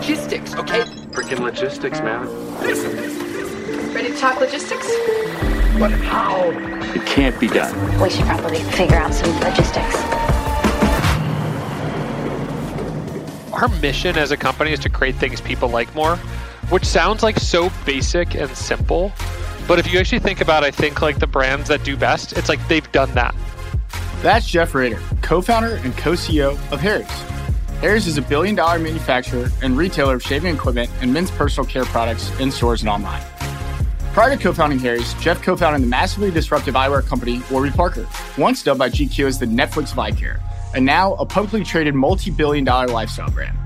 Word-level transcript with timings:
logistics, 0.00 0.54
okay? 0.54 0.80
Freaking 1.12 1.40
logistics, 1.40 2.00
man. 2.00 2.26
Ready 3.92 4.08
to 4.08 4.16
talk 4.16 4.40
logistics? 4.40 4.86
But 5.78 5.90
how? 5.90 6.48
It 6.94 7.04
can't 7.04 7.38
be 7.38 7.48
done. 7.48 8.00
We 8.00 8.08
should 8.08 8.24
probably 8.24 8.60
figure 8.60 8.96
out 8.96 9.12
some 9.12 9.30
logistics. 9.40 9.94
Our 13.52 13.68
mission 13.82 14.16
as 14.16 14.30
a 14.30 14.38
company 14.38 14.72
is 14.72 14.80
to 14.80 14.88
create 14.88 15.16
things 15.16 15.42
people 15.42 15.68
like 15.68 15.94
more, 15.94 16.16
which 16.70 16.86
sounds 16.86 17.22
like 17.22 17.38
so 17.38 17.70
basic 17.84 18.34
and 18.34 18.50
simple. 18.56 19.12
But 19.68 19.78
if 19.78 19.92
you 19.92 19.98
actually 19.98 20.20
think 20.20 20.40
about, 20.40 20.64
I 20.64 20.70
think 20.70 21.02
like 21.02 21.18
the 21.18 21.26
brands 21.26 21.68
that 21.68 21.84
do 21.84 21.94
best, 21.94 22.32
it's 22.38 22.48
like 22.48 22.66
they've 22.68 22.90
done 22.92 23.12
that. 23.16 23.34
That's 24.22 24.46
Jeff 24.46 24.74
Raider, 24.74 25.00
co 25.20 25.42
founder 25.42 25.74
and 25.84 25.94
co 25.98 26.12
CEO 26.12 26.52
of 26.72 26.80
Harry's. 26.80 27.39
Harry's 27.80 28.06
is 28.06 28.18
a 28.18 28.22
billion 28.22 28.54
dollar 28.54 28.78
manufacturer 28.78 29.48
and 29.62 29.74
retailer 29.74 30.16
of 30.16 30.22
shaving 30.22 30.54
equipment 30.54 30.90
and 31.00 31.14
men's 31.14 31.30
personal 31.30 31.66
care 31.66 31.86
products 31.86 32.30
in 32.38 32.50
stores 32.50 32.82
and 32.82 32.90
online. 32.90 33.22
Prior 34.12 34.36
to 34.36 34.42
co 34.42 34.52
founding 34.52 34.78
Harry's, 34.78 35.14
Jeff 35.14 35.42
co 35.42 35.56
founded 35.56 35.80
the 35.80 35.86
massively 35.86 36.30
disruptive 36.30 36.74
eyewear 36.74 37.06
company 37.06 37.40
Warby 37.50 37.70
Parker, 37.70 38.06
once 38.36 38.62
dubbed 38.62 38.78
by 38.78 38.90
GQ 38.90 39.26
as 39.26 39.38
the 39.38 39.46
Netflix 39.46 39.92
of 39.92 39.98
eye 39.98 40.10
care, 40.10 40.42
and 40.74 40.84
now 40.84 41.14
a 41.14 41.24
publicly 41.24 41.64
traded 41.64 41.94
multi 41.94 42.30
billion 42.30 42.64
dollar 42.66 42.86
lifestyle 42.86 43.30
brand. 43.30 43.56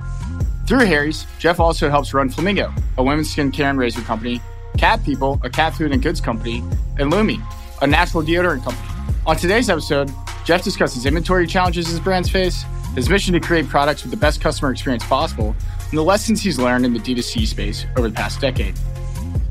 Through 0.68 0.86
Harry's, 0.86 1.26
Jeff 1.40 1.58
also 1.58 1.90
helps 1.90 2.14
run 2.14 2.30
Flamingo, 2.30 2.72
a 2.98 3.02
women's 3.02 3.34
skincare 3.34 3.68
and 3.70 3.80
razor 3.80 4.02
company, 4.02 4.40
Cat 4.78 5.02
People, 5.04 5.40
a 5.42 5.50
cat 5.50 5.74
food 5.74 5.90
and 5.90 6.00
goods 6.00 6.20
company, 6.20 6.62
and 7.00 7.10
Lume, 7.10 7.42
a 7.82 7.86
natural 7.86 8.22
deodorant 8.22 8.62
company. 8.62 8.88
On 9.26 9.36
today's 9.36 9.68
episode, 9.68 10.08
Jeff 10.44 10.62
discusses 10.62 11.04
inventory 11.04 11.48
challenges 11.48 11.88
his 11.88 11.98
brands 11.98 12.28
face, 12.28 12.64
his 12.94 13.08
mission 13.08 13.32
to 13.34 13.40
create 13.40 13.68
products 13.68 14.02
with 14.02 14.10
the 14.10 14.16
best 14.16 14.40
customer 14.40 14.70
experience 14.70 15.04
possible, 15.04 15.54
and 15.88 15.98
the 15.98 16.02
lessons 16.02 16.40
he's 16.40 16.58
learned 16.58 16.84
in 16.84 16.92
the 16.92 16.98
D2C 16.98 17.46
space 17.46 17.86
over 17.96 18.08
the 18.08 18.14
past 18.14 18.40
decade. 18.40 18.74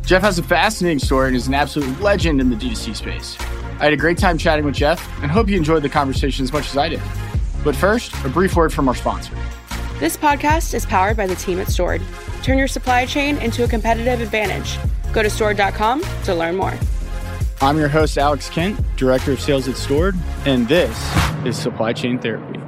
Jeff 0.05 0.21
has 0.21 0.39
a 0.39 0.43
fascinating 0.43 0.99
story 0.99 1.27
and 1.27 1.35
is 1.35 1.47
an 1.47 1.53
absolute 1.53 1.99
legend 2.01 2.41
in 2.41 2.49
the 2.49 2.55
D2C 2.55 2.95
space. 2.95 3.37
I 3.79 3.85
had 3.85 3.93
a 3.93 3.97
great 3.97 4.17
time 4.17 4.37
chatting 4.37 4.65
with 4.65 4.75
Jeff 4.75 5.07
and 5.21 5.31
hope 5.31 5.49
you 5.49 5.57
enjoyed 5.57 5.83
the 5.83 5.89
conversation 5.89 6.43
as 6.43 6.53
much 6.53 6.69
as 6.69 6.77
I 6.77 6.89
did. 6.89 7.01
But 7.63 7.75
first, 7.75 8.13
a 8.25 8.29
brief 8.29 8.55
word 8.55 8.73
from 8.73 8.87
our 8.87 8.95
sponsor. 8.95 9.33
This 9.99 10.17
podcast 10.17 10.73
is 10.73 10.85
powered 10.85 11.15
by 11.15 11.27
the 11.27 11.35
team 11.35 11.59
at 11.59 11.67
Stord. 11.67 12.01
Turn 12.43 12.57
your 12.57 12.67
supply 12.67 13.05
chain 13.05 13.37
into 13.37 13.63
a 13.63 13.67
competitive 13.67 14.21
advantage. 14.21 14.77
Go 15.13 15.23
to 15.23 15.29
stord.com 15.29 16.03
to 16.25 16.35
learn 16.35 16.55
more. 16.55 16.73
I'm 17.61 17.77
your 17.77 17.87
host, 17.87 18.17
Alex 18.17 18.49
Kent, 18.49 18.79
Director 18.97 19.31
of 19.31 19.39
Sales 19.39 19.69
at 19.69 19.75
Stord, 19.75 20.17
and 20.45 20.67
this 20.67 20.97
is 21.45 21.57
Supply 21.57 21.93
Chain 21.93 22.19
Therapy. 22.19 22.62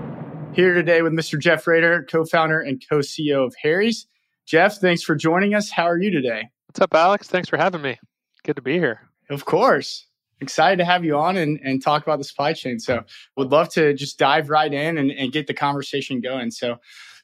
Here 0.56 0.74
today 0.74 1.02
with 1.02 1.12
Mr. 1.12 1.38
Jeff 1.38 1.68
Raider, 1.68 2.04
co 2.04 2.24
founder 2.24 2.62
and 2.62 2.82
co 2.90 3.00
CEO 3.00 3.46
of 3.46 3.54
Harry's. 3.62 4.08
Jeff, 4.46 4.78
thanks 4.78 5.04
for 5.04 5.14
joining 5.14 5.54
us. 5.54 5.70
How 5.70 5.84
are 5.84 5.98
you 5.98 6.10
today? 6.10 6.48
What's 6.68 6.80
up, 6.80 6.94
Alex? 6.94 7.28
Thanks 7.28 7.50
for 7.50 7.58
having 7.58 7.82
me. 7.82 8.00
Good 8.46 8.56
to 8.56 8.62
be 8.62 8.76
here. 8.76 9.02
Of 9.30 9.44
course. 9.44 10.08
Excited 10.40 10.78
to 10.78 10.86
have 10.86 11.04
you 11.04 11.18
on 11.18 11.36
and, 11.36 11.60
and 11.62 11.84
talk 11.84 12.04
about 12.04 12.20
the 12.20 12.24
supply 12.24 12.54
chain. 12.54 12.80
So, 12.80 13.04
would 13.36 13.50
love 13.50 13.68
to 13.72 13.94
just 13.96 14.18
dive 14.18 14.50
right 14.50 14.74
in 14.74 14.98
and, 14.98 15.12
and 15.12 15.34
get 15.34 15.48
the 15.48 15.54
conversation 15.54 16.22
going. 16.22 16.52
So, 16.52 16.78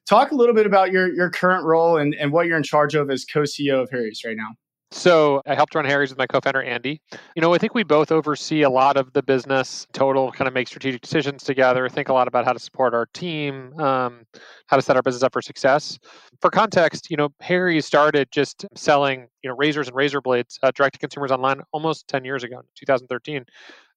talk 0.05 0.31
a 0.31 0.35
little 0.35 0.53
bit 0.53 0.65
about 0.65 0.91
your, 0.91 1.09
your 1.13 1.29
current 1.29 1.63
role 1.63 1.95
and, 1.95 2.13
and 2.15 2.33
what 2.33 2.47
you're 2.47 2.57
in 2.57 2.63
charge 2.63 2.95
of 2.95 3.09
as 3.09 3.23
co 3.23 3.43
CEO 3.43 3.81
of 3.81 3.89
Harry's 3.91 4.23
right 4.25 4.35
now. 4.35 4.57
So 4.94 5.42
I 5.47 5.56
helped 5.56 5.73
run 5.73 5.86
Harry's 5.86 6.09
with 6.09 6.17
my 6.17 6.28
co-founder 6.28 6.61
Andy. 6.61 7.02
You 7.36 7.42
know, 7.42 7.53
I 7.53 7.58
think 7.58 7.73
we 7.73 7.84
both 7.84 8.11
oversee 8.11 8.64
a 8.64 8.70
lot 8.70 8.98
of 8.98 9.14
the 9.14 9.23
business 9.23 9.88
total, 9.94 10.31
kind 10.33 10.50
of 10.50 10.53
make 10.53 10.67
strategic 10.67 11.02
decisions 11.02 11.44
together, 11.44 11.88
think 11.88 12.09
a 12.09 12.14
lot 12.14 12.28
about 12.28 12.44
how 12.44 12.52
to 12.52 12.59
support 12.59 12.94
our 12.94 13.06
team, 13.14 13.73
um, 13.80 14.23
how 14.67 14.75
to 14.75 14.81
set 14.81 14.98
our 14.98 15.02
business 15.02 15.23
up 15.23 15.31
for 15.31 15.42
success. 15.42 15.98
For 16.42 16.49
context, 16.49 17.10
you 17.10 17.15
know, 17.15 17.30
Harry 17.39 17.80
started 17.80 18.27
just 18.32 18.65
selling, 18.76 19.27
you 19.43 19.49
know, 19.49 19.55
razors 19.55 19.87
and 19.87 19.95
razor 19.95 20.21
blades 20.21 20.59
uh, 20.63 20.71
direct 20.73 20.93
to 20.93 20.99
consumers 20.99 21.31
online 21.31 21.61
almost 21.71 22.07
10 22.07 22.25
years 22.25 22.43
ago, 22.43 22.61
2013. 22.75 23.45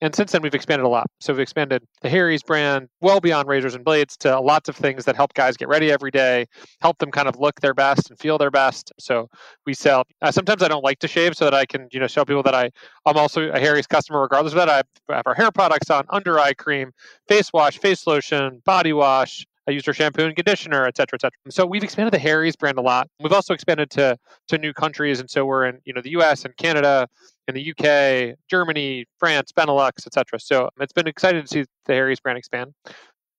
And 0.00 0.14
since 0.14 0.32
then, 0.32 0.42
we've 0.42 0.54
expanded 0.54 0.84
a 0.84 0.88
lot. 0.88 1.06
So 1.20 1.32
we've 1.32 1.40
expanded 1.40 1.82
the 2.02 2.10
Harry's 2.10 2.42
brand 2.42 2.88
well 3.00 3.20
beyond 3.20 3.48
razors 3.48 3.74
and 3.74 3.84
blades 3.84 4.16
to 4.18 4.38
lots 4.40 4.68
of 4.68 4.76
things 4.76 5.04
that 5.04 5.16
help 5.16 5.34
guys 5.34 5.56
get 5.56 5.68
ready 5.68 5.90
every 5.90 6.10
day, 6.10 6.46
help 6.80 6.98
them 6.98 7.10
kind 7.10 7.28
of 7.28 7.38
look 7.38 7.60
their 7.60 7.74
best 7.74 8.10
and 8.10 8.18
feel 8.18 8.36
their 8.36 8.50
best. 8.50 8.92
So 8.98 9.28
we 9.64 9.74
sell. 9.74 10.04
Uh, 10.20 10.30
sometimes 10.30 10.62
I 10.62 10.68
don't 10.68 10.84
like 10.84 10.98
to 11.00 11.08
shave 11.08 11.36
so 11.36 11.44
that 11.44 11.54
I 11.54 11.64
can, 11.64 11.88
you 11.92 12.00
know, 12.00 12.06
show 12.06 12.24
people 12.24 12.42
that 12.42 12.54
I 12.54 12.70
I'm 13.06 13.16
also 13.16 13.50
a 13.50 13.58
Harry's 13.58 13.86
customer 13.86 14.20
regardless 14.20 14.52
of 14.52 14.58
that. 14.58 14.68
I 14.68 15.14
have 15.14 15.26
our 15.26 15.34
hair 15.34 15.50
products 15.50 15.90
on, 15.90 16.04
under 16.10 16.38
eye 16.38 16.54
cream, 16.54 16.92
face 17.28 17.52
wash, 17.52 17.78
face 17.78 18.06
lotion, 18.06 18.62
body 18.64 18.92
wash, 18.92 19.46
I 19.66 19.70
used 19.70 19.86
her 19.86 19.92
shampoo 19.92 20.24
and 20.24 20.36
conditioner, 20.36 20.86
et 20.86 20.96
cetera, 20.96 21.16
et 21.16 21.22
cetera. 21.22 21.38
So 21.50 21.64
we've 21.64 21.82
expanded 21.82 22.12
the 22.12 22.18
Harry's 22.18 22.56
brand 22.56 22.78
a 22.78 22.82
lot. 22.82 23.08
We've 23.20 23.32
also 23.32 23.54
expanded 23.54 23.90
to 23.92 24.16
to 24.48 24.58
new 24.58 24.72
countries, 24.72 25.20
and 25.20 25.30
so 25.30 25.46
we're 25.46 25.66
in 25.66 25.80
you 25.84 25.92
know 25.92 26.02
the 26.02 26.10
U.S. 26.10 26.44
and 26.44 26.56
Canada, 26.56 27.08
in 27.48 27.54
the 27.54 27.70
UK, 27.72 28.36
Germany, 28.48 29.06
France, 29.18 29.52
Benelux, 29.52 30.06
et 30.06 30.12
cetera. 30.12 30.38
So 30.40 30.64
um, 30.64 30.70
it's 30.80 30.92
been 30.92 31.06
exciting 31.06 31.42
to 31.42 31.48
see 31.48 31.64
the 31.86 31.92
Harry's 31.92 32.20
brand 32.20 32.38
expand. 32.38 32.72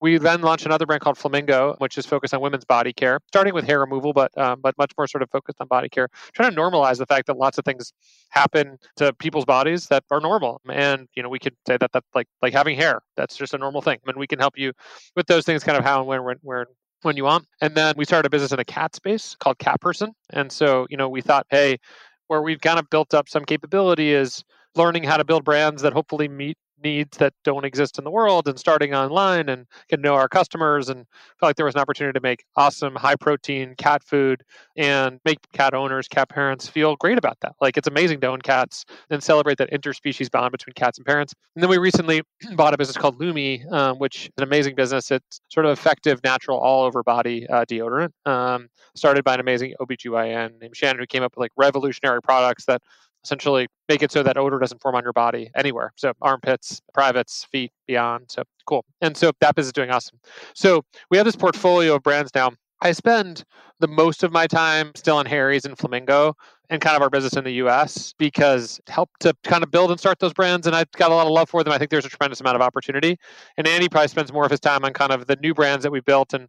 We 0.06 0.20
then 0.20 0.42
launched 0.42 0.68
another 0.68 0.86
brand 0.86 1.02
called 1.02 1.18
Flamingo, 1.18 1.74
which 1.80 1.98
is 1.98 2.06
focused 2.06 2.32
on 2.32 2.40
women's 2.40 2.64
body 2.64 2.94
care, 2.94 3.20
starting 3.30 3.56
with 3.56 3.66
hair 3.66 3.80
removal, 3.80 4.14
but 4.14 4.38
um, 4.38 4.62
but 4.62 4.78
much 4.78 4.92
more 4.96 5.08
sort 5.08 5.24
of 5.24 5.32
focused 5.32 5.60
on 5.60 5.68
body 5.68 5.90
care. 5.90 6.10
Trying 6.34 6.52
to 6.52 6.56
normalize 6.56 7.00
the 7.00 7.08
fact 7.08 7.26
that 7.26 7.38
lots 7.38 7.58
of 7.58 7.66
things 7.66 7.92
happen 8.30 8.78
to 8.98 9.14
people's 9.14 9.46
bodies 9.46 9.88
that 9.88 10.04
are 10.12 10.20
normal, 10.20 10.62
and 10.72 11.08
you 11.16 11.24
know 11.24 11.30
we 11.30 11.40
could 11.40 11.56
say 11.66 11.78
that 11.78 11.92
that 11.94 12.04
like 12.14 12.28
like 12.44 12.54
having 12.54 12.78
hair, 12.78 13.02
that's 13.18 13.36
just 13.36 13.56
a 13.56 13.58
normal 13.58 13.82
thing. 13.82 13.98
I 14.06 14.12
mean, 14.12 14.20
we 14.20 14.28
can 14.28 14.38
help 14.38 14.60
you 14.60 14.74
with 15.16 15.26
those 15.26 15.44
things, 15.44 15.64
kind 15.64 15.76
of 15.76 15.84
how 15.84 16.02
and 16.02 16.08
when 16.08 16.24
when, 16.24 16.38
when 16.44 16.66
when 17.02 17.18
you 17.18 17.24
want. 17.24 17.48
And 17.60 17.74
then 17.74 17.96
we 17.98 18.06
started 18.06 18.28
a 18.28 18.30
business 18.30 18.52
in 18.52 18.60
a 18.60 18.64
cat 18.64 18.94
space 18.96 19.36
called 19.40 19.58
Cat 19.58 19.82
Person, 19.82 20.12
and 20.30 20.52
so 20.52 20.86
you 20.92 20.98
know 20.98 21.10
we 21.10 21.22
thought, 21.22 21.48
hey, 21.50 21.80
where 22.28 22.44
we've 22.44 22.62
kind 22.62 22.78
of 22.78 22.88
built 22.92 23.16
up 23.16 23.28
some 23.28 23.44
capability 23.44 24.14
is 24.14 24.44
learning 24.76 25.04
how 25.04 25.18
to 25.18 25.24
build 25.24 25.44
brands 25.44 25.82
that 25.82 25.94
hopefully 25.94 26.28
meet 26.28 26.60
needs 26.84 27.18
that 27.18 27.34
don't 27.44 27.66
exist 27.66 27.98
in 27.98 28.04
the 28.04 28.12
world 28.12 28.48
and 28.48 28.60
starting 28.60 28.94
online 28.94 29.50
and 29.50 29.66
to 29.90 29.98
know 29.98 30.14
our 30.16 30.28
customers 30.28 30.90
and 30.90 31.06
felt 31.40 31.50
like 31.50 31.56
there 31.56 31.66
was 31.66 31.76
an 31.76 31.82
opportunity 31.82 32.18
to 32.18 32.22
make 32.22 32.46
awesome 32.56 32.96
high 32.96 33.16
protein 33.16 33.76
cat 33.78 34.04
food 34.04 34.44
and 34.76 35.20
make 35.26 35.40
cat 35.54 35.74
owners 35.74 36.08
cat 36.08 36.30
parents 36.30 36.68
feel 36.68 36.96
great 36.98 37.18
about 37.18 37.38
that. 37.42 37.54
Like 37.62 37.78
it's 37.78 37.88
amazing 37.88 38.22
to 38.22 38.28
own 38.28 38.42
cats 38.42 38.86
and 39.10 39.24
celebrate 39.24 39.58
that 39.58 39.72
interspecies 39.72 40.30
bond 40.30 40.52
between 40.52 40.74
cats 40.74 40.98
and 40.98 41.06
parents. 41.06 41.34
And 41.56 41.64
then 41.64 41.70
we 41.70 41.78
recently 41.78 42.22
bought 42.56 42.74
a 42.74 42.78
business 42.78 42.98
called 42.98 43.20
Lume 43.20 43.36
um, 43.72 43.98
which 44.00 44.26
is 44.26 44.32
an 44.38 44.44
amazing 44.44 44.76
business. 44.76 45.12
It's 45.12 45.42
sort 45.50 45.66
of 45.66 45.72
effective 45.72 46.24
natural 46.24 46.58
all 46.58 46.84
over 46.84 47.04
body 47.04 47.48
uh, 47.48 47.66
deodorant. 47.66 48.12
Um, 48.26 48.70
started 48.96 49.24
by 49.24 49.34
an 49.34 49.40
amazing 49.40 49.74
OBGYN 49.82 50.60
named 50.62 50.76
Shannon 50.76 51.00
who 51.00 51.06
came 51.06 51.24
up 51.24 51.34
with 51.36 51.42
like 51.42 51.52
revolutionary 51.58 52.22
products 52.22 52.66
that 52.66 52.82
essentially 53.26 53.68
make 53.90 54.04
it 54.04 54.12
so 54.12 54.24
that 54.24 54.38
odor 54.38 54.60
doesn't 54.60 54.82
form 54.82 54.96
on 54.96 55.04
your 55.04 55.14
body 55.14 55.50
anywhere. 55.56 55.92
So 55.98 56.14
armpits, 56.22 56.82
privates, 56.94 57.46
feet, 57.52 57.72
beyond. 57.88 58.26
So 58.30 58.44
cool. 58.66 58.86
And 59.02 59.18
so 59.18 59.32
that 59.42 59.56
business 59.56 59.70
is 59.70 59.74
doing 59.74 59.90
awesome. 59.90 60.20
So 60.54 60.84
we 61.10 61.18
have 61.18 61.26
this 61.26 61.36
portfolio 61.36 61.96
of 61.96 62.04
brands 62.04 62.32
now. 62.34 62.52
I 62.82 62.92
spend 62.92 63.44
the 63.80 63.88
most 63.88 64.24
of 64.24 64.32
my 64.32 64.48
time 64.48 64.92
still 64.96 65.18
on 65.18 65.26
Harry's 65.26 65.66
and 65.66 65.78
Flamingo 65.78 66.36
and 66.70 66.82
kind 66.82 66.96
of 66.96 67.02
our 67.02 67.10
business 67.10 67.34
in 67.34 67.44
the 67.44 67.54
US 67.54 68.14
because 68.18 68.80
it 68.80 68.92
helped 68.92 69.22
to 69.22 69.34
kind 69.44 69.64
of 69.64 69.72
build 69.72 69.92
and 69.92 70.00
start 70.00 70.20
those 70.20 70.34
brands. 70.34 70.68
And 70.68 70.76
I've 70.76 70.92
got 70.92 71.12
a 71.12 71.16
lot 71.16 71.26
of 71.26 71.32
love 71.32 71.50
for 71.50 71.64
them. 71.64 71.74
I 71.74 71.78
think 71.78 71.90
there's 71.90 72.06
a 72.06 72.10
tremendous 72.10 72.42
amount 72.42 72.56
of 72.56 72.62
opportunity. 72.62 73.18
And 73.58 73.68
Andy 73.68 73.90
probably 73.90 74.10
spends 74.10 74.32
more 74.32 74.46
of 74.46 74.52
his 74.52 74.60
time 74.60 74.84
on 74.84 74.94
kind 74.94 75.12
of 75.12 75.28
the 75.28 75.36
new 75.38 75.54
brands 75.54 75.84
that 75.84 75.92
we've 75.92 76.06
built 76.06 76.34
and 76.34 76.48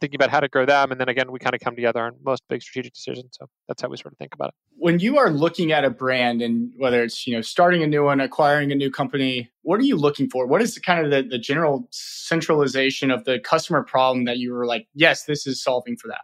thinking 0.00 0.16
about 0.16 0.30
how 0.30 0.40
to 0.40 0.48
grow 0.48 0.66
them. 0.66 0.92
And 0.92 1.00
then 1.00 1.08
again, 1.08 1.32
we 1.32 1.38
kind 1.38 1.54
of 1.54 1.60
come 1.60 1.74
together 1.74 2.02
on 2.04 2.16
most 2.24 2.42
big 2.48 2.62
strategic 2.62 2.94
decisions. 2.94 3.36
So 3.38 3.46
that's 3.68 3.82
how 3.82 3.88
we 3.88 3.96
sort 3.96 4.12
of 4.12 4.18
think 4.18 4.34
about 4.34 4.48
it. 4.48 4.54
When 4.76 4.98
you 4.98 5.18
are 5.18 5.30
looking 5.30 5.72
at 5.72 5.84
a 5.84 5.90
brand 5.90 6.42
and 6.42 6.72
whether 6.76 7.02
it's, 7.02 7.26
you 7.26 7.34
know, 7.34 7.40
starting 7.40 7.82
a 7.82 7.86
new 7.86 8.04
one, 8.04 8.20
acquiring 8.20 8.72
a 8.72 8.74
new 8.74 8.90
company, 8.90 9.50
what 9.62 9.80
are 9.80 9.84
you 9.84 9.96
looking 9.96 10.28
for? 10.28 10.46
What 10.46 10.62
is 10.62 10.74
the 10.74 10.80
kind 10.80 11.04
of 11.04 11.10
the, 11.10 11.22
the 11.28 11.38
general 11.38 11.88
centralization 11.90 13.10
of 13.10 13.24
the 13.24 13.38
customer 13.40 13.82
problem 13.82 14.24
that 14.26 14.38
you 14.38 14.52
were 14.52 14.66
like, 14.66 14.86
yes, 14.94 15.24
this 15.24 15.46
is 15.46 15.62
solving 15.62 15.96
for 15.96 16.08
that? 16.08 16.20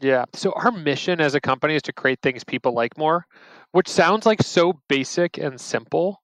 Yeah. 0.00 0.24
So 0.34 0.52
our 0.56 0.70
mission 0.70 1.20
as 1.20 1.34
a 1.34 1.40
company 1.40 1.74
is 1.74 1.82
to 1.82 1.92
create 1.92 2.20
things 2.22 2.44
people 2.44 2.72
like 2.72 2.98
more, 2.98 3.26
which 3.72 3.88
sounds 3.88 4.26
like 4.26 4.42
so 4.42 4.74
basic 4.88 5.38
and 5.38 5.60
simple. 5.60 6.20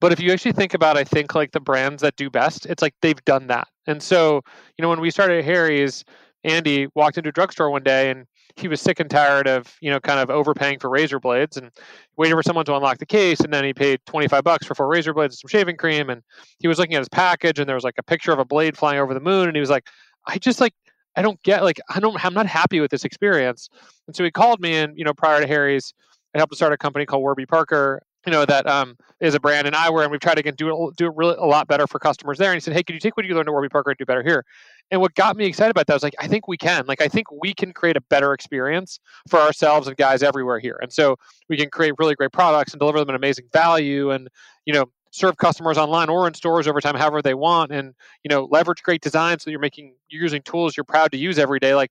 But 0.00 0.12
if 0.12 0.20
you 0.20 0.30
actually 0.32 0.52
think 0.52 0.74
about, 0.74 0.96
I 0.96 1.04
think 1.04 1.34
like 1.34 1.52
the 1.52 1.60
brands 1.60 2.02
that 2.02 2.16
do 2.16 2.30
best, 2.30 2.66
it's 2.66 2.82
like 2.82 2.94
they've 3.00 3.24
done 3.24 3.46
that. 3.48 3.66
And 3.86 4.02
so, 4.02 4.42
you 4.76 4.82
know, 4.82 4.88
when 4.88 5.00
we 5.00 5.10
started 5.10 5.44
Harry's, 5.44 6.04
Andy 6.46 6.86
walked 6.94 7.18
into 7.18 7.28
a 7.28 7.32
drugstore 7.32 7.70
one 7.70 7.82
day 7.82 8.10
and 8.10 8.24
he 8.54 8.68
was 8.68 8.80
sick 8.80 9.00
and 9.00 9.10
tired 9.10 9.48
of, 9.48 9.76
you 9.80 9.90
know, 9.90 10.00
kind 10.00 10.20
of 10.20 10.30
overpaying 10.30 10.78
for 10.78 10.88
razor 10.88 11.18
blades 11.18 11.56
and 11.56 11.70
waiting 12.16 12.36
for 12.36 12.42
someone 12.42 12.64
to 12.64 12.74
unlock 12.74 12.98
the 12.98 13.06
case. 13.06 13.40
And 13.40 13.52
then 13.52 13.64
he 13.64 13.74
paid 13.74 14.00
25 14.06 14.44
bucks 14.44 14.66
for 14.66 14.74
four 14.74 14.88
razor 14.88 15.12
blades 15.12 15.34
and 15.34 15.38
some 15.40 15.48
shaving 15.48 15.76
cream. 15.76 16.08
And 16.08 16.22
he 16.58 16.68
was 16.68 16.78
looking 16.78 16.94
at 16.94 17.00
his 17.00 17.08
package 17.08 17.58
and 17.58 17.68
there 17.68 17.74
was 17.74 17.84
like 17.84 17.96
a 17.98 18.02
picture 18.02 18.32
of 18.32 18.38
a 18.38 18.44
blade 18.44 18.76
flying 18.76 19.00
over 19.00 19.12
the 19.12 19.20
moon. 19.20 19.48
And 19.48 19.56
he 19.56 19.60
was 19.60 19.70
like, 19.70 19.88
I 20.26 20.38
just 20.38 20.60
like, 20.60 20.72
I 21.16 21.22
don't 21.22 21.42
get 21.42 21.64
like 21.64 21.80
I 21.88 21.98
don't 21.98 22.22
I'm 22.24 22.34
not 22.34 22.46
happy 22.46 22.78
with 22.80 22.90
this 22.90 23.04
experience. 23.04 23.68
And 24.06 24.14
so 24.14 24.22
he 24.22 24.30
called 24.30 24.60
me 24.60 24.74
and 24.76 24.96
you 24.96 25.04
know 25.04 25.14
prior 25.14 25.40
to 25.40 25.46
Harry's 25.46 25.92
I 26.34 26.38
helped 26.38 26.52
to 26.52 26.56
start 26.56 26.74
a 26.74 26.76
company 26.76 27.06
called 27.06 27.22
Warby 27.22 27.46
Parker 27.46 28.02
you 28.26 28.32
know 28.32 28.44
that 28.44 28.66
um, 28.66 28.96
is 29.20 29.34
a 29.34 29.40
brand 29.40 29.66
in 29.66 29.72
eyewear, 29.72 30.02
and 30.02 30.10
we've 30.10 30.20
tried 30.20 30.34
to 30.34 30.52
do 30.52 30.88
it, 30.88 30.96
do 30.96 31.06
it 31.06 31.12
really 31.14 31.36
a 31.38 31.46
lot 31.46 31.68
better 31.68 31.86
for 31.86 32.00
customers 32.00 32.38
there. 32.38 32.50
And 32.50 32.56
he 32.56 32.60
said, 32.60 32.74
"Hey, 32.74 32.82
could 32.82 32.94
you 32.94 33.00
take 33.00 33.16
what 33.16 33.24
you 33.24 33.34
learned 33.34 33.48
at 33.48 33.52
Warby 33.52 33.68
Parker 33.68 33.90
and 33.90 33.98
do 33.98 34.04
better 34.04 34.22
here?" 34.22 34.44
And 34.90 35.00
what 35.00 35.14
got 35.14 35.36
me 35.36 35.46
excited 35.46 35.70
about 35.70 35.86
that 35.88 35.94
was 35.94 36.02
like, 36.02 36.14
I 36.20 36.28
think 36.28 36.46
we 36.46 36.56
can. 36.56 36.86
Like, 36.86 37.00
I 37.00 37.08
think 37.08 37.26
we 37.32 37.52
can 37.52 37.72
create 37.72 37.96
a 37.96 38.00
better 38.00 38.32
experience 38.32 39.00
for 39.28 39.40
ourselves 39.40 39.88
and 39.88 39.96
guys 39.96 40.22
everywhere 40.22 40.58
here. 40.60 40.78
And 40.80 40.92
so 40.92 41.16
we 41.48 41.56
can 41.56 41.70
create 41.70 41.94
really 41.98 42.14
great 42.14 42.32
products 42.32 42.72
and 42.72 42.78
deliver 42.78 42.98
them 42.98 43.08
an 43.08 43.16
amazing 43.16 43.46
value 43.52 44.10
and, 44.12 44.28
you 44.64 44.72
know, 44.72 44.86
serve 45.10 45.38
customers 45.38 45.78
online 45.78 46.08
or 46.08 46.28
in 46.28 46.34
stores 46.34 46.68
over 46.68 46.80
time, 46.80 46.94
however 46.94 47.22
they 47.22 47.34
want, 47.34 47.72
and, 47.72 47.94
you 48.22 48.28
know, 48.28 48.46
leverage 48.50 48.82
great 48.82 49.00
design 49.00 49.38
so 49.38 49.50
you're 49.50 49.58
making, 49.58 49.94
you're 50.08 50.22
using 50.22 50.42
tools 50.42 50.76
you're 50.76 50.84
proud 50.84 51.10
to 51.10 51.18
use 51.18 51.38
every 51.38 51.58
day. 51.58 51.74
Like, 51.74 51.90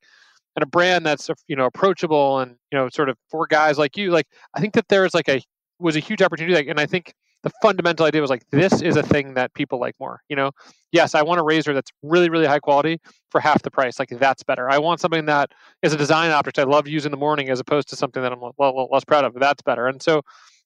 and 0.56 0.64
a 0.64 0.66
brand 0.66 1.06
that's 1.06 1.30
you 1.48 1.56
know 1.56 1.66
approachable 1.66 2.40
and 2.40 2.56
you 2.72 2.78
know 2.78 2.90
sort 2.90 3.10
of 3.10 3.18
for 3.30 3.46
guys 3.48 3.78
like 3.78 3.98
you 3.98 4.12
like 4.12 4.28
i 4.54 4.60
think 4.60 4.74
that 4.74 4.88
there's 4.88 5.14
like 5.14 5.28
a 5.30 5.42
was 5.80 5.96
a 5.96 6.00
huge 6.00 6.22
opportunity 6.22 6.56
like, 6.56 6.68
and 6.68 6.80
i 6.80 6.86
think 6.86 7.14
the 7.46 7.52
fundamental 7.62 8.08
idea 8.08 8.20
was 8.20 8.32
like 8.32 8.44
this 8.50 8.82
is 8.82 8.98
a 8.98 9.04
thing 9.04 9.36
that 9.36 9.54
people 9.54 9.80
like 9.80 9.96
more 10.00 10.20
you 10.28 10.36
know? 10.36 10.52
Yes 10.92 11.16
i 11.16 11.22
want 11.22 11.40
a 11.40 11.44
razor 11.44 11.74
that's 11.74 11.92
really 12.04 12.30
really 12.30 12.48
high 12.48 12.60
quality 12.60 13.00
for 13.30 13.40
half 13.40 13.62
the 13.62 13.72
price 13.72 14.00
like 14.00 14.10
that's 14.10 14.44
better. 14.44 14.70
I 14.70 14.80
want 14.80 15.00
something 15.00 15.26
that 15.26 15.52
is 15.82 15.94
a 15.94 15.98
design 15.98 16.32
object 16.32 16.60
i 16.60 16.64
love 16.64 16.88
using 16.88 17.10
in 17.10 17.12
the 17.12 17.18
morning 17.18 17.50
as 17.50 17.60
opposed 17.60 17.88
to 17.90 17.96
something 17.96 18.22
that 18.22 18.32
i'm 18.34 18.42
little 18.42 18.90
less 18.92 19.06
proud 19.06 19.24
of 19.24 19.34
that's 19.36 19.62
better. 19.62 19.88
And 19.88 20.02
so 20.02 20.22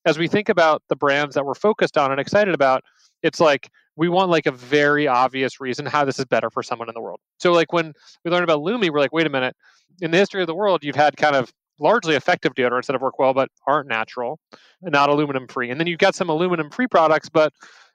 as 0.06 0.18
we 0.18 0.28
think 0.28 0.48
about 0.48 0.82
the 0.88 0.96
brands 0.96 1.36
that 1.36 1.46
we're 1.46 1.54
focused 1.54 1.98
on 1.98 2.12
and 2.12 2.20
excited 2.20 2.54
about 2.54 2.84
it's 3.22 3.42
like 3.42 3.70
we 3.98 4.08
want 4.08 4.32
like 4.32 4.46
a 4.46 4.52
very 4.52 5.08
obvious 5.08 5.60
reason 5.60 5.86
how 5.86 6.06
this 6.06 6.20
is 6.20 6.26
better 6.26 6.50
for 6.50 6.64
someone 6.64 6.88
in 6.88 6.94
the 6.94 7.02
world. 7.02 7.20
So 7.38 7.52
like 7.52 7.74
when 7.74 7.92
we 8.24 8.32
learned 8.32 8.46
about 8.46 8.62
Lume 8.62 8.88
we're 8.92 9.00
like 9.00 9.14
wait 9.14 9.28
a 9.28 9.30
minute. 9.30 9.56
In 10.02 10.12
the 10.12 10.18
history 10.18 10.40
of 10.40 10.48
the 10.48 10.56
world 10.56 10.84
you've 10.84 10.96
had 10.96 11.18
kind 11.18 11.36
of 11.36 11.52
largely 11.80 12.16
effective 12.16 12.54
deodorants 12.54 12.86
that 12.88 12.94
have 12.94 13.02
worked 13.02 13.20
well 13.20 13.34
but 13.34 13.50
aren't 13.68 13.88
natural 13.88 14.40
and 14.82 14.92
not 14.92 15.10
aluminum 15.10 15.48
free. 15.48 15.70
And 15.70 15.80
then 15.80 15.88
you've 15.88 16.00
got 16.00 16.16
some 16.16 16.30
aluminum 16.30 16.70
free 16.70 16.88
products, 16.88 17.30
but 17.30 17.54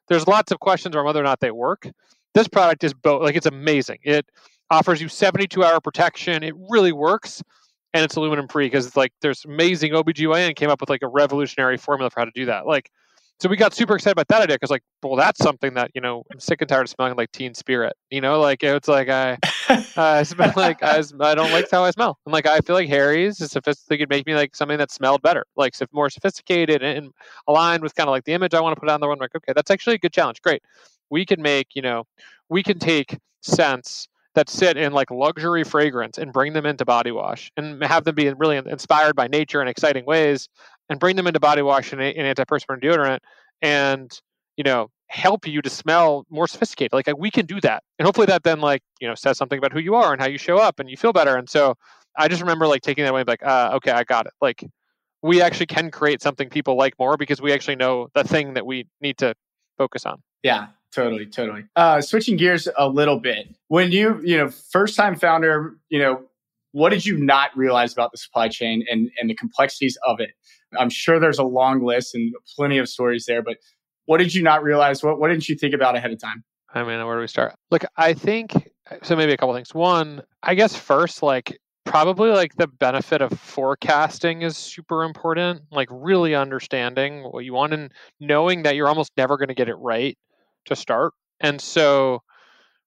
there's 0.09 0.27
lots 0.27 0.53
of 0.53 0.61
questions 0.61 0.95
on 0.97 1.05
whether 1.05 1.21
or 1.21 1.25
not 1.25 1.41
they 1.41 1.51
work. 1.51 1.89
This 2.35 2.49
product 2.49 2.85
is 2.85 2.93
both 2.93 3.23
like 3.23 3.37
it's 3.37 3.47
amazing. 3.47 3.99
It 4.03 4.27
offers 4.71 5.01
you 5.01 5.09
72 5.09 5.63
hour 5.63 5.81
protection. 5.81 6.43
It 6.43 6.55
really 6.69 6.93
works. 6.93 7.43
And 7.93 8.05
it's 8.05 8.17
aluminum 8.17 8.49
free 8.49 8.67
because 8.67 8.87
it's 8.87 8.97
like 8.97 9.13
there's 9.23 9.45
amazing 9.45 9.93
OBGYN 9.93 10.57
came 10.57 10.69
up 10.69 10.81
with 10.81 10.91
like 10.91 11.03
a 11.03 11.09
revolutionary 11.09 11.77
formula 11.77 12.11
for 12.11 12.21
how 12.21 12.25
to 12.25 12.33
do 12.35 12.47
that. 12.47 12.67
Like 12.67 12.91
so 13.41 13.49
we 13.49 13.57
got 13.57 13.75
super 13.75 13.95
excited 13.95 14.13
about 14.13 14.29
that 14.29 14.43
idea 14.43 14.57
because 14.57 14.71
like 14.71 14.83
well 15.03 15.17
that's 15.17 15.43
something 15.43 15.75
that 15.75 15.91
you 15.95 16.01
know 16.01 16.23
i'm 16.33 16.41
sick 16.41 16.61
and 16.61 16.69
tired 16.69 16.83
of 16.83 16.89
smelling 16.89 17.17
like 17.17 17.31
teen 17.33 17.55
spirit 17.55 17.95
you 18.11 18.21
know 18.21 18.41
like 18.41 18.63
it's 18.63 18.89
like 18.89 19.09
i 19.09 19.37
i 19.97 20.23
smell 20.23 20.53
like 20.57 20.83
I, 20.83 21.03
I 21.21 21.35
don't 21.35 21.53
like 21.53 21.71
how 21.71 21.85
i 21.85 21.91
smell. 21.91 22.19
I'm 22.27 22.33
like 22.33 22.47
i 22.47 22.61
feel 22.61 22.77
like 22.77 22.89
harry's 22.89 23.41
is 23.41 23.51
sophisticated 23.51 24.01
Could 24.01 24.11
make 24.11 24.27
me 24.27 24.35
like 24.35 24.55
something 24.55 24.79
that 24.79 24.91
smelled 24.91 25.23
better 25.23 25.45
like 25.57 25.75
more 25.93 26.11
sophisticated 26.11 26.83
and 26.83 27.11
aligned 27.49 27.83
with 27.83 27.95
kind 27.95 28.09
of 28.09 28.13
like 28.13 28.25
the 28.25 28.33
image 28.33 28.55
i 28.55 28.61
want 28.61 28.75
to 28.75 28.81
put 28.81 28.89
on 28.89 29.01
the 29.01 29.09
one 29.09 29.19
like 29.19 29.35
okay 29.35 29.53
that's 29.55 29.71
actually 29.71 29.95
a 29.95 29.99
good 29.99 30.13
challenge. 30.13 30.43
Great. 30.43 30.63
We 31.11 31.25
can 31.25 31.43
make 31.43 31.69
you 31.75 31.83
know 31.83 32.05
we 32.49 32.63
can 32.63 32.79
take 32.79 33.19
scents 33.43 34.09
that 34.35 34.49
sit 34.49 34.77
in 34.77 34.93
like 34.93 35.11
luxury 35.11 35.63
fragrance 35.63 36.19
and 36.19 36.33
bring 36.33 36.53
them 36.53 36.67
into 36.67 36.85
body 36.85 37.13
wash 37.13 37.53
and 37.57 37.83
have 37.85 38.05
them 38.05 38.15
be 38.15 38.33
really 38.33 38.57
inspired 38.57 39.15
by 39.15 39.29
nature 39.29 39.63
in 39.63 39.69
exciting 39.69 40.05
ways 40.07 40.49
and 40.89 40.99
bring 40.99 41.17
them 41.17 41.27
into 41.27 41.39
body 41.39 41.63
wash 41.63 41.93
and, 41.93 42.03
and 42.03 42.37
antiperspirant 42.37 42.83
deodorant 42.83 43.21
and 43.63 44.21
you 44.57 44.65
know 44.65 44.91
help 45.09 45.47
you 45.47 45.63
to 45.63 45.71
smell 45.71 46.27
more 46.31 46.47
sophisticated 46.47 46.93
like 46.93 47.09
we 47.19 47.31
can 47.31 47.47
do 47.47 47.61
that. 47.61 47.83
And 47.99 48.07
hopefully 48.07 48.27
that 48.27 48.43
then 48.43 48.61
like 48.61 48.83
you 49.01 49.09
know 49.09 49.15
says 49.15 49.37
something 49.37 49.59
about 49.59 49.73
who 49.73 49.79
you 49.81 49.95
are 49.95 50.13
and 50.13 50.21
how 50.21 50.29
you 50.29 50.39
show 50.39 50.59
up 50.59 50.81
and 50.81 50.89
you 50.89 50.97
feel 50.97 51.13
better. 51.13 51.37
And 51.37 51.49
so 51.49 51.75
i 52.17 52.29
just 52.29 52.41
remember 52.41 52.67
like 52.67 52.81
taking 52.81 53.03
that 53.03 53.11
away 53.11 53.25
like 53.27 53.45
uh, 53.45 53.73
okay 53.75 53.91
i 53.91 54.05
got 54.05 54.27
it. 54.27 54.33
Like 54.41 54.65
we 55.23 55.41
actually 55.41 55.67
can 55.67 55.91
create 55.91 56.23
something 56.23 56.49
people 56.49 56.77
like 56.77 56.95
more 56.99 57.17
because 57.17 57.41
we 57.41 57.53
actually 57.53 57.77
know 57.77 58.09
the 58.15 58.25
thing 58.25 58.55
that 58.55 58.67
we 58.67 58.87
need 59.01 59.19
to 59.19 59.35
focus 59.79 60.07
on. 60.07 60.23
Yeah 60.43 60.69
totally 60.93 61.27
totally. 61.27 61.65
Uh 61.77 62.01
switching 62.01 62.37
gears 62.37 62.69
a 62.77 62.89
little 62.89 63.19
bit 63.19 63.49
when 63.69 63.93
you 63.93 64.21
you 64.25 64.37
know 64.37 64.49
first 64.49 64.97
time 64.97 65.17
founder 65.17 65.77
you 65.89 65.99
know 65.99 66.23
what 66.75 66.91
did 66.91 67.07
you 67.07 67.17
not 67.17 67.57
realize 67.57 67.93
about 67.93 68.11
the 68.11 68.19
supply 68.19 68.49
chain 68.49 68.85
and 68.91 69.09
and 69.21 69.31
the 69.31 69.35
complexities 69.35 69.97
of 70.05 70.19
it? 70.19 70.31
I'm 70.77 70.91
sure 70.91 71.21
there's 71.21 71.39
a 71.39 71.45
long 71.45 71.85
list 71.85 72.17
and 72.17 72.35
plenty 72.57 72.79
of 72.79 72.89
stories 72.89 73.27
there, 73.27 73.43
but 73.43 73.59
what 74.07 74.19
did 74.19 74.35
you 74.35 74.43
not 74.43 74.63
realize? 74.63 75.03
What, 75.03 75.19
what 75.19 75.29
didn't 75.29 75.49
you 75.49 75.57
think 75.57 75.75
about 75.75 75.97
ahead 75.97 76.13
of 76.13 76.21
time? 76.21 76.45
I 76.75 76.83
mean, 76.83 77.05
where 77.07 77.17
do 77.17 77.21
we 77.21 77.29
start? 77.29 77.55
Look, 77.71 77.85
I 77.97 78.15
think 78.15 78.53
so. 79.03 79.15
Maybe 79.17 79.33
a 79.33 79.37
couple 79.37 79.55
things. 79.55 79.73
One, 79.73 80.23
I 80.43 80.55
guess 80.55 80.75
first, 80.77 81.23
like 81.23 81.59
probably 81.85 82.31
like 82.31 82.57
the 82.57 82.67
benefit 82.67 83.23
of 83.23 83.31
forecasting 83.39 84.43
is 84.43 84.57
super 84.57 85.05
important. 85.05 85.63
Like 85.71 85.89
really 85.91 86.35
understanding 86.35 87.23
what 87.23 87.45
you 87.45 87.53
want 87.55 87.75
and 87.75 87.93
knowing 88.19 88.65
that 88.65 88.75
you're 88.75 88.89
almost 88.89 89.13
never 89.17 89.37
going 89.37 89.49
to 89.49 89.55
get 89.55 89.69
it 89.69 89.77
right 89.77 90.19
to 90.65 90.75
start. 90.75 91.13
And 91.41 91.61
so 91.61 92.23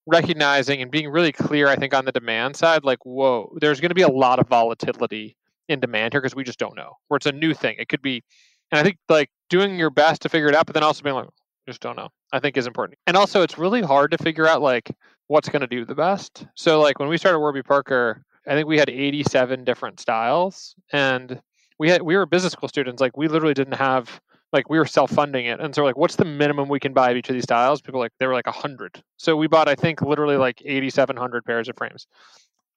recognizing 0.05 0.81
and 0.81 0.89
being 0.89 1.09
really 1.09 1.31
clear, 1.31 1.67
I 1.67 1.75
think, 1.75 1.93
on 1.93 2.05
the 2.05 2.11
demand 2.11 2.55
side, 2.55 2.83
like, 2.83 3.05
whoa, 3.05 3.55
there's 3.61 3.79
going 3.79 3.89
to 3.89 3.95
be 3.95 4.01
a 4.01 4.07
lot 4.07 4.39
of 4.39 4.47
volatility 4.47 5.37
in 5.69 5.79
demand 5.79 6.13
here 6.13 6.21
because 6.21 6.35
we 6.35 6.43
just 6.43 6.59
don't 6.59 6.75
know. 6.75 6.93
Where 7.07 7.17
it's 7.17 7.25
a 7.25 7.31
new 7.31 7.53
thing, 7.53 7.75
it 7.77 7.89
could 7.89 8.01
be, 8.01 8.23
and 8.71 8.79
I 8.79 8.83
think 8.83 8.97
like 9.09 9.29
doing 9.49 9.77
your 9.77 9.89
best 9.89 10.21
to 10.23 10.29
figure 10.29 10.49
it 10.49 10.55
out, 10.55 10.65
but 10.65 10.73
then 10.73 10.83
also 10.83 11.03
being 11.03 11.15
like, 11.15 11.29
just 11.67 11.81
don't 11.81 11.97
know. 11.97 12.09
I 12.31 12.39
think 12.39 12.57
is 12.57 12.67
important. 12.67 12.97
And 13.07 13.15
also, 13.17 13.41
it's 13.41 13.57
really 13.57 13.81
hard 13.81 14.11
to 14.11 14.17
figure 14.17 14.47
out 14.47 14.61
like 14.61 14.91
what's 15.27 15.49
going 15.49 15.61
to 15.61 15.67
do 15.67 15.85
the 15.85 15.95
best. 15.95 16.45
So 16.55 16.81
like 16.81 16.99
when 16.99 17.09
we 17.09 17.17
started 17.17 17.39
Warby 17.39 17.63
Parker, 17.63 18.23
I 18.47 18.53
think 18.53 18.67
we 18.67 18.77
had 18.77 18.89
87 18.89 19.63
different 19.63 19.99
styles, 19.99 20.75
and 20.91 21.41
we 21.79 21.89
had 21.89 22.01
we 22.01 22.15
were 22.15 22.25
business 22.25 22.53
school 22.53 22.69
students. 22.69 23.01
Like 23.01 23.17
we 23.17 23.27
literally 23.27 23.53
didn't 23.53 23.75
have 23.75 24.21
like 24.53 24.69
we 24.69 24.77
were 24.77 24.85
self-funding 24.85 25.45
it 25.45 25.59
and 25.59 25.75
so 25.75 25.83
like 25.83 25.97
what's 25.97 26.15
the 26.15 26.23
minimum 26.23 26.69
we 26.69 26.79
can 26.79 26.93
buy 26.93 27.11
of 27.11 27.17
each 27.17 27.27
of 27.27 27.33
these 27.33 27.43
styles 27.43 27.81
people 27.81 27.99
like 27.99 28.13
they 28.17 28.25
were 28.25 28.33
like 28.33 28.47
100 28.47 29.03
so 29.17 29.35
we 29.35 29.45
bought 29.45 29.67
i 29.67 29.75
think 29.75 30.01
literally 30.01 30.37
like 30.37 30.61
8700 30.63 31.43
pairs 31.43 31.67
of 31.67 31.75
frames 31.75 32.07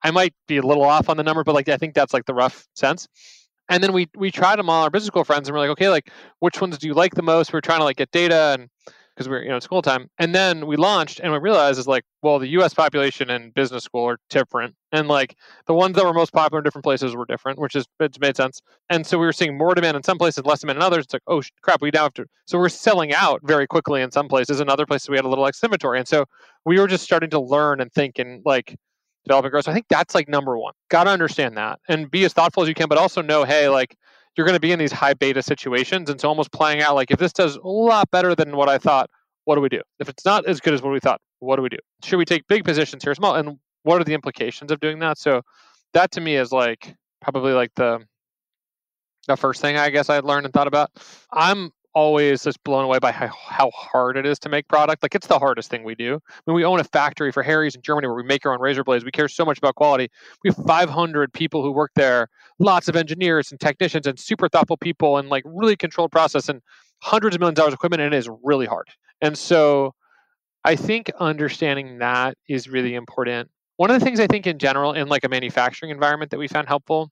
I 0.03 0.11
might 0.11 0.35
be 0.49 0.57
a 0.57 0.63
little 0.63 0.85
off 0.85 1.09
on 1.09 1.17
the 1.17 1.23
number, 1.23 1.45
but 1.45 1.55
like 1.55 1.69
I 1.69 1.77
think 1.77 1.95
that's 1.95 2.15
like 2.15 2.27
the 2.27 2.35
rough 2.35 2.67
sense. 2.75 3.07
And 3.71 3.83
then 3.83 3.93
we 3.93 4.09
we 4.17 4.31
tried 4.31 4.59
them 4.59 4.69
all 4.69 4.83
our 4.83 4.91
business 4.91 5.07
school 5.07 5.25
friends, 5.25 5.49
and 5.49 5.55
we're 5.55 5.61
like, 5.61 5.71
okay, 5.71 5.89
like 5.89 6.11
which 6.41 6.61
ones 6.61 6.77
do 6.77 6.87
you 6.87 6.95
like 6.95 7.15
the 7.15 7.23
most? 7.23 7.53
We're 7.53 7.63
trying 7.63 7.81
to 7.81 7.85
like 7.85 7.97
get 7.97 8.11
data 8.11 8.57
and 8.59 8.69
because 9.15 9.29
we're 9.29 9.43
you 9.43 9.51
know 9.51 9.61
school 9.61 9.83
time, 9.83 10.09
and 10.19 10.35
then 10.35 10.67
we 10.67 10.77
launched, 10.77 11.21
and 11.21 11.31
we 11.31 11.39
realized 11.39 11.79
is 11.79 11.87
like, 11.87 12.05
well, 12.23 12.39
the 12.39 12.49
U.S. 12.49 12.73
population 12.73 13.29
and 13.29 13.53
business 13.53 13.85
school 13.85 14.09
are 14.09 14.19
different, 14.31 14.75
and 14.93 15.09
like 15.09 15.37
the 15.67 15.75
ones 15.75 15.95
that 15.97 16.05
were 16.05 16.15
most 16.15 16.33
popular 16.33 16.61
in 16.61 16.65
different 16.65 16.85
places 16.85 17.15
were 17.15 17.27
different, 17.27 17.59
which 17.59 17.77
is 17.77 17.87
it's 18.01 18.19
made 18.19 18.37
sense. 18.37 18.61
And 18.89 19.07
so 19.07 19.19
we 19.19 19.27
were 19.27 19.33
seeing 19.33 19.59
more 19.59 19.75
demand 19.75 19.97
in 19.97 20.03
some 20.03 20.19
places, 20.19 20.45
less 20.47 20.61
demand 20.61 20.79
in 20.79 20.83
others. 20.83 21.05
It's 21.05 21.13
like, 21.13 21.23
oh 21.27 21.43
crap, 21.63 21.83
we 21.83 21.91
now 21.93 22.05
have 22.05 22.15
to. 22.15 22.27
So 22.47 22.59
we're 22.59 22.71
selling 22.71 23.13
out 23.13 23.41
very 23.45 23.67
quickly 23.67 24.01
in 24.01 24.11
some 24.11 24.27
places, 24.27 24.61
in 24.61 24.69
other 24.69 24.87
places 24.87 25.09
we 25.09 25.17
had 25.17 25.25
a 25.25 25.29
little 25.29 25.47
excess 25.47 25.65
inventory, 25.65 25.99
and 25.99 26.09
so 26.09 26.25
we 26.65 26.81
were 26.81 26.89
just 26.89 27.05
starting 27.05 27.31
to 27.31 27.41
learn 27.41 27.81
and 27.81 27.93
think 27.93 28.19
and 28.19 28.43
like 28.45 28.77
development 29.25 29.53
growth. 29.53 29.65
So 29.65 29.71
I 29.71 29.75
think 29.75 29.87
that's 29.89 30.15
like 30.15 30.29
number 30.29 30.59
one. 30.59 30.73
Got 30.89 31.05
to 31.05 31.11
understand 31.11 31.57
that 31.57 31.81
and 31.89 32.11
be 32.11 32.25
as 32.25 32.33
thoughtful 32.33 32.63
as 32.63 32.69
you 32.69 32.75
can, 32.75 32.89
but 32.89 32.99
also 32.99 33.23
know, 33.23 33.45
hey, 33.45 33.69
like 33.69 33.97
you're 34.37 34.47
going 34.47 34.57
to 34.57 34.61
be 34.61 34.73
in 34.73 34.79
these 34.79 34.93
high 34.93 35.15
beta 35.15 35.43
situations. 35.43 36.09
And 36.09 36.21
so 36.21 36.29
almost 36.29 36.53
playing 36.53 36.83
out 36.83 36.95
like 36.95 37.11
if 37.11 37.19
this 37.19 37.33
does 37.33 37.57
a 37.57 37.69
lot 37.69 38.11
better 38.11 38.35
than 38.35 38.57
what 38.57 38.69
I 38.69 38.79
thought, 38.79 39.11
what 39.45 39.57
do 39.57 39.61
we 39.61 39.69
do? 39.69 39.81
If 39.99 40.09
it's 40.09 40.25
not 40.25 40.47
as 40.47 40.61
good 40.61 40.75
as 40.75 40.83
what 40.83 40.93
we 40.93 41.01
thought, 41.01 41.21
what 41.41 41.57
do 41.57 41.63
we 41.63 41.69
do? 41.69 41.79
Should 42.05 42.19
we 42.19 42.25
take 42.25 42.47
big 42.47 42.65
positions 42.65 43.03
here, 43.03 43.15
small? 43.15 43.35
And 43.35 43.59
what 43.83 44.01
are 44.01 44.05
the 44.05 44.15
implications 44.15 44.71
of 44.71 44.81
doing 44.81 44.99
that? 45.01 45.19
So 45.19 45.43
that 45.95 46.11
to 46.13 46.21
me 46.21 46.37
is 46.37 46.53
like 46.53 46.95
probably 47.21 47.53
like 47.53 47.73
the 47.75 48.05
the 49.27 49.37
first 49.37 49.61
thing 49.61 49.77
I 49.77 49.91
guess 49.91 50.09
I 50.09 50.21
learned 50.21 50.47
and 50.47 50.53
thought 50.53 50.67
about. 50.67 50.91
I'm 51.33 51.73
always 51.95 52.45
just 52.45 52.63
blown 52.65 52.85
away 52.85 52.99
by 52.99 53.13
how, 53.13 53.29
how 53.29 53.71
hard 53.71 54.17
it 54.17 54.27
is 54.27 54.39
to 54.41 54.49
make 54.49 54.69
product. 54.69 55.03
Like 55.03 55.15
it's 55.15 55.27
the 55.27 55.39
hardest 55.39 55.71
thing 55.71 55.85
we 55.85 55.95
do. 55.95 56.21
I 56.29 56.41
mean, 56.47 56.55
we 56.55 56.65
own 56.65 56.81
a 56.81 56.85
factory 56.85 57.33
for 57.33 57.43
Harry's 57.43 57.75
in 57.75 57.83
Germany 57.83 58.07
where 58.07 58.17
we 58.17 58.23
make 58.23 58.47
our 58.47 58.53
own 58.53 58.61
razor 58.61 58.85
blades. 58.85 59.05
We 59.05 59.11
care 59.11 59.29
so 59.29 59.45
much 59.45 59.59
about 59.59 59.75
quality. 59.75 60.09
We 60.45 60.51
have 60.51 60.65
500 60.67 61.33
people 61.33 61.63
who 61.63 61.73
work 61.73 61.91
there, 61.97 62.29
lots 62.59 62.89
of 62.89 62.97
engineers 62.97 63.51
and 63.51 63.61
technicians 63.61 64.07
and 64.07 64.19
super 64.19 64.49
thoughtful 64.49 64.77
people 64.77 65.19
and 65.19 65.29
like 65.29 65.45
really 65.47 65.77
controlled 65.77 66.13
process 66.13 66.49
and 66.49 66.61
hundreds 67.03 67.35
of 67.35 67.41
millions 67.41 67.59
of 67.59 67.63
dollars 67.63 67.73
of 67.73 67.79
equipment 67.79 68.03
and 68.03 68.15
it 68.15 68.19
is 68.19 68.29
really 68.43 68.67
hard. 68.67 68.89
And 69.21 69.37
so 69.37 69.95
I 70.65 70.77
think 70.77 71.11
understanding 71.19 71.99
that 71.99 72.37
is 72.49 72.69
really 72.69 72.95
important. 72.95 73.51
One 73.77 73.91
of 73.91 73.99
the 73.99 74.05
things 74.05 74.21
I 74.21 74.27
think 74.27 74.47
in 74.47 74.59
general 74.59 74.93
in 74.93 75.09
like 75.09 75.25
a 75.25 75.29
manufacturing 75.29 75.91
environment 75.91 76.31
that 76.33 76.39
we 76.39 76.49
found 76.49 76.69
helpful 76.69 77.11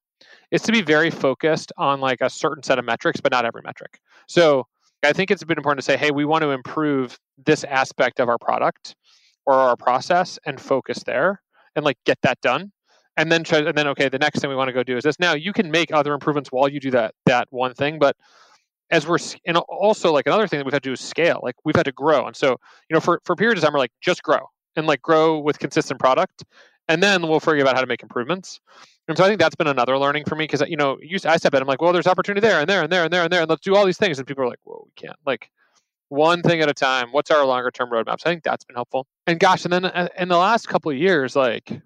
is 0.51 0.63
to 0.63 0.73
be 0.73 0.83
very 0.83 1.11
focused 1.11 1.73
on 1.77 2.01
like 2.01 2.21
a 2.21 2.31
certain 2.31 2.63
set 2.63 2.79
of 2.79 2.85
metrics, 2.85 3.21
but 3.21 3.33
not 3.33 3.45
every 3.45 3.63
metric. 3.65 4.01
So 4.27 4.67
I 5.03 5.13
think 5.13 5.31
it's 5.31 5.45
been 5.45 5.59
important 5.59 5.81
to 5.81 5.85
say, 5.85 5.97
hey, 5.97 6.11
we 6.11 6.25
want 6.25 6.43
to 6.43 6.51
improve 6.51 7.19
this 7.45 7.65
aspect 7.65 8.21
of 8.21 8.29
our 8.29 8.39
product 8.39 8.97
or 9.47 9.55
our 9.55 9.77
process 9.77 10.39
and 10.45 10.61
focus 10.61 11.03
there 11.05 11.43
and 11.77 11.85
like 11.85 11.99
get 12.05 12.19
that 12.23 12.41
done. 12.41 12.73
And 13.17 13.33
then 13.33 13.43
try, 13.43 13.59
and 13.59 13.77
then 13.77 13.89
okay, 13.89 14.09
the 14.09 14.19
next 14.19 14.39
thing 14.39 14.49
we 14.49 14.55
want 14.55 14.69
to 14.69 14.73
go 14.73 14.85
do 14.85 14.97
is 14.97 15.03
this. 15.03 15.19
Now 15.19 15.35
you 15.35 15.53
can 15.53 15.73
make 15.73 15.93
other 15.93 16.15
improvements 16.15 16.53
while 16.53 16.69
you 16.69 16.79
do 16.79 16.93
that 16.93 17.15
that 17.27 17.49
one 17.51 17.75
thing, 17.75 17.99
but 17.99 18.15
as 18.91 19.09
we're 19.09 19.19
and 19.45 19.57
also 19.57 20.13
like 20.13 20.27
another 20.27 20.47
thing 20.47 20.59
that 20.59 20.65
we've 20.65 20.73
had 20.73 20.85
to 20.85 20.89
do 20.89 20.93
is 20.93 21.01
scale. 21.01 21.41
Like 21.43 21.57
we've 21.65 21.75
had 21.75 21.87
to 21.87 21.93
grow, 21.93 22.27
and 22.27 22.37
so 22.37 22.51
you 22.89 22.95
know 22.95 23.01
for 23.01 23.21
for 23.25 23.35
periods 23.35 23.61
of 23.61 23.65
time 23.65 23.73
we're 23.73 23.81
like 23.81 23.91
just 24.01 24.23
grow 24.23 24.49
and 24.77 24.87
like 24.87 25.03
grow 25.03 25.39
with 25.39 25.59
consistent 25.59 25.99
product, 25.99 26.45
and 26.89 27.03
then 27.03 27.23
we'll 27.23 27.41
figure 27.41 27.67
out 27.67 27.75
how 27.75 27.81
to 27.81 27.87
make 27.87 28.03
improvements. 28.03 28.61
And 29.09 29.17
so 29.17 29.25
I 29.25 29.29
think 29.29 29.41
that's 29.41 29.57
been 29.57 29.67
another 29.67 29.97
learning 29.99 30.25
for 30.27 30.35
me 30.35 30.45
because 30.45 30.63
you 30.69 30.77
know, 30.77 30.99
I 31.25 31.37
step 31.37 31.55
in, 31.55 31.63
I'm 31.63 31.69
like, 31.69 31.81
well, 31.81 31.93
there's 31.93 32.07
opportunity 32.07 32.47
there 32.47 32.61
and 32.61 32.69
there 32.69 32.83
and 32.83 32.93
there 32.93 33.05
and 33.05 33.13
there 33.13 33.23
and 33.23 33.33
there, 33.33 33.41
and 33.41 33.49
let's 33.49 33.63
do 33.63 33.75
all 33.75 33.87
these 33.87 33.97
things. 33.97 34.19
And 34.19 34.27
people 34.27 34.45
are 34.45 34.49
like, 34.49 34.61
well, 34.65 34.83
we 34.85 34.93
can't. 34.97 35.17
Like, 35.25 35.51
one 36.09 36.43
thing 36.43 36.61
at 36.61 36.71
a 36.71 36.75
time. 36.75 37.09
What's 37.13 37.31
our 37.31 37.45
longer 37.45 37.71
term 37.71 37.91
roadmaps? 37.91 38.23
I 38.25 38.31
think 38.31 38.43
that's 38.43 38.65
been 38.65 38.75
helpful. 38.75 39.07
And 39.27 39.39
gosh, 39.39 39.65
and 39.65 39.73
then 39.73 39.85
uh, 39.85 40.09
in 40.19 40.29
the 40.29 40.39
last 40.39 40.69
couple 40.69 40.91
of 40.91 40.97
years, 40.97 41.37
like 41.37 41.81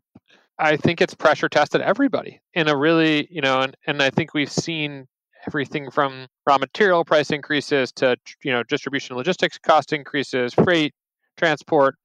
I 0.59 0.77
think 0.77 1.01
it's 1.01 1.15
pressure 1.15 1.49
tested 1.49 1.81
everybody 1.81 2.41
in 2.55 2.69
a 2.69 2.77
really, 2.77 3.27
you 3.31 3.41
know, 3.41 3.61
and, 3.61 3.77
and 3.87 4.03
I 4.03 4.11
think 4.11 4.35
we've 4.35 4.51
seen 4.51 5.07
everything 5.47 5.91
from 5.91 6.27
raw 6.47 6.59
material 6.59 7.05
price 7.05 7.31
increases 7.31 7.91
to, 7.93 8.17
you 8.45 8.53
know, 8.53 8.63
distribution 8.63 9.17
logistics 9.17 9.59
cost 9.59 9.93
increases, 9.93 10.55
freight, 10.55 10.95
transport, 11.37 11.97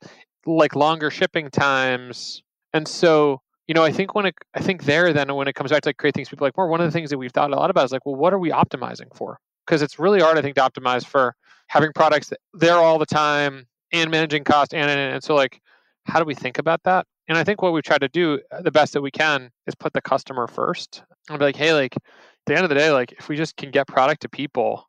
like 0.45 0.75
longer 0.75 1.11
shipping 1.11 1.49
times. 1.51 2.41
And 2.77 2.87
so, 2.87 3.41
you 3.67 3.73
know, 3.73 3.83
I 3.83 3.91
think 3.91 4.13
when 4.13 4.27
it, 4.27 4.35
I 4.53 4.61
think 4.61 4.83
there, 4.83 5.11
then 5.11 5.33
when 5.33 5.47
it 5.47 5.55
comes 5.55 5.71
back 5.71 5.81
to 5.81 5.89
like 5.89 5.97
create 5.97 6.13
things 6.13 6.29
people 6.29 6.45
like 6.45 6.55
more, 6.55 6.67
one 6.67 6.79
of 6.79 6.85
the 6.85 6.91
things 6.91 7.09
that 7.09 7.17
we've 7.17 7.31
thought 7.31 7.51
a 7.51 7.55
lot 7.55 7.71
about 7.71 7.85
is 7.85 7.91
like, 7.91 8.05
well, 8.05 8.15
what 8.15 8.33
are 8.33 8.39
we 8.39 8.51
optimizing 8.51 9.13
for? 9.15 9.39
Because 9.65 9.81
it's 9.81 9.97
really 9.97 10.21
hard, 10.21 10.37
I 10.37 10.43
think, 10.43 10.55
to 10.55 10.61
optimize 10.61 11.03
for 11.03 11.35
having 11.67 11.91
products 11.93 12.31
there 12.53 12.75
all 12.75 12.99
the 12.99 13.07
time 13.07 13.65
and 13.91 14.11
managing 14.11 14.43
cost 14.43 14.75
and, 14.75 14.89
and, 14.89 15.13
and 15.15 15.23
so 15.23 15.33
like, 15.33 15.59
how 16.05 16.19
do 16.19 16.25
we 16.25 16.35
think 16.35 16.59
about 16.59 16.83
that? 16.83 17.07
And 17.27 17.35
I 17.35 17.43
think 17.43 17.63
what 17.63 17.73
we've 17.73 17.83
tried 17.83 18.01
to 18.01 18.09
do 18.09 18.39
uh, 18.51 18.61
the 18.61 18.71
best 18.71 18.93
that 18.93 19.01
we 19.01 19.11
can 19.11 19.49
is 19.65 19.73
put 19.73 19.91
the 19.93 20.01
customer 20.01 20.45
first 20.47 21.03
and 21.27 21.39
be 21.39 21.45
like, 21.45 21.55
hey, 21.55 21.73
like 21.73 21.97
the 22.45 22.55
end 22.55 22.63
of 22.63 22.69
the 22.69 22.75
day, 22.75 22.91
like 22.91 23.11
if 23.13 23.27
we 23.27 23.35
just 23.35 23.57
can 23.57 23.71
get 23.71 23.87
product 23.87 24.21
to 24.21 24.29
people 24.29 24.87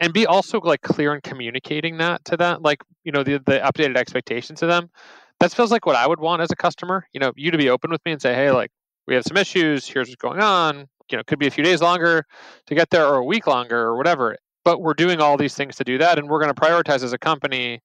and 0.00 0.14
be 0.14 0.26
also 0.26 0.58
like 0.60 0.80
clear 0.80 1.14
in 1.14 1.20
communicating 1.20 1.98
that 1.98 2.24
to 2.24 2.38
them, 2.38 2.62
like, 2.62 2.82
you 3.04 3.12
know, 3.12 3.22
the, 3.22 3.34
the 3.44 3.60
updated 3.60 3.96
expectations 3.96 4.58
to 4.60 4.66
them, 4.66 4.88
that 5.40 5.52
feels 5.52 5.70
like 5.70 5.86
what 5.86 5.96
I 5.96 6.06
would 6.06 6.20
want 6.20 6.42
as 6.42 6.50
a 6.50 6.56
customer, 6.56 7.06
you 7.12 7.20
know, 7.20 7.32
you 7.36 7.50
to 7.50 7.58
be 7.58 7.68
open 7.68 7.90
with 7.90 8.00
me 8.04 8.12
and 8.12 8.20
say, 8.20 8.34
hey, 8.34 8.50
like 8.50 8.70
we 9.06 9.14
have 9.14 9.24
some 9.24 9.36
issues, 9.36 9.86
here's 9.86 10.08
what's 10.08 10.16
going 10.16 10.40
on. 10.40 10.88
You 11.10 11.18
know, 11.18 11.24
could 11.24 11.38
be 11.38 11.46
a 11.46 11.50
few 11.50 11.62
days 11.62 11.80
longer 11.80 12.24
to 12.66 12.74
get 12.74 12.90
there 12.90 13.06
or 13.06 13.16
a 13.16 13.24
week 13.24 13.46
longer 13.46 13.78
or 13.78 13.96
whatever. 13.96 14.36
But 14.64 14.80
we're 14.80 14.94
doing 14.94 15.20
all 15.20 15.36
these 15.36 15.54
things 15.54 15.76
to 15.76 15.84
do 15.84 15.98
that. 15.98 16.18
And 16.18 16.28
we're 16.28 16.40
going 16.40 16.52
to 16.52 16.60
prioritize 16.60 17.04
as 17.04 17.12
a 17.12 17.18
company 17.18 17.80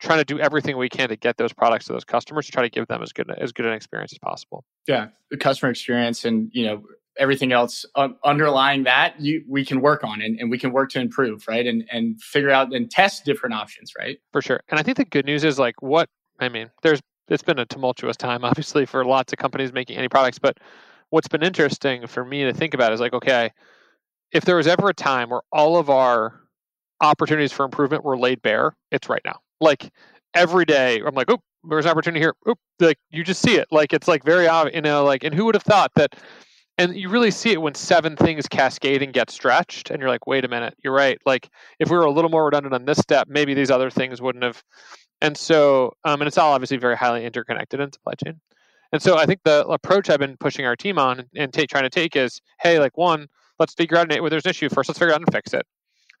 trying 0.00 0.18
to 0.18 0.24
do 0.24 0.40
everything 0.40 0.76
we 0.76 0.88
can 0.88 1.08
to 1.08 1.16
get 1.16 1.36
those 1.36 1.52
products 1.52 1.86
to 1.86 1.92
those 1.92 2.04
customers 2.04 2.46
to 2.46 2.52
try 2.52 2.62
to 2.62 2.68
give 2.68 2.86
them 2.88 3.02
as 3.02 3.12
good 3.12 3.30
as 3.38 3.52
good 3.52 3.66
an 3.66 3.72
experience 3.72 4.12
as 4.12 4.18
possible. 4.18 4.64
Yeah, 4.86 5.08
the 5.30 5.36
customer 5.36 5.70
experience 5.70 6.24
and 6.24 6.50
you 6.52 6.66
know 6.66 6.82
everything 7.18 7.52
else 7.52 7.84
uh, 7.96 8.08
underlying 8.24 8.84
that 8.84 9.20
you, 9.20 9.42
we 9.48 9.64
can 9.64 9.80
work 9.80 10.04
on 10.04 10.22
and, 10.22 10.38
and 10.38 10.50
we 10.50 10.58
can 10.58 10.72
work 10.72 10.88
to 10.90 11.00
improve 11.00 11.44
right 11.48 11.66
and 11.66 11.84
and 11.90 12.20
figure 12.22 12.50
out 12.50 12.72
and 12.72 12.90
test 12.92 13.24
different 13.24 13.54
options 13.54 13.92
right 13.98 14.18
for 14.32 14.40
sure 14.40 14.60
and 14.68 14.78
i 14.78 14.84
think 14.84 14.96
the 14.96 15.04
good 15.04 15.26
news 15.26 15.42
is 15.42 15.58
like 15.58 15.74
what 15.82 16.08
i 16.40 16.48
mean 16.48 16.70
there's 16.82 17.00
it's 17.28 17.42
been 17.42 17.58
a 17.58 17.66
tumultuous 17.66 18.16
time 18.16 18.44
obviously 18.44 18.86
for 18.86 19.04
lots 19.04 19.32
of 19.32 19.38
companies 19.38 19.72
making 19.72 19.96
any 19.96 20.08
products 20.08 20.38
but 20.38 20.58
what's 21.10 21.28
been 21.28 21.42
interesting 21.42 22.06
for 22.06 22.24
me 22.24 22.44
to 22.44 22.52
think 22.52 22.74
about 22.74 22.92
is 22.92 23.00
like 23.00 23.12
okay 23.12 23.50
if 24.32 24.44
there 24.44 24.56
was 24.56 24.66
ever 24.66 24.88
a 24.88 24.94
time 24.94 25.30
where 25.30 25.42
all 25.52 25.76
of 25.76 25.88
our 25.88 26.40
opportunities 27.00 27.52
for 27.52 27.64
improvement 27.64 28.04
were 28.04 28.18
laid 28.18 28.42
bare 28.42 28.74
it's 28.90 29.08
right 29.08 29.22
now. 29.24 29.38
Like 29.60 29.90
every 30.34 30.64
day 30.64 31.00
i'm 31.04 31.14
like 31.14 31.30
oh 31.30 31.38
there's 31.68 31.84
an 31.84 31.90
opportunity 31.90 32.20
here. 32.20 32.34
Oh 32.46 32.54
like 32.80 32.98
you 33.10 33.24
just 33.24 33.42
see 33.42 33.56
it. 33.56 33.66
Like 33.70 33.92
it's 33.92 34.08
like 34.08 34.24
very 34.24 34.46
obvious 34.46 34.76
you 34.76 34.82
know 34.82 35.04
like 35.04 35.24
and 35.24 35.34
who 35.34 35.44
would 35.44 35.54
have 35.54 35.62
thought 35.62 35.92
that 35.96 36.16
and 36.76 36.94
you 36.94 37.08
really 37.08 37.32
see 37.32 37.50
it 37.50 37.60
when 37.60 37.74
seven 37.74 38.14
things 38.14 38.46
cascade 38.46 39.02
and 39.02 39.12
get 39.12 39.30
stretched 39.30 39.90
and 39.90 40.00
you're 40.00 40.08
like 40.08 40.26
wait 40.26 40.44
a 40.44 40.48
minute 40.48 40.74
you're 40.82 40.94
right. 40.94 41.18
Like 41.26 41.48
if 41.78 41.90
we 41.90 41.96
were 41.96 42.04
a 42.04 42.10
little 42.10 42.30
more 42.30 42.44
redundant 42.44 42.74
on 42.74 42.84
this 42.84 42.98
step 42.98 43.28
maybe 43.28 43.54
these 43.54 43.70
other 43.70 43.90
things 43.90 44.20
wouldn't 44.20 44.44
have 44.44 44.62
and 45.20 45.36
so 45.36 45.92
um, 46.04 46.20
and 46.20 46.28
it's 46.28 46.38
all 46.38 46.52
obviously 46.52 46.76
very 46.76 46.96
highly 46.96 47.24
interconnected 47.24 47.80
in 47.80 47.92
supply 47.92 48.14
chain 48.14 48.40
and 48.92 49.02
so 49.02 49.16
i 49.16 49.26
think 49.26 49.40
the 49.44 49.66
approach 49.68 50.10
i've 50.10 50.20
been 50.20 50.36
pushing 50.38 50.64
our 50.64 50.76
team 50.76 50.98
on 50.98 51.24
and 51.36 51.52
t- 51.52 51.66
trying 51.66 51.84
to 51.84 51.90
take 51.90 52.16
is 52.16 52.40
hey 52.60 52.78
like 52.78 52.96
one 52.96 53.28
let's 53.58 53.74
figure 53.74 53.96
out 53.96 54.08
where 54.20 54.30
there's 54.30 54.44
an 54.44 54.50
issue 54.50 54.68
first 54.68 54.88
let's 54.88 54.98
figure 54.98 55.14
out 55.14 55.20
and 55.20 55.32
fix 55.32 55.52
it 55.52 55.66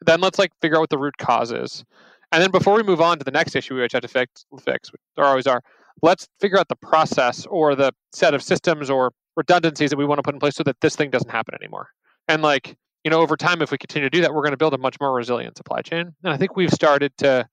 then 0.02 0.20
let's 0.20 0.38
like 0.38 0.52
figure 0.60 0.76
out 0.76 0.80
what 0.80 0.90
the 0.90 0.98
root 0.98 1.16
cause 1.18 1.52
is 1.52 1.84
and 2.32 2.42
then 2.42 2.50
before 2.50 2.74
we 2.74 2.82
move 2.82 3.00
on 3.00 3.18
to 3.18 3.24
the 3.24 3.30
next 3.30 3.56
issue, 3.56 3.80
which 3.80 3.94
I 3.94 3.98
have 3.98 4.02
to 4.02 4.08
fix, 4.08 4.44
fix, 4.62 4.90
there 5.16 5.24
always 5.24 5.46
are, 5.46 5.62
let's 6.02 6.28
figure 6.40 6.58
out 6.58 6.68
the 6.68 6.76
process 6.76 7.46
or 7.46 7.74
the 7.74 7.92
set 8.12 8.34
of 8.34 8.42
systems 8.42 8.90
or 8.90 9.12
redundancies 9.36 9.90
that 9.90 9.96
we 9.96 10.04
want 10.04 10.18
to 10.18 10.22
put 10.22 10.34
in 10.34 10.40
place 10.40 10.56
so 10.56 10.62
that 10.64 10.80
this 10.80 10.94
thing 10.94 11.10
doesn't 11.10 11.30
happen 11.30 11.54
anymore. 11.54 11.88
And 12.28 12.42
like, 12.42 12.76
you 13.04 13.10
know, 13.10 13.20
over 13.20 13.36
time, 13.36 13.62
if 13.62 13.70
we 13.70 13.78
continue 13.78 14.08
to 14.08 14.14
do 14.14 14.20
that, 14.20 14.34
we're 14.34 14.42
going 14.42 14.52
to 14.52 14.58
build 14.58 14.74
a 14.74 14.78
much 14.78 14.96
more 15.00 15.12
resilient 15.12 15.56
supply 15.56 15.80
chain. 15.80 16.14
And 16.22 16.32
I 16.32 16.36
think 16.36 16.56
we've 16.56 16.72
started 16.72 17.16
to 17.18 17.48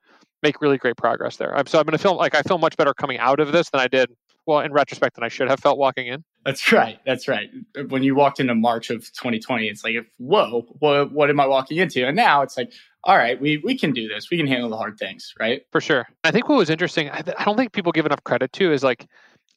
make 0.45 0.61
really 0.61 0.77
great 0.77 0.95
progress 0.95 1.37
there. 1.37 1.55
I'm, 1.57 1.65
So 1.65 1.79
I'm 1.79 1.85
going 1.85 1.97
to 1.97 2.01
feel 2.01 2.15
like 2.15 2.35
I 2.35 2.41
feel 2.43 2.57
much 2.57 2.77
better 2.77 2.93
coming 2.93 3.17
out 3.17 3.39
of 3.39 3.51
this 3.51 3.69
than 3.71 3.81
I 3.81 3.87
did, 3.87 4.11
well, 4.45 4.59
in 4.59 4.71
retrospect, 4.71 5.15
than 5.15 5.23
I 5.23 5.27
should 5.27 5.49
have 5.49 5.59
felt 5.59 5.77
walking 5.77 6.07
in. 6.07 6.23
That's 6.45 6.71
right. 6.71 6.99
That's 7.05 7.27
right. 7.27 7.49
When 7.87 8.03
you 8.03 8.13
walked 8.13 8.39
into 8.39 8.53
March 8.53 8.91
of 8.91 8.99
2020, 9.13 9.67
it's 9.67 9.83
like, 9.83 9.95
whoa, 10.17 10.61
what, 10.79 11.11
what 11.11 11.29
am 11.29 11.39
I 11.39 11.47
walking 11.47 11.77
into? 11.77 12.05
And 12.05 12.15
now 12.15 12.43
it's 12.43 12.55
like, 12.57 12.71
all 13.03 13.17
right, 13.17 13.39
we, 13.41 13.57
we 13.57 13.77
can 13.77 13.91
do 13.91 14.07
this. 14.07 14.29
We 14.29 14.37
can 14.37 14.47
handle 14.47 14.69
the 14.69 14.77
hard 14.77 14.97
things, 14.99 15.33
right? 15.39 15.63
For 15.71 15.81
sure. 15.81 16.05
I 16.23 16.31
think 16.31 16.47
what 16.47 16.57
was 16.57 16.69
interesting, 16.69 17.09
I, 17.09 17.23
I 17.37 17.43
don't 17.43 17.57
think 17.57 17.71
people 17.71 17.91
give 17.91 18.05
enough 18.05 18.23
credit 18.23 18.53
to 18.53 18.71
is 18.71 18.83
like, 18.83 19.07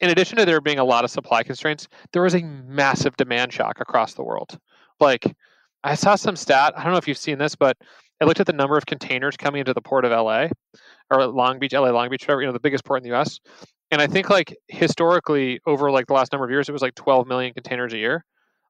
in 0.01 0.11
addition 0.11 0.39
to 0.39 0.45
there 0.45 0.61
being 0.61 0.79
a 0.79 0.85
lot 0.85 1.05
of 1.05 1.11
supply 1.11 1.43
constraints, 1.43 1.89
there 2.13 2.23
was 2.23 2.35
a 2.35 2.43
massive 2.43 3.17
demand 3.17 3.53
shock 3.53 3.81
across 3.81 4.15
the 4.15 4.23
world. 4.23 4.59
Like, 5.01 5.25
I 5.85 5.95
saw 5.95 6.15
some 6.15 6.37
stat. 6.37 6.73
I 6.77 6.83
don't 6.83 6.93
know 6.93 6.99
if 6.99 7.09
you've 7.09 7.19
seen 7.19 7.39
this, 7.39 7.55
but 7.55 7.77
I 8.21 8.25
looked 8.25 8.41
at 8.41 8.47
the 8.47 8.53
number 8.53 8.77
of 8.77 8.87
containers 8.87 9.37
coming 9.37 9.61
into 9.61 9.75
the 9.75 9.81
port 9.81 10.05
of 10.05 10.11
LA 10.11 10.49
or 11.11 11.27
Long 11.27 11.59
Beach, 11.59 11.73
LA 11.73 11.91
Long 11.91 12.11
Beach, 12.11 12.25
whatever, 12.25 12.43
you 12.43 12.47
know, 12.47 12.53
the 12.53 12.61
biggest 12.61 12.85
port 12.85 13.03
in 13.03 13.09
the 13.09 13.17
US. 13.17 13.39
And 13.91 14.03
I 14.03 14.07
think 14.07 14.29
like 14.29 14.57
historically 14.69 15.61
over 15.67 15.91
like 15.91 16.07
the 16.07 16.15
last 16.15 16.33
number 16.33 16.45
of 16.45 16.51
years, 16.51 16.69
it 16.69 16.73
was 16.73 16.83
like 16.83 16.95
12 16.95 17.27
million 17.27 17.55
containers 17.55 17.93
a 17.93 17.99
year. 17.99 18.25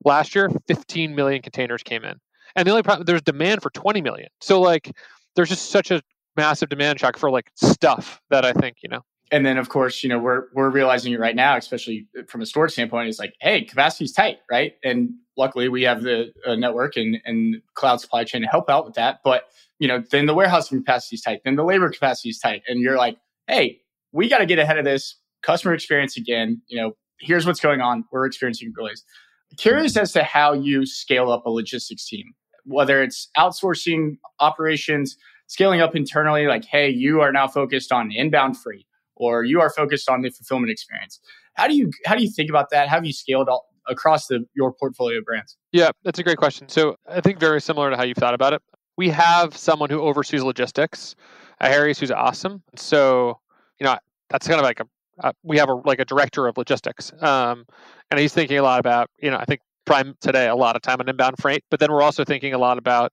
Last 0.05 0.35
year, 0.35 0.49
15 0.69 1.15
million 1.15 1.43
containers 1.43 1.83
came 1.83 2.05
in. 2.05 2.15
And 2.55 2.67
the 2.67 2.71
only 2.71 2.83
problem 2.83 3.05
there's 3.05 3.23
demand 3.23 3.63
for 3.63 3.71
20 3.71 4.01
million. 4.01 4.29
So 4.41 4.61
like 4.61 4.93
there's 5.35 5.49
just 5.49 5.71
such 5.71 5.91
a 5.91 6.03
massive 6.37 6.69
demand 6.69 7.01
shock 7.01 7.17
for 7.17 7.31
like 7.31 7.51
stuff 7.57 8.21
that 8.31 8.45
I 8.45 8.53
think, 8.53 8.77
you 8.83 8.89
know. 8.89 9.01
And 9.31 9.45
then 9.45 9.59
of 9.59 9.69
course, 9.69 10.03
you 10.03 10.09
know, 10.09 10.19
we're 10.19 10.45
we're 10.55 10.71
realizing 10.71 11.13
it 11.13 11.21
right 11.21 11.37
now, 11.37 11.57
especially 11.57 12.07
from 12.29 12.41
a 12.41 12.47
storage 12.47 12.73
standpoint, 12.73 13.09
is 13.09 13.19
like, 13.19 13.35
hey, 13.41 13.65
capacity's 13.65 14.13
tight, 14.13 14.39
right? 14.51 14.73
And 14.83 15.11
luckily 15.37 15.69
we 15.69 15.83
have 15.83 16.03
the 16.03 16.33
uh, 16.47 16.55
network 16.57 16.97
and, 16.97 17.19
and 17.25 17.57
cloud 17.75 18.01
supply 18.01 18.25
chain 18.25 18.43
to 18.43 18.49
help 18.49 18.71
out 18.71 18.85
with 18.85 18.95
that. 18.95 19.21
But 19.25 19.45
you 19.79 19.87
know, 19.87 20.03
then 20.11 20.27
the 20.27 20.35
warehousing 20.35 20.79
capacity 20.79 21.17
is 21.17 21.23
tight, 21.23 21.41
then 21.45 21.57
the 21.57 21.65
labor 21.65 21.91
capacity 21.91 22.31
is 22.31 22.39
tight, 22.39 22.63
and 22.67 22.81
you're 22.81 22.97
like, 22.97 23.19
hey, 23.47 23.81
we 24.13 24.29
got 24.29 24.39
to 24.39 24.47
get 24.47 24.59
ahead 24.59 24.79
of 24.79 24.85
this 24.85 25.17
customer 25.43 25.75
experience 25.75 26.17
again. 26.17 26.61
You 26.69 26.81
know, 26.81 26.93
here's 27.21 27.47
what's 27.47 27.61
going 27.61 27.81
on. 27.81 28.05
We're 28.11 28.27
experiencing 28.27 28.73
delays. 28.77 29.05
Curious 29.57 29.97
as 29.97 30.13
to 30.13 30.25
how 30.25 30.53
you 30.53 30.85
scale 30.85 31.31
up 31.31 31.47
a 31.47 31.51
logistics 31.51 32.07
team, 32.07 32.35
whether 32.65 33.03
it's 33.03 33.29
outsourcing 33.37 34.19
operations, 34.41 35.17
scaling 35.47 35.81
up 35.81 35.97
internally, 35.97 36.47
like, 36.47 36.65
hey, 36.65 36.91
you 36.91 37.21
are 37.21 37.33
now 37.33 37.49
focused 37.49 37.91
on 37.91 38.11
inbound 38.13 38.59
freight, 38.59 38.87
or 39.19 39.45
you 39.45 39.61
are 39.61 39.71
focused 39.71 40.09
on 40.09 40.23
the 40.23 40.31
fulfillment 40.31 40.71
experience. 40.71 41.21
How 41.55 41.69
do 41.69 41.77
you 41.77 41.91
how 42.07 42.15
do 42.15 42.23
you 42.23 42.31
think 42.31 42.51
about 42.51 42.71
that? 42.71 42.89
How 42.89 42.97
have 42.97 43.07
you 43.07 43.13
scaled 43.13 43.49
all, 43.49 43.67
across 43.89 44.27
the 44.27 44.45
your 44.55 44.73
portfolio 44.73 45.21
brands? 45.25 45.57
Yeah, 45.73 45.91
that's 46.05 46.19
a 46.19 46.23
great 46.23 46.39
question. 46.39 46.69
So 46.69 46.97
I 47.09 47.21
think 47.21 47.41
very 47.41 47.61
similar 47.61 47.91
to 47.91 47.97
how 47.97 48.05
you've 48.05 48.17
thought 48.17 48.35
about 48.35 48.53
it. 48.53 48.63
We 48.97 49.09
have 49.11 49.57
someone 49.57 49.91
who 49.91 50.01
oversees 50.01 50.43
logistics 50.43 51.15
at 51.61 51.71
Harry's 51.71 51.99
who's 51.99 52.11
awesome. 52.11 52.63
So 52.77 53.39
you 53.79 53.85
know 53.85 53.97
that's 54.31 54.47
kind 54.47 54.61
of 54.61 54.65
like 54.65 54.81
a 54.81 55.33
we 55.43 55.59
have 55.59 55.69
a 55.69 55.75
like 55.75 55.99
a 55.99 56.05
director 56.05 56.47
of 56.47 56.57
logistics, 56.57 57.13
um, 57.21 57.67
and 58.11 58.21
he's 58.21 58.33
thinking 58.33 58.59
a 58.59 58.63
lot 58.63 58.81
about 58.81 59.11
you 59.21 59.31
know 59.31 59.37
I 59.37 59.45
think 59.45 59.61
Prime 59.85 60.15
today 60.21 60.49
a 60.49 60.55
lot 60.55 60.77
of 60.77 60.83
time 60.83 61.01
on 61.01 61.09
inbound 61.09 61.37
freight, 61.41 61.65
but 61.71 61.81
then 61.81 61.91
we're 61.91 62.03
also 62.03 62.25
thinking 62.25 62.53
a 62.53 62.59
lot 62.59 62.79
about 62.79 63.13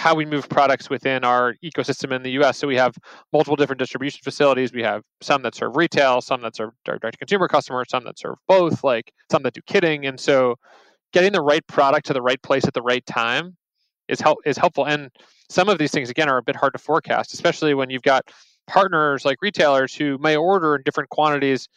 how 0.00 0.14
we 0.14 0.24
move 0.24 0.48
products 0.48 0.88
within 0.88 1.24
our 1.24 1.54
ecosystem 1.62 2.10
in 2.16 2.22
the 2.22 2.30
US. 2.40 2.56
So 2.56 2.66
we 2.66 2.76
have 2.76 2.96
multiple 3.34 3.54
different 3.54 3.78
distribution 3.78 4.20
facilities. 4.24 4.72
We 4.72 4.82
have 4.82 5.02
some 5.20 5.42
that 5.42 5.54
serve 5.54 5.76
retail, 5.76 6.22
some 6.22 6.40
that 6.40 6.56
serve 6.56 6.70
direct 6.86 7.18
consumer 7.18 7.48
customers, 7.48 7.88
some 7.90 8.04
that 8.04 8.18
serve 8.18 8.36
both, 8.48 8.82
like 8.82 9.12
some 9.30 9.42
that 9.42 9.52
do 9.52 9.60
kitting. 9.68 10.08
And 10.08 10.18
so 10.18 10.56
getting 11.12 11.32
the 11.32 11.42
right 11.42 11.64
product 11.66 12.06
to 12.06 12.14
the 12.14 12.22
right 12.22 12.42
place 12.42 12.64
at 12.64 12.72
the 12.72 12.80
right 12.80 13.04
time 13.04 13.58
is 14.08 14.22
help 14.22 14.38
is 14.46 14.56
helpful. 14.56 14.86
And 14.86 15.10
some 15.50 15.68
of 15.68 15.76
these 15.76 15.90
things 15.90 16.08
again 16.08 16.30
are 16.30 16.38
a 16.38 16.42
bit 16.42 16.56
hard 16.56 16.72
to 16.72 16.78
forecast, 16.78 17.34
especially 17.34 17.74
when 17.74 17.90
you've 17.90 18.00
got 18.00 18.24
partners 18.66 19.26
like 19.26 19.36
retailers 19.42 19.94
who 19.94 20.16
may 20.16 20.34
order 20.34 20.76
in 20.76 20.82
different 20.82 21.10
quantities 21.10 21.68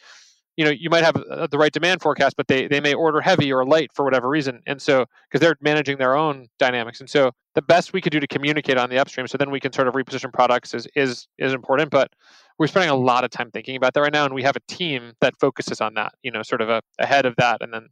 you 0.55 0.65
know 0.65 0.71
you 0.71 0.89
might 0.89 1.03
have 1.03 1.15
uh, 1.15 1.47
the 1.47 1.57
right 1.57 1.71
demand 1.71 2.01
forecast 2.01 2.35
but 2.37 2.47
they 2.47 2.67
they 2.67 2.79
may 2.79 2.93
order 2.93 3.21
heavy 3.21 3.51
or 3.51 3.65
light 3.65 3.91
for 3.93 4.05
whatever 4.05 4.29
reason 4.29 4.61
and 4.65 4.81
so 4.81 5.05
because 5.27 5.41
they're 5.41 5.57
managing 5.61 5.97
their 5.97 6.15
own 6.15 6.47
dynamics 6.59 6.99
and 6.99 7.09
so 7.09 7.31
the 7.55 7.61
best 7.61 7.93
we 7.93 8.01
could 8.01 8.11
do 8.11 8.19
to 8.19 8.27
communicate 8.27 8.77
on 8.77 8.89
the 8.89 8.97
upstream 8.97 9.27
so 9.27 9.37
then 9.37 9.51
we 9.51 9.59
can 9.59 9.71
sort 9.73 9.87
of 9.87 9.93
reposition 9.93 10.31
products 10.31 10.73
is 10.73 10.87
is 10.95 11.27
is 11.37 11.53
important 11.53 11.89
but 11.89 12.11
we're 12.59 12.67
spending 12.67 12.89
a 12.89 12.95
lot 12.95 13.23
of 13.23 13.31
time 13.31 13.49
thinking 13.51 13.75
about 13.75 13.93
that 13.93 14.01
right 14.01 14.13
now 14.13 14.25
and 14.25 14.33
we 14.33 14.43
have 14.43 14.55
a 14.55 14.73
team 14.73 15.13
that 15.21 15.33
focuses 15.39 15.81
on 15.81 15.93
that 15.93 16.13
you 16.23 16.31
know 16.31 16.43
sort 16.43 16.61
of 16.61 16.69
a, 16.69 16.81
ahead 16.99 17.25
of 17.25 17.35
that 17.37 17.61
and 17.61 17.73
then 17.73 17.87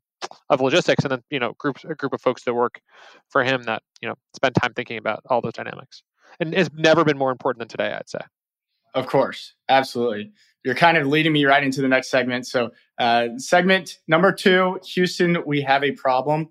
of 0.50 0.62
logistics 0.62 1.04
and 1.04 1.12
then 1.12 1.24
you 1.30 1.40
know 1.40 1.54
groups 1.58 1.84
a 1.84 1.96
group 1.96 2.14
of 2.14 2.22
folks 2.22 2.44
that 2.44 2.54
work 2.54 2.82
for 3.30 3.44
him 3.44 3.64
that 3.64 3.82
you 4.02 4.08
know 4.08 4.16
spend 4.36 4.56
time 4.56 4.74
thinking 4.74 4.98
about 4.98 5.22
all 5.30 5.42
those 5.42 5.54
dynamics. 5.54 6.04
And 6.40 6.54
it's 6.54 6.70
never 6.74 7.04
been 7.04 7.18
more 7.18 7.32
important 7.32 7.60
than 7.60 7.68
today 7.68 7.94
i'd 7.94 8.10
say. 8.10 8.20
Of 8.94 9.08
course, 9.08 9.54
absolutely. 9.70 10.34
You're 10.64 10.76
kind 10.76 10.96
of 10.96 11.08
leading 11.08 11.34
me 11.34 11.46
right 11.46 11.64
into 11.64 11.82
the 11.82 11.88
next 11.88 12.12
segment. 12.12 12.46
So, 12.46 12.70
uh, 13.00 13.30
segment 13.38 13.98
number 14.08 14.32
two 14.32 14.80
Houston, 14.94 15.44
we 15.46 15.62
have 15.62 15.84
a 15.84 15.92
problem. 15.94 16.50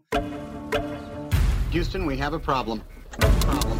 Houston, 1.70 2.06
we 2.06 2.16
have 2.16 2.32
a 2.32 2.40
problem. 2.40 2.82
problem. 3.20 3.78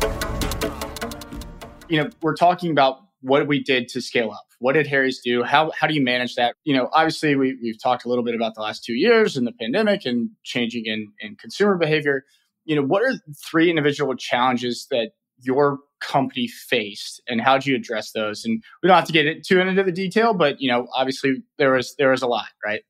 You 1.88 2.04
know, 2.04 2.10
we're 2.22 2.36
talking 2.36 2.70
about 2.70 2.98
what 3.22 3.48
we 3.48 3.60
did 3.60 3.88
to 3.88 4.00
scale 4.00 4.30
up. 4.30 4.46
What 4.60 4.74
did 4.74 4.86
Harry's 4.86 5.20
do? 5.20 5.42
How 5.42 5.72
how 5.72 5.88
do 5.88 5.94
you 5.94 6.02
manage 6.02 6.36
that? 6.36 6.54
You 6.62 6.76
know, 6.76 6.88
obviously 6.92 7.34
we 7.34 7.58
we've 7.60 7.82
talked 7.82 8.04
a 8.04 8.08
little 8.08 8.22
bit 8.22 8.36
about 8.36 8.54
the 8.54 8.60
last 8.60 8.84
two 8.84 8.94
years 8.94 9.36
and 9.36 9.48
the 9.48 9.52
pandemic 9.52 10.04
and 10.04 10.30
changing 10.44 10.86
in, 10.86 11.08
in 11.18 11.34
consumer 11.34 11.76
behavior. 11.76 12.24
You 12.66 12.76
know, 12.76 12.82
what 12.82 13.02
are 13.02 13.14
three 13.50 13.68
individual 13.68 14.14
challenges 14.14 14.86
that 14.92 15.10
your 15.40 15.80
company 16.00 16.48
faced 16.48 17.20
and 17.28 17.40
how 17.40 17.54
did 17.58 17.66
you 17.66 17.76
address 17.76 18.12
those? 18.12 18.44
And 18.44 18.62
we 18.82 18.88
don't 18.88 18.96
have 18.96 19.06
to 19.06 19.12
get 19.12 19.44
too 19.44 19.60
into 19.60 19.82
the 19.82 19.92
detail, 19.92 20.34
but 20.34 20.60
you 20.60 20.70
know, 20.70 20.88
obviously 20.94 21.42
there 21.58 21.72
was 21.72 21.94
there 21.96 22.10
was 22.10 22.22
a 22.22 22.26
lot, 22.26 22.48
right? 22.64 22.82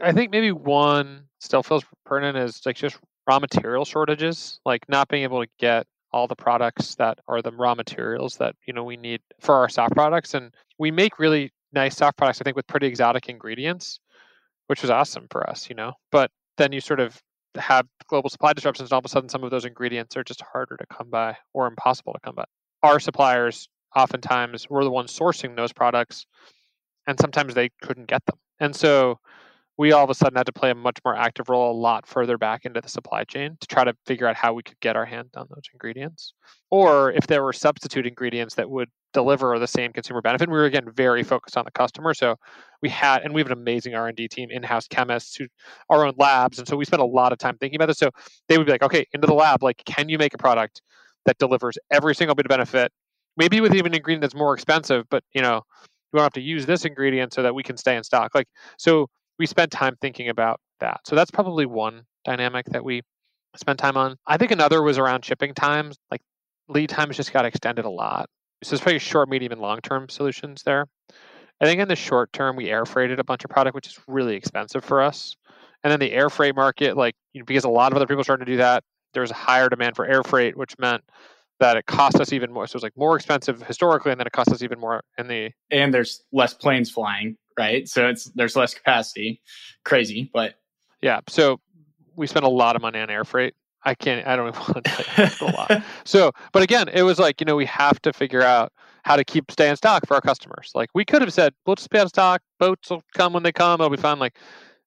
I 0.00 0.12
think 0.12 0.30
maybe 0.30 0.52
one 0.52 1.24
still 1.40 1.62
feels 1.62 1.84
pertinent 2.06 2.38
is 2.38 2.60
like 2.64 2.76
just 2.76 2.96
raw 3.28 3.38
material 3.38 3.84
shortages, 3.84 4.60
like 4.64 4.88
not 4.88 5.08
being 5.08 5.22
able 5.22 5.42
to 5.42 5.50
get 5.58 5.86
all 6.12 6.26
the 6.26 6.36
products 6.36 6.94
that 6.96 7.18
are 7.28 7.42
the 7.42 7.52
raw 7.52 7.74
materials 7.74 8.36
that 8.36 8.54
you 8.66 8.72
know 8.72 8.84
we 8.84 8.96
need 8.96 9.20
for 9.40 9.54
our 9.54 9.68
soft 9.68 9.94
products 9.94 10.34
and 10.34 10.54
we 10.78 10.90
make 10.90 11.18
really 11.18 11.50
nice 11.72 11.96
soft 11.96 12.18
products 12.18 12.40
i 12.40 12.44
think 12.44 12.56
with 12.56 12.66
pretty 12.66 12.86
exotic 12.86 13.28
ingredients 13.28 13.98
which 14.66 14.82
was 14.82 14.90
awesome 14.90 15.26
for 15.30 15.48
us 15.48 15.68
you 15.70 15.74
know 15.74 15.92
but 16.10 16.30
then 16.58 16.72
you 16.72 16.80
sort 16.80 17.00
of 17.00 17.20
have 17.56 17.86
global 18.08 18.30
supply 18.30 18.52
disruptions 18.52 18.88
and 18.88 18.92
all 18.92 18.98
of 18.98 19.04
a 19.04 19.08
sudden 19.08 19.28
some 19.28 19.44
of 19.44 19.50
those 19.50 19.64
ingredients 19.64 20.16
are 20.16 20.24
just 20.24 20.42
harder 20.52 20.76
to 20.76 20.86
come 20.86 21.10
by 21.10 21.36
or 21.52 21.66
impossible 21.66 22.12
to 22.12 22.20
come 22.20 22.34
by. 22.34 22.44
Our 22.82 22.98
suppliers 23.00 23.68
oftentimes 23.94 24.68
were 24.68 24.84
the 24.84 24.90
ones 24.90 25.16
sourcing 25.16 25.56
those 25.56 25.72
products 25.72 26.26
and 27.06 27.18
sometimes 27.20 27.54
they 27.54 27.70
couldn't 27.82 28.08
get 28.08 28.24
them. 28.26 28.38
And 28.60 28.74
so 28.74 29.18
we 29.78 29.92
all 29.92 30.04
of 30.04 30.10
a 30.10 30.14
sudden 30.14 30.36
had 30.36 30.46
to 30.46 30.52
play 30.52 30.70
a 30.70 30.74
much 30.74 30.98
more 31.04 31.16
active 31.16 31.48
role 31.48 31.72
a 31.72 31.78
lot 31.78 32.06
further 32.06 32.36
back 32.36 32.64
into 32.64 32.80
the 32.80 32.88
supply 32.88 33.24
chain 33.24 33.56
to 33.60 33.66
try 33.66 33.84
to 33.84 33.94
figure 34.06 34.26
out 34.26 34.36
how 34.36 34.52
we 34.52 34.62
could 34.62 34.78
get 34.80 34.96
our 34.96 35.04
hand 35.04 35.30
on 35.36 35.46
those 35.48 35.62
ingredients. 35.72 36.34
Or 36.70 37.10
if 37.12 37.26
there 37.26 37.42
were 37.42 37.52
substitute 37.52 38.06
ingredients 38.06 38.54
that 38.56 38.68
would 38.68 38.88
deliver 39.12 39.58
the 39.58 39.66
same 39.66 39.92
consumer 39.92 40.22
benefit 40.22 40.48
we 40.48 40.54
were 40.54 40.64
again 40.64 40.88
very 40.94 41.22
focused 41.22 41.56
on 41.56 41.64
the 41.64 41.70
customer. 41.70 42.14
So 42.14 42.36
we 42.82 42.88
had 42.88 43.22
and 43.22 43.34
we 43.34 43.40
have 43.40 43.50
an 43.50 43.58
amazing 43.58 43.94
r&d 43.94 44.26
team 44.28 44.50
in-house 44.50 44.88
chemists 44.88 45.36
who 45.36 45.46
our 45.90 46.06
own 46.06 46.14
labs 46.16 46.58
and 46.58 46.66
so 46.66 46.76
we 46.76 46.86
spent 46.86 47.02
a 47.02 47.06
lot 47.06 47.32
of 47.32 47.38
time 47.38 47.56
thinking 47.58 47.76
about 47.76 47.86
this. 47.86 47.98
So 47.98 48.10
they 48.48 48.58
would 48.58 48.66
be 48.66 48.72
like 48.72 48.82
okay 48.82 49.06
into 49.12 49.26
the 49.26 49.34
lab 49.34 49.62
like 49.62 49.82
can 49.84 50.08
you 50.08 50.18
make 50.18 50.34
a 50.34 50.38
product 50.38 50.82
that 51.26 51.38
delivers 51.38 51.76
every 51.90 52.14
single 52.14 52.34
bit 52.34 52.46
of 52.46 52.50
benefit 52.50 52.90
maybe 53.36 53.60
with 53.60 53.74
even 53.74 53.92
an 53.92 53.96
ingredient 53.96 54.22
that's 54.22 54.34
more 54.34 54.54
expensive 54.54 55.04
but 55.10 55.22
you 55.34 55.42
know 55.42 55.62
you 56.12 56.18
don't 56.18 56.24
have 56.24 56.32
to 56.34 56.40
use 56.40 56.66
this 56.66 56.84
ingredient 56.84 57.32
so 57.32 57.42
that 57.42 57.54
we 57.54 57.62
can 57.62 57.76
stay 57.76 57.96
in 57.96 58.04
stock? 58.04 58.34
Like 58.34 58.48
so 58.78 59.08
we 59.38 59.46
spent 59.46 59.70
time 59.70 59.96
thinking 60.00 60.28
about 60.28 60.60
that. 60.80 61.00
So 61.06 61.16
that's 61.16 61.30
probably 61.30 61.66
one 61.66 62.02
dynamic 62.24 62.66
that 62.66 62.84
we 62.84 63.02
spent 63.56 63.78
time 63.78 63.96
on. 63.96 64.16
I 64.26 64.36
think 64.36 64.50
another 64.50 64.82
was 64.82 64.98
around 64.98 65.24
shipping 65.24 65.54
times. 65.54 65.96
Like 66.10 66.22
lead 66.68 66.88
times 66.88 67.16
just 67.16 67.32
got 67.32 67.44
extended 67.44 67.84
a 67.84 67.90
lot. 67.90 68.28
So 68.62 68.74
it's 68.74 68.84
very 68.84 68.98
short, 68.98 69.28
medium, 69.28 69.52
and 69.52 69.60
long 69.60 69.80
term 69.80 70.08
solutions 70.08 70.62
there. 70.64 70.86
I 71.60 71.64
think 71.64 71.80
in 71.80 71.88
the 71.88 71.96
short 71.96 72.32
term, 72.32 72.56
we 72.56 72.70
air 72.70 72.84
freighted 72.84 73.18
a 73.18 73.24
bunch 73.24 73.44
of 73.44 73.50
product, 73.50 73.74
which 73.74 73.86
is 73.86 73.98
really 74.08 74.34
expensive 74.36 74.84
for 74.84 75.00
us. 75.00 75.36
And 75.84 75.90
then 75.90 76.00
the 76.00 76.12
air 76.12 76.30
freight 76.30 76.54
market, 76.54 76.96
like 76.96 77.14
you 77.32 77.40
know, 77.40 77.44
because 77.44 77.64
a 77.64 77.68
lot 77.68 77.92
of 77.92 77.96
other 77.96 78.06
people 78.06 78.24
started 78.24 78.44
to 78.44 78.52
do 78.52 78.56
that, 78.58 78.84
there 79.14 79.20
was 79.20 79.30
a 79.30 79.34
higher 79.34 79.68
demand 79.68 79.96
for 79.96 80.04
air 80.04 80.22
freight, 80.22 80.56
which 80.56 80.78
meant 80.78 81.02
that 81.60 81.76
it 81.76 81.86
cost 81.86 82.20
us 82.20 82.32
even 82.32 82.52
more. 82.52 82.66
So 82.66 82.72
it 82.72 82.76
was 82.76 82.82
like 82.82 82.96
more 82.96 83.16
expensive 83.16 83.62
historically, 83.62 84.12
and 84.12 84.18
then 84.18 84.26
it 84.26 84.32
cost 84.32 84.50
us 84.50 84.62
even 84.62 84.80
more 84.80 85.02
in 85.18 85.28
the. 85.28 85.50
And 85.70 85.92
there's 85.92 86.22
less 86.32 86.54
planes 86.54 86.90
flying, 86.90 87.36
right? 87.58 87.88
So 87.88 88.08
it's 88.08 88.24
there's 88.34 88.56
less 88.56 88.74
capacity. 88.74 89.40
Crazy, 89.84 90.30
but 90.32 90.54
yeah. 91.00 91.20
So 91.28 91.60
we 92.16 92.26
spent 92.26 92.44
a 92.44 92.50
lot 92.50 92.76
of 92.76 92.82
money 92.82 92.98
on 92.98 93.10
air 93.10 93.24
freight. 93.24 93.54
I 93.84 93.94
can't. 93.94 94.26
I 94.26 94.36
don't 94.36 94.48
even 94.48 94.60
want 94.60 94.84
to 94.84 94.90
tell 94.90 95.26
you 95.26 95.46
a 95.46 95.50
lot. 95.56 95.84
So, 96.04 96.32
but 96.52 96.62
again, 96.62 96.88
it 96.88 97.02
was 97.02 97.18
like 97.18 97.40
you 97.40 97.44
know 97.44 97.56
we 97.56 97.66
have 97.66 98.00
to 98.02 98.12
figure 98.12 98.42
out 98.42 98.72
how 99.04 99.16
to 99.16 99.24
keep 99.24 99.50
stay 99.50 99.68
in 99.68 99.76
stock 99.76 100.06
for 100.06 100.14
our 100.14 100.20
customers. 100.20 100.70
Like 100.74 100.90
we 100.94 101.04
could 101.04 101.22
have 101.22 101.32
said, 101.32 101.52
we'll 101.66 101.76
just 101.76 101.90
be 101.90 101.98
out 101.98 102.04
of 102.04 102.10
stock. 102.10 102.40
Boats 102.58 102.90
will 102.90 103.02
come 103.14 103.32
when 103.32 103.42
they 103.42 103.52
come. 103.52 103.80
It'll 103.80 103.90
be 103.90 103.96
fine. 103.96 104.18
Like 104.18 104.38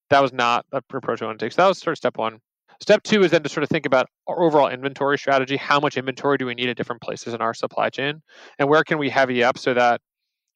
that 0.10 0.22
was 0.22 0.34
not 0.34 0.66
a 0.72 0.82
approach 0.94 1.22
we 1.22 1.28
want 1.28 1.40
to 1.40 1.46
take. 1.46 1.52
So 1.52 1.62
that 1.62 1.68
was 1.68 1.80
sort 1.80 1.94
of 1.94 1.98
step 1.98 2.18
one. 2.18 2.40
Step 2.82 3.04
two 3.04 3.24
is 3.24 3.32
then 3.32 3.44
to 3.44 3.50
sort 3.50 3.64
of 3.64 3.70
think 3.70 3.86
about 3.86 4.08
our 4.28 4.42
overall 4.42 4.70
inventory 4.70 5.18
strategy. 5.18 5.56
How 5.56 5.80
much 5.80 5.98
inventory 5.98 6.38
do 6.38 6.46
we 6.46 6.56
need 6.56 6.70
at 6.70 6.78
different 6.78 7.02
places 7.02 7.34
in 7.34 7.42
our 7.42 7.54
supply 7.54 7.90
chain? 7.90 8.22
And 8.60 8.70
where 8.70 8.84
can 8.84 8.98
we 8.98 9.10
heavy 9.10 9.44
up 9.44 9.58
so 9.58 9.74
that 9.74 10.02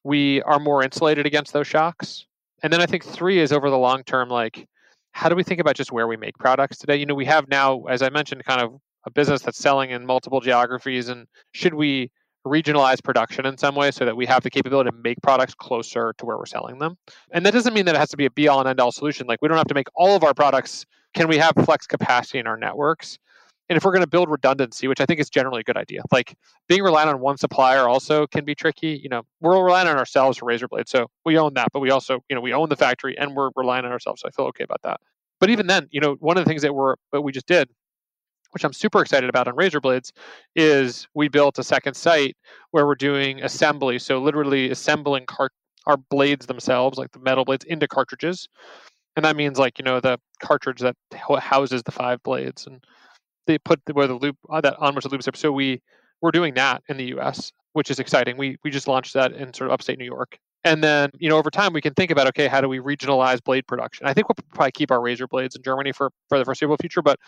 we 0.04 0.42
are 0.44 0.60
more 0.60 0.84
insulated 0.84 1.26
against 1.26 1.54
those 1.54 1.68
shocks? 1.68 2.26
And 2.64 2.72
then 2.72 2.82
I 2.82 2.86
think 2.86 3.06
three 3.06 3.40
is 3.40 3.52
over 3.52 3.70
the 3.70 3.78
long 3.78 4.04
term, 4.04 4.30
like, 4.30 4.68
how 5.12 5.30
do 5.30 5.36
we 5.36 5.44
think 5.44 5.60
about 5.60 5.76
just 5.76 5.92
where 5.92 6.08
we 6.08 6.18
make 6.18 6.38
products 6.38 6.78
today? 6.78 6.98
You 6.98 7.06
know, 7.06 7.16
we 7.16 7.26
have 7.26 7.48
now, 7.48 7.84
as 7.86 8.02
I 8.02 8.10
mentioned, 8.10 8.44
kind 8.46 8.62
of 8.62 8.80
a 9.06 9.12
business 9.12 9.42
that's 9.42 9.58
selling 9.58 9.92
in 9.92 10.06
multiple 10.06 10.40
geographies. 10.40 11.10
And 11.10 11.28
should 11.54 11.74
we 11.74 12.12
regionalize 12.46 13.04
production 13.04 13.46
in 13.46 13.58
some 13.58 13.76
way 13.76 13.92
so 13.92 14.06
that 14.06 14.16
we 14.16 14.26
have 14.26 14.44
the 14.44 14.50
capability 14.50 14.90
to 14.92 14.96
make 15.04 15.22
products 15.22 15.54
closer 15.54 16.14
to 16.18 16.26
where 16.26 16.38
we're 16.38 16.46
selling 16.46 16.80
them? 16.80 16.98
And 17.32 17.46
that 17.46 17.54
doesn't 17.54 17.74
mean 17.74 17.86
that 17.86 17.96
it 17.96 18.00
has 18.00 18.10
to 18.10 18.18
be 18.18 18.26
a 18.26 18.32
be 18.32 18.48
all 18.48 18.60
and 18.60 18.70
end 18.70 18.80
all 18.80 18.92
solution. 18.92 19.28
Like, 19.28 19.42
we 19.42 19.48
don't 19.48 19.58
have 19.58 19.68
to 19.68 19.74
make 19.74 19.88
all 19.96 20.16
of 20.16 20.24
our 20.24 20.34
products 20.34 20.86
can 21.14 21.28
we 21.28 21.38
have 21.38 21.54
flex 21.66 21.88
capacity 21.88 22.40
in 22.40 22.48
our 22.48 22.58
networks? 22.58 23.18
And 23.70 23.78
if 23.78 23.86
we're 23.86 23.92
going 23.92 24.04
to 24.04 24.10
build 24.10 24.30
redundancy, 24.30 24.88
which 24.88 25.00
I 25.00 25.06
think 25.06 25.20
is 25.20 25.30
generally 25.30 25.62
a 25.62 25.64
good 25.64 25.78
idea, 25.78 26.02
like 26.12 26.36
being 26.68 26.82
reliant 26.82 27.10
on 27.10 27.20
one 27.20 27.38
supplier 27.38 27.88
also 27.88 28.26
can 28.28 28.44
be 28.44 28.56
tricky. 28.56 29.00
You 29.02 29.10
know, 29.10 29.24
we're 29.42 29.64
relying 29.64 29.88
on 29.88 29.98
ourselves 29.98 30.40
for 30.40 30.46
razor 30.46 30.68
blades, 30.68 30.90
so 30.92 31.08
we 31.26 31.38
own 31.38 31.54
that, 31.54 31.68
but 31.72 31.80
we 31.80 31.92
also, 31.92 32.20
you 32.30 32.36
know, 32.36 32.42
we 32.42 32.54
own 32.54 32.70
the 32.70 32.76
factory 32.76 33.18
and 33.18 33.36
we're 33.36 33.52
relying 33.56 33.86
on 33.86 33.92
ourselves. 33.92 34.22
So 34.22 34.28
I 34.28 34.32
feel 34.32 34.46
okay 34.46 34.64
about 34.64 34.82
that. 34.84 35.00
But 35.40 35.50
even 35.50 35.68
then, 35.68 35.88
you 35.92 36.02
know, 36.02 36.16
one 36.20 36.38
of 36.38 36.44
the 36.44 36.50
things 36.50 36.64
that 36.64 36.74
we're 36.74 36.96
that 37.14 37.22
we 37.22 37.32
just 37.32 37.48
did, 37.48 37.70
which 38.52 38.64
I'm 38.64 38.74
super 38.74 39.02
excited 39.02 39.30
about 39.30 39.48
on 39.48 39.56
razor 39.56 39.80
blades, 39.80 40.12
is 40.56 41.08
we 41.14 41.30
built 41.30 41.60
a 41.60 41.64
second 41.64 41.94
site 41.94 42.36
where 42.72 42.86
we're 42.88 42.96
doing 42.96 43.42
assembly. 43.44 44.00
So 44.00 44.20
literally 44.20 44.72
assembling 44.72 45.26
our 45.86 45.98
blades 45.98 46.48
themselves, 46.48 46.98
like 46.98 47.12
the 47.12 47.20
metal 47.20 47.46
blades, 47.46 47.66
into 47.66 47.88
cartridges 47.88 48.48
and 49.16 49.26
that 49.26 49.36
means 49.36 49.60
like 49.60 49.78
you 49.78 49.84
know 49.84 50.00
the 50.00 50.18
cartridge 50.42 50.80
that 50.80 50.96
houses 51.40 51.84
the 51.84 51.92
five 51.92 52.22
blades 52.24 52.66
and 52.66 52.84
they 53.50 53.58
put 53.58 53.82
where 53.92 54.08
the 54.08 54.14
loop 54.14 54.38
uh, 54.50 54.62
that 54.62 54.78
on 54.78 54.96
which 54.96 55.04
the 55.04 55.10
loops 55.10 55.28
are 55.28 55.36
so 55.36 55.52
we 55.52 55.82
we're 56.22 56.32
doing 56.32 56.54
that 56.54 56.82
in 56.88 56.98
the 56.98 57.06
us 57.14 57.52
which 57.74 57.92
is 57.92 58.00
exciting. 58.00 58.38
We 58.38 58.58
we 58.64 58.72
just 58.72 58.88
launched 58.88 59.14
that 59.14 59.34
in 59.34 59.54
sort 59.54 59.70
of 59.70 59.74
upstate 59.74 59.98
new 60.00 60.06
york. 60.06 60.38
And 60.64 60.84
then 60.84 61.10
you 61.18 61.30
know 61.30 61.38
over 61.38 61.50
time 61.50 61.74
we 61.74 61.82
can 61.82 61.94
think 61.94 62.12
about 62.12 62.28
okay 62.28 62.48
how 62.48 62.62
do 62.62 62.70
we 62.70 62.80
regionalize 62.80 63.44
blade 63.44 63.68
production? 63.68 64.08
I 64.08 64.14
think 64.14 64.28
we'll 64.30 64.36
probably 64.54 64.72
keep 64.72 64.92
our 64.92 65.02
razor 65.02 65.28
blades 65.28 65.56
in 65.56 65.64
germany 65.64 65.92
for 65.92 66.12
for 66.30 66.38
the 66.38 66.46
foreseeable 66.46 66.78
future 66.78 67.02
but 67.02 67.20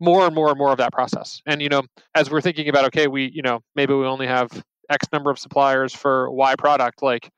more 0.00 0.26
and 0.26 0.34
more 0.34 0.48
and 0.50 0.58
more 0.58 0.70
of 0.70 0.78
that 0.78 0.92
process. 0.92 1.40
And 1.46 1.60
you 1.62 1.68
know 1.68 1.82
as 2.14 2.30
we're 2.30 2.40
thinking 2.40 2.68
about 2.68 2.84
okay 2.86 3.06
we 3.06 3.30
you 3.34 3.42
know 3.42 3.60
maybe 3.74 3.94
we 3.94 4.06
only 4.06 4.26
have 4.26 4.50
x 4.90 5.06
number 5.12 5.30
of 5.30 5.38
suppliers 5.38 5.94
for 5.94 6.30
y 6.30 6.54
product 6.56 7.02
like 7.02 7.30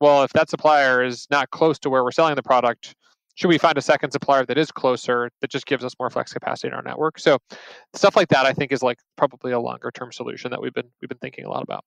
well 0.00 0.22
if 0.22 0.32
that 0.32 0.50
supplier 0.50 1.02
is 1.02 1.26
not 1.30 1.50
close 1.50 1.78
to 1.80 1.90
where 1.90 2.04
we're 2.04 2.12
selling 2.12 2.34
the 2.36 2.42
product 2.42 2.94
should 3.34 3.48
we 3.48 3.58
find 3.58 3.76
a 3.76 3.82
second 3.82 4.12
supplier 4.12 4.44
that 4.46 4.56
is 4.56 4.70
closer 4.70 5.30
that 5.40 5.50
just 5.50 5.66
gives 5.66 5.84
us 5.84 5.94
more 5.98 6.10
flex 6.10 6.32
capacity 6.32 6.68
in 6.68 6.74
our 6.74 6.82
network? 6.82 7.18
So 7.18 7.38
stuff 7.94 8.16
like 8.16 8.28
that 8.28 8.46
i 8.46 8.52
think 8.52 8.72
is 8.72 8.82
like 8.82 8.98
probably 9.16 9.52
a 9.52 9.60
longer 9.60 9.90
term 9.90 10.12
solution 10.12 10.50
that 10.50 10.60
we've 10.60 10.74
been 10.74 10.88
we've 11.00 11.08
been 11.08 11.18
thinking 11.18 11.44
a 11.44 11.50
lot 11.50 11.62
about. 11.62 11.84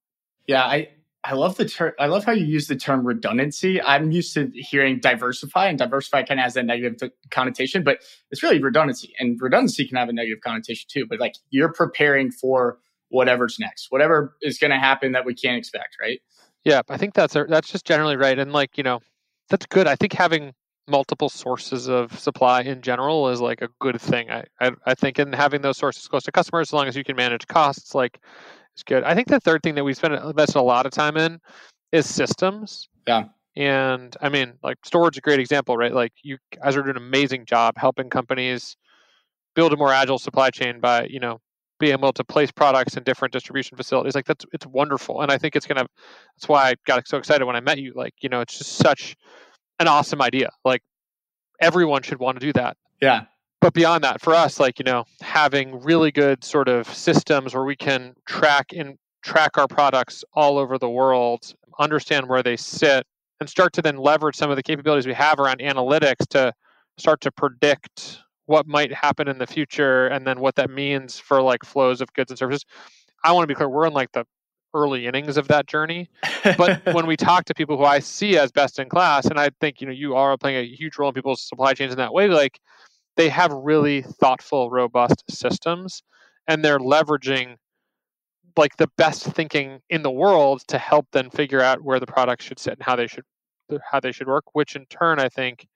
Yeah 0.48 0.64
i 0.64 0.90
i 1.24 1.34
love 1.34 1.58
the 1.58 1.66
term 1.66 1.94
i 2.00 2.08
love 2.08 2.24
how 2.26 2.32
you 2.32 2.46
use 2.46 2.68
the 2.68 2.76
term 2.76 3.06
redundancy. 3.06 3.82
I'm 3.82 4.12
used 4.12 4.34
to 4.36 4.52
hearing 4.54 5.00
diversify 5.00 5.68
and 5.68 5.78
diversify 5.78 6.24
kind 6.24 6.40
of 6.40 6.44
has 6.44 6.56
a 6.56 6.64
negative 6.64 7.12
connotation 7.32 7.84
but 7.84 8.00
it's 8.32 8.44
really 8.44 8.62
redundancy 8.62 9.14
and 9.20 9.40
redundancy 9.42 9.88
can 9.88 9.98
have 9.98 10.10
a 10.10 10.14
negative 10.14 10.42
connotation 10.44 10.88
too 10.90 11.06
but 11.06 11.20
like 11.20 11.36
you're 11.50 11.74
preparing 11.74 12.32
for 12.32 12.80
whatever's 13.10 13.58
next 13.60 13.88
whatever 13.90 14.36
is 14.42 14.58
going 14.58 14.72
to 14.72 14.78
happen 14.78 15.14
that 15.14 15.26
we 15.26 15.34
can't 15.34 15.58
expect 15.58 15.96
right? 16.02 16.20
Yeah 16.64 16.82
i 16.90 16.98
think 16.98 17.14
that's 17.14 17.34
that's 17.34 17.72
just 17.72 17.86
generally 17.86 18.18
right 18.18 18.38
and 18.38 18.52
like 18.52 18.78
you 18.78 18.84
know 18.84 19.00
that's 19.50 19.66
good. 19.66 19.88
I 19.88 19.96
think 19.96 20.14
having 20.14 20.54
multiple 20.88 21.30
sources 21.30 21.90
of 21.90 22.18
supply 22.18 22.62
in 22.62 22.82
general 22.82 23.30
is 23.30 23.42
like 23.42 23.62
a 23.62 23.70
good 23.80 24.00
thing. 24.00 24.30
I, 24.32 24.44
I, 24.62 24.72
I 24.86 24.96
think 24.96 25.20
in 25.20 25.34
having 25.34 25.62
those 25.62 25.78
sources 25.78 26.08
close 26.08 26.24
to 26.24 26.32
customers, 26.32 26.70
as 26.70 26.74
long 26.74 26.88
as 26.88 26.96
you 26.96 27.04
can 27.04 27.16
manage 27.16 27.48
costs, 27.48 27.94
like 27.94 28.20
it's 28.74 28.84
good. 28.84 29.04
I 29.04 29.14
think 29.14 29.28
the 29.28 29.40
third 29.40 29.64
thing 29.64 29.76
that 29.76 29.84
we 29.84 29.94
spend 29.94 30.14
invested 30.14 30.60
a 30.60 30.62
lot 30.62 30.86
of 30.86 30.92
time 30.92 31.18
in 31.18 31.40
is 31.92 32.08
systems. 32.08 32.88
Yeah. 33.08 33.26
And 33.56 34.16
I 34.22 34.30
mean, 34.30 34.54
like 34.64 34.78
storage 34.86 35.16
is 35.16 35.20
a 35.20 35.22
great 35.22 35.40
example, 35.40 35.76
right? 35.78 35.94
Like 35.94 36.14
you 36.22 36.38
guys 36.64 36.78
are 36.78 36.84
doing 36.84 36.96
an 36.96 37.04
amazing 37.04 37.46
job 37.46 37.74
helping 37.78 38.10
companies 38.10 38.78
build 39.56 39.74
a 39.74 39.78
more 39.78 39.92
agile 39.92 40.20
supply 40.20 40.52
chain 40.52 40.80
by, 40.80 41.06
you 41.06 41.20
know, 41.20 41.42
being 41.80 41.94
able 41.94 42.14
to 42.14 42.24
place 42.24 42.52
products 42.52 42.98
in 42.98 43.04
different 43.04 43.32
distribution 43.34 43.76
facilities. 43.76 44.16
Like 44.16 44.26
that's 44.26 44.46
it's 44.54 44.66
wonderful. 44.68 45.22
And 45.22 45.32
I 45.32 45.38
think 45.38 45.56
it's 45.56 45.66
gonna 45.66 45.88
that's 46.36 46.48
why 46.48 46.70
I 46.70 46.76
got 46.86 47.08
so 47.08 47.18
excited 47.18 47.46
when 47.46 47.56
I 47.56 47.60
met 47.60 47.80
you. 47.80 47.94
Like, 47.96 48.14
you 48.22 48.30
know, 48.30 48.42
it's 48.42 48.58
just 48.58 48.74
such 48.74 49.16
an 49.80 49.88
awesome 49.88 50.22
idea. 50.22 50.50
Like 50.66 50.82
everyone 51.62 52.04
should 52.04 52.20
want 52.20 52.40
to 52.40 52.46
do 52.46 52.54
that. 52.54 52.78
Yeah. 53.02 53.26
But 53.60 53.74
beyond 53.74 54.04
that, 54.04 54.22
for 54.22 54.36
us, 54.36 54.60
like, 54.60 54.78
you 54.78 54.86
know, 54.86 55.06
having 55.22 55.82
really 55.82 56.12
good 56.12 56.44
sort 56.44 56.70
of 56.70 56.88
systems 56.94 57.56
where 57.56 57.64
we 57.64 57.76
can 57.76 58.14
track 58.28 58.68
and 58.76 58.98
track 59.24 59.58
our 59.58 59.68
products 59.68 60.24
all 60.34 60.58
over 60.60 60.78
the 60.78 60.90
world, 60.90 61.54
understand 61.80 62.30
where 62.30 62.44
they 62.44 62.56
sit, 62.56 63.06
and 63.40 63.50
start 63.50 63.74
to 63.74 63.82
then 63.82 63.98
leverage 63.98 64.36
some 64.36 64.50
of 64.50 64.56
the 64.56 64.64
capabilities 64.64 65.08
we 65.08 65.14
have 65.14 65.40
around 65.40 65.60
analytics 65.60 66.28
to 66.30 66.54
start 66.98 67.20
to 67.22 67.32
predict 67.32 68.20
what 68.46 68.68
might 68.68 68.94
happen 68.94 69.28
in 69.28 69.38
the 69.38 69.48
future 69.48 70.08
and 70.08 70.26
then 70.26 70.40
what 70.40 70.56
that 70.56 70.70
means 70.70 71.20
for 71.20 71.42
like 71.42 71.66
flows 71.66 72.00
of 72.00 72.12
goods 72.14 72.32
and 72.32 72.38
services. 72.38 72.66
I 73.24 73.32
want 73.32 73.44
to 73.44 73.48
be 73.48 73.56
clear, 73.56 73.70
we're 73.70 73.88
in 73.88 73.94
like 73.94 74.12
the 74.12 74.26
early 74.78 75.08
innings 75.08 75.38
of 75.38 75.48
that 75.48 75.68
journey. 75.68 76.10
But 76.58 76.82
when 76.94 77.08
we 77.08 77.18
talk 77.18 77.46
to 77.46 77.54
people 77.54 77.78
who 77.78 77.84
I 77.84 78.00
see 78.00 78.38
as 78.38 78.52
best 78.52 78.80
in 78.80 78.90
class, 78.90 79.26
and 79.26 79.40
I 79.40 79.50
think 79.60 79.82
you 79.82 79.88
know 79.88 79.94
you 79.94 80.16
are 80.16 80.38
playing 80.38 80.58
a 80.58 80.76
huge 80.76 80.98
role 80.98 81.10
in 81.10 81.16
people's 81.16 81.42
supply 81.42 81.74
chains 81.74 81.92
in 81.92 81.98
that 81.98 82.14
way, 82.14 82.28
like 82.28 82.60
they 83.16 83.30
have 83.30 83.52
really 83.52 84.02
thoughtful, 84.02 84.70
robust 84.70 85.24
systems, 85.30 86.04
and 86.48 86.64
they're 86.64 86.80
leveraging 86.80 87.56
like 88.56 88.78
the 88.78 88.90
best 88.98 89.24
thinking 89.24 89.80
in 89.90 90.02
the 90.02 90.12
world 90.12 90.64
to 90.68 90.78
help 90.78 91.08
them 91.12 91.30
figure 91.30 91.62
out 91.62 91.82
where 91.82 92.00
the 92.00 92.08
products 92.08 92.46
should 92.46 92.60
sit 92.60 92.74
and 92.74 92.84
how 92.84 92.96
they 92.96 93.08
should 93.08 93.26
how 93.92 94.00
they 94.00 94.12
should 94.12 94.28
work. 94.28 94.46
Which 94.54 94.76
in 94.76 94.86
turn, 94.86 95.20
I 95.20 95.30
think, 95.30 95.68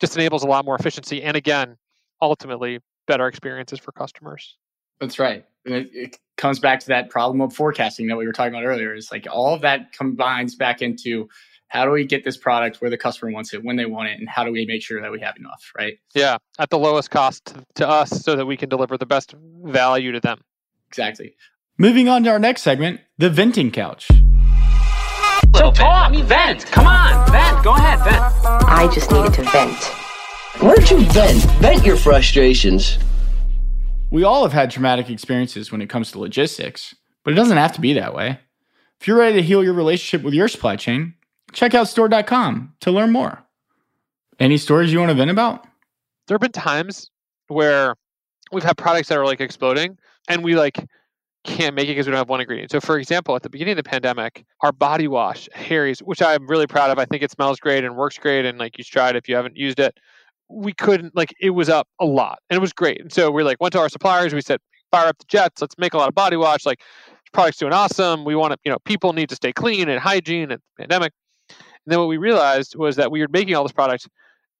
just 0.00 0.16
enables 0.16 0.44
a 0.44 0.46
lot 0.46 0.64
more 0.64 0.76
efficiency 0.76 1.22
and 1.22 1.36
again, 1.36 1.76
ultimately, 2.20 2.78
better 3.06 3.26
experiences 3.26 3.78
for 3.78 3.92
customers. 3.92 4.56
That's 5.02 5.18
right. 5.18 5.44
And 5.66 5.74
it, 5.74 5.90
it, 5.92 6.18
comes 6.38 6.58
back 6.58 6.80
to 6.80 6.88
that 6.88 7.10
problem 7.10 7.40
of 7.42 7.54
forecasting 7.54 8.08
that 8.08 8.16
we 8.16 8.26
were 8.26 8.32
talking 8.32 8.52
about 8.52 8.64
earlier. 8.64 8.94
Is 8.94 9.12
like 9.12 9.28
all 9.30 9.54
of 9.54 9.60
that 9.60 9.92
combines 9.92 10.56
back 10.56 10.82
into 10.82 11.28
how 11.68 11.84
do 11.84 11.90
we 11.90 12.04
get 12.04 12.24
this 12.24 12.36
product 12.36 12.80
where 12.80 12.90
the 12.90 12.96
customer 12.96 13.30
wants 13.30 13.52
it 13.54 13.62
when 13.62 13.76
they 13.76 13.86
want 13.86 14.08
it 14.08 14.18
and 14.18 14.28
how 14.28 14.42
do 14.42 14.50
we 14.50 14.64
make 14.66 14.82
sure 14.82 15.00
that 15.00 15.12
we 15.12 15.20
have 15.20 15.36
enough 15.36 15.72
right 15.78 15.98
yeah 16.14 16.38
at 16.58 16.68
the 16.70 16.78
lowest 16.78 17.10
cost 17.10 17.54
to 17.74 17.88
us 17.88 18.10
so 18.10 18.34
that 18.34 18.44
we 18.44 18.56
can 18.56 18.68
deliver 18.68 18.98
the 18.98 19.06
best 19.06 19.34
value 19.62 20.10
to 20.10 20.20
them 20.20 20.40
exactly 20.88 21.34
moving 21.78 22.08
on 22.08 22.24
to 22.24 22.30
our 22.30 22.38
next 22.38 22.62
segment 22.62 23.00
the 23.18 23.30
venting 23.30 23.70
couch 23.70 24.08
so 25.54 25.70
talk 25.70 26.10
me 26.10 26.22
vent 26.22 26.66
come 26.66 26.86
on 26.86 27.30
vent 27.30 27.62
go 27.62 27.72
ahead 27.72 28.00
vent 28.00 28.52
I 28.74 28.88
just 28.92 29.12
needed 29.12 29.34
to 29.34 29.42
vent. 29.42 29.84
Where'd 30.60 30.90
you 30.90 31.04
vent? 31.12 31.42
Vent 31.60 31.84
your 31.84 31.96
frustrations. 31.96 32.98
We 34.12 34.24
all 34.24 34.42
have 34.42 34.52
had 34.52 34.70
traumatic 34.70 35.08
experiences 35.08 35.72
when 35.72 35.80
it 35.80 35.88
comes 35.88 36.12
to 36.12 36.18
logistics, 36.18 36.94
but 37.24 37.32
it 37.32 37.34
doesn't 37.34 37.56
have 37.56 37.72
to 37.72 37.80
be 37.80 37.94
that 37.94 38.14
way. 38.14 38.40
If 39.00 39.08
you're 39.08 39.16
ready 39.16 39.36
to 39.36 39.42
heal 39.42 39.64
your 39.64 39.72
relationship 39.72 40.22
with 40.22 40.34
your 40.34 40.48
supply 40.48 40.76
chain, 40.76 41.14
check 41.54 41.74
out 41.74 41.86
stord.com 41.86 42.74
to 42.80 42.90
learn 42.90 43.10
more. 43.10 43.42
Any 44.38 44.58
stories 44.58 44.92
you 44.92 44.98
want 44.98 45.08
to 45.08 45.14
vent 45.14 45.30
about? 45.30 45.66
There 46.28 46.34
have 46.34 46.42
been 46.42 46.52
times 46.52 47.10
where 47.48 47.96
we've 48.52 48.62
had 48.62 48.76
products 48.76 49.08
that 49.08 49.16
are 49.16 49.24
like 49.24 49.40
exploding 49.40 49.96
and 50.28 50.44
we 50.44 50.56
like 50.56 50.86
can't 51.44 51.74
make 51.74 51.86
it 51.86 51.92
because 51.92 52.06
we 52.06 52.10
don't 52.10 52.18
have 52.18 52.28
one 52.28 52.42
ingredient. 52.42 52.70
So, 52.70 52.82
for 52.82 52.98
example, 52.98 53.34
at 53.34 53.42
the 53.42 53.48
beginning 53.48 53.72
of 53.72 53.82
the 53.82 53.88
pandemic, 53.88 54.44
our 54.60 54.72
body 54.72 55.08
wash, 55.08 55.48
Harry's, 55.54 56.00
which 56.00 56.20
I'm 56.20 56.46
really 56.48 56.66
proud 56.66 56.90
of, 56.90 56.98
I 56.98 57.06
think 57.06 57.22
it 57.22 57.30
smells 57.30 57.58
great 57.58 57.82
and 57.82 57.96
works 57.96 58.18
great. 58.18 58.44
And 58.44 58.58
like 58.58 58.76
you 58.76 58.84
should 58.84 58.92
try 58.92 59.08
it 59.08 59.16
if 59.16 59.26
you 59.26 59.36
haven't 59.36 59.56
used 59.56 59.80
it. 59.80 59.96
We 60.52 60.72
couldn't, 60.72 61.16
like, 61.16 61.34
it 61.40 61.50
was 61.50 61.68
up 61.68 61.88
a 62.00 62.04
lot 62.04 62.38
and 62.50 62.56
it 62.56 62.60
was 62.60 62.72
great. 62.72 63.00
And 63.00 63.12
so 63.12 63.30
we 63.30 63.42
like 63.42 63.60
went 63.60 63.72
to 63.72 63.80
our 63.80 63.88
suppliers, 63.88 64.34
we 64.34 64.42
said, 64.42 64.60
fire 64.90 65.08
up 65.08 65.18
the 65.18 65.24
jets, 65.26 65.60
let's 65.60 65.78
make 65.78 65.94
a 65.94 65.98
lot 65.98 66.08
of 66.08 66.14
body 66.14 66.36
wash. 66.36 66.66
Like, 66.66 66.80
product's 67.32 67.58
doing 67.58 67.72
awesome. 67.72 68.24
We 68.24 68.34
want 68.34 68.52
to, 68.52 68.58
you 68.64 68.70
know, 68.70 68.78
people 68.84 69.12
need 69.12 69.28
to 69.30 69.36
stay 69.36 69.52
clean 69.52 69.88
and 69.88 69.98
hygiene 69.98 70.50
and 70.50 70.60
pandemic. 70.78 71.12
And 71.48 71.58
then 71.86 71.98
what 71.98 72.08
we 72.08 72.18
realized 72.18 72.76
was 72.76 72.96
that 72.96 73.10
we 73.10 73.20
were 73.20 73.28
making 73.30 73.54
all 73.54 73.62
this 73.62 73.72
product 73.72 74.08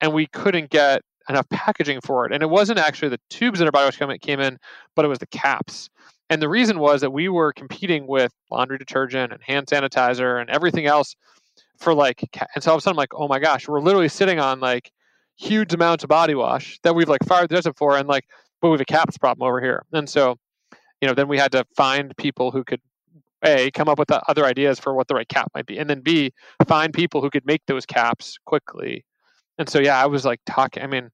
and 0.00 0.12
we 0.12 0.26
couldn't 0.26 0.70
get 0.70 1.02
enough 1.28 1.48
packaging 1.50 2.00
for 2.00 2.26
it. 2.26 2.33
And 2.33 2.42
it 2.42 2.50
wasn't 2.50 2.78
actually 2.78 3.11
the 3.11 3.20
tubes 3.31 3.59
that 3.59 3.66
our 3.66 3.70
body 3.70 3.85
wash 3.85 4.20
came 4.20 4.40
in, 4.40 4.59
but 4.96 5.05
it 5.05 5.09
was 5.09 5.20
the 5.20 5.26
caps. 5.26 5.88
And 6.31 6.40
the 6.40 6.48
reason 6.48 6.78
was 6.78 7.02
that 7.02 7.12
we 7.12 7.28
were 7.28 7.52
competing 7.52 8.07
with 8.07 8.33
laundry 8.50 8.78
detergent 8.78 9.33
and 9.33 9.42
hand 9.42 9.66
sanitizer 9.66 10.40
and 10.40 10.50
everything 10.50 10.87
else 10.87 11.14
for 11.78 11.94
like, 11.94 12.28
and 12.55 12.64
so 12.64 12.70
all 12.70 12.76
of 12.76 12.81
a 12.81 12.83
sudden 12.83 12.94
I'm 12.94 12.96
like, 12.96 13.14
oh 13.14 13.28
my 13.28 13.38
gosh, 13.38 13.68
we're 13.68 13.81
literally 13.81 14.09
sitting 14.09 14.40
on 14.40 14.59
like 14.59 14.90
huge 15.42 15.74
amounts 15.74 16.05
of 16.05 16.09
body 16.09 16.35
wash 16.35 16.78
that 16.85 16.94
we've 16.94 17.09
like 17.09 17.24
fired 17.26 17.50
the 17.50 17.57
desert 17.57 17.76
for, 17.76 17.96
and 17.96 18.09
like, 18.09 18.24
but 18.61 18.68
we 18.68 18.74
have 18.74 18.81
a 18.81 18.85
caps 18.85 19.18
problem 19.18 19.46
over 19.46 19.61
here. 19.61 19.85
And 19.92 20.09
so, 20.09 20.37
you 21.00 21.09
know, 21.09 21.14
then 21.14 21.28
we 21.28 21.37
had 21.37 21.52
to 21.52 21.64
find 21.76 22.16
people 22.16 22.50
who 22.52 22.62
could 22.62 22.81
a 23.44 23.70
come 23.72 23.88
up 23.88 23.98
with 23.98 24.11
other 24.28 24.44
ideas 24.44 24.78
for 24.78 24.94
what 24.94 25.09
the 25.09 25.14
right 25.14 25.28
cap 25.28 25.50
might 25.55 25.66
be, 25.66 25.78
and 25.78 25.90
then 25.90 26.00
b 26.00 26.33
find 26.68 26.94
people 26.94 27.20
who 27.20 27.31
could 27.31 27.44
make 27.44 27.62
those 27.66 27.85
caps 27.85 28.38
quickly. 28.46 29.05
And 29.59 29.68
so 29.68 29.81
yeah, 29.81 30.00
I 30.00 30.07
was 30.07 30.24
like 30.24 30.40
talking. 30.46 30.83
I 30.83 30.87
mean, 30.87 31.11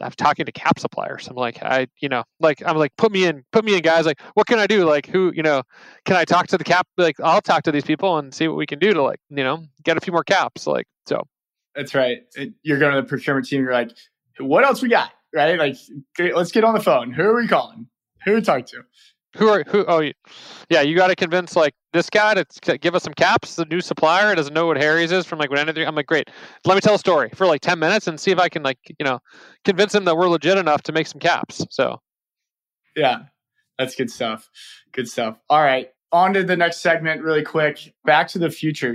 I'm 0.00 0.12
talking 0.12 0.46
to 0.46 0.52
cap 0.52 0.78
suppliers. 0.78 1.26
I'm 1.28 1.36
like, 1.36 1.62
I, 1.62 1.88
you 2.00 2.08
know, 2.08 2.22
like 2.40 2.62
I'm 2.64 2.76
like, 2.76 2.92
put 2.96 3.10
me 3.12 3.24
in, 3.26 3.44
put 3.52 3.64
me 3.64 3.74
in, 3.74 3.82
guys. 3.82 4.06
Like, 4.06 4.20
what 4.34 4.46
can 4.46 4.60
I 4.60 4.66
do? 4.68 4.84
Like, 4.84 5.06
who, 5.06 5.32
you 5.34 5.42
know, 5.42 5.62
can 6.04 6.16
I 6.16 6.24
talk 6.24 6.46
to 6.48 6.58
the 6.58 6.64
cap? 6.64 6.86
Like, 6.96 7.16
I'll 7.20 7.40
talk 7.40 7.64
to 7.64 7.72
these 7.72 7.84
people 7.84 8.18
and 8.18 8.32
see 8.32 8.46
what 8.46 8.56
we 8.56 8.66
can 8.66 8.78
do 8.78 8.94
to 8.94 9.02
like, 9.02 9.20
you 9.30 9.44
know, 9.44 9.64
get 9.82 9.96
a 9.96 10.00
few 10.00 10.12
more 10.12 10.24
caps. 10.24 10.66
Like, 10.66 10.86
so. 11.06 11.26
That's 11.74 11.94
right. 11.94 12.22
You're 12.62 12.78
going 12.78 12.94
to 12.94 13.00
the 13.00 13.06
procurement 13.06 13.46
team. 13.46 13.62
You're 13.62 13.72
like, 13.72 13.92
what 14.38 14.64
else 14.64 14.82
we 14.82 14.88
got? 14.88 15.12
Right? 15.34 15.58
Like, 15.58 15.76
let's 16.34 16.52
get 16.52 16.64
on 16.64 16.74
the 16.74 16.80
phone. 16.80 17.12
Who 17.12 17.22
are 17.22 17.36
we 17.36 17.48
calling? 17.48 17.86
Who 18.24 18.34
to 18.34 18.42
talk 18.42 18.66
to? 18.66 18.82
Who 19.38 19.48
are 19.48 19.64
who? 19.66 19.86
Oh, 19.88 20.00
yeah. 20.68 20.82
You 20.82 20.94
got 20.94 21.06
to 21.06 21.16
convince 21.16 21.56
like 21.56 21.72
this 21.94 22.10
guy 22.10 22.34
to 22.34 22.78
give 22.78 22.94
us 22.94 23.02
some 23.02 23.14
caps. 23.14 23.56
The 23.56 23.64
new 23.64 23.80
supplier 23.80 24.34
doesn't 24.34 24.52
know 24.52 24.66
what 24.66 24.76
Harry's 24.76 25.10
is 25.10 25.24
from 25.24 25.38
like 25.38 25.48
when 25.50 25.58
I'm 25.58 25.94
like, 25.94 26.06
great. 26.06 26.28
Let 26.66 26.74
me 26.74 26.82
tell 26.82 26.96
a 26.96 26.98
story 26.98 27.30
for 27.34 27.46
like 27.46 27.62
ten 27.62 27.78
minutes 27.78 28.06
and 28.06 28.20
see 28.20 28.30
if 28.30 28.38
I 28.38 28.50
can 28.50 28.62
like 28.62 28.76
you 28.98 29.04
know 29.04 29.20
convince 29.64 29.94
him 29.94 30.04
that 30.04 30.18
we're 30.18 30.28
legit 30.28 30.58
enough 30.58 30.82
to 30.82 30.92
make 30.92 31.06
some 31.06 31.18
caps. 31.18 31.64
So, 31.70 31.98
yeah, 32.94 33.20
that's 33.78 33.94
good 33.94 34.10
stuff. 34.10 34.50
Good 34.92 35.08
stuff. 35.08 35.38
All 35.48 35.62
right, 35.62 35.88
on 36.12 36.34
to 36.34 36.44
the 36.44 36.56
next 36.56 36.82
segment, 36.82 37.22
really 37.22 37.42
quick. 37.42 37.94
Back 38.04 38.28
to 38.28 38.38
the 38.38 38.50
future. 38.50 38.94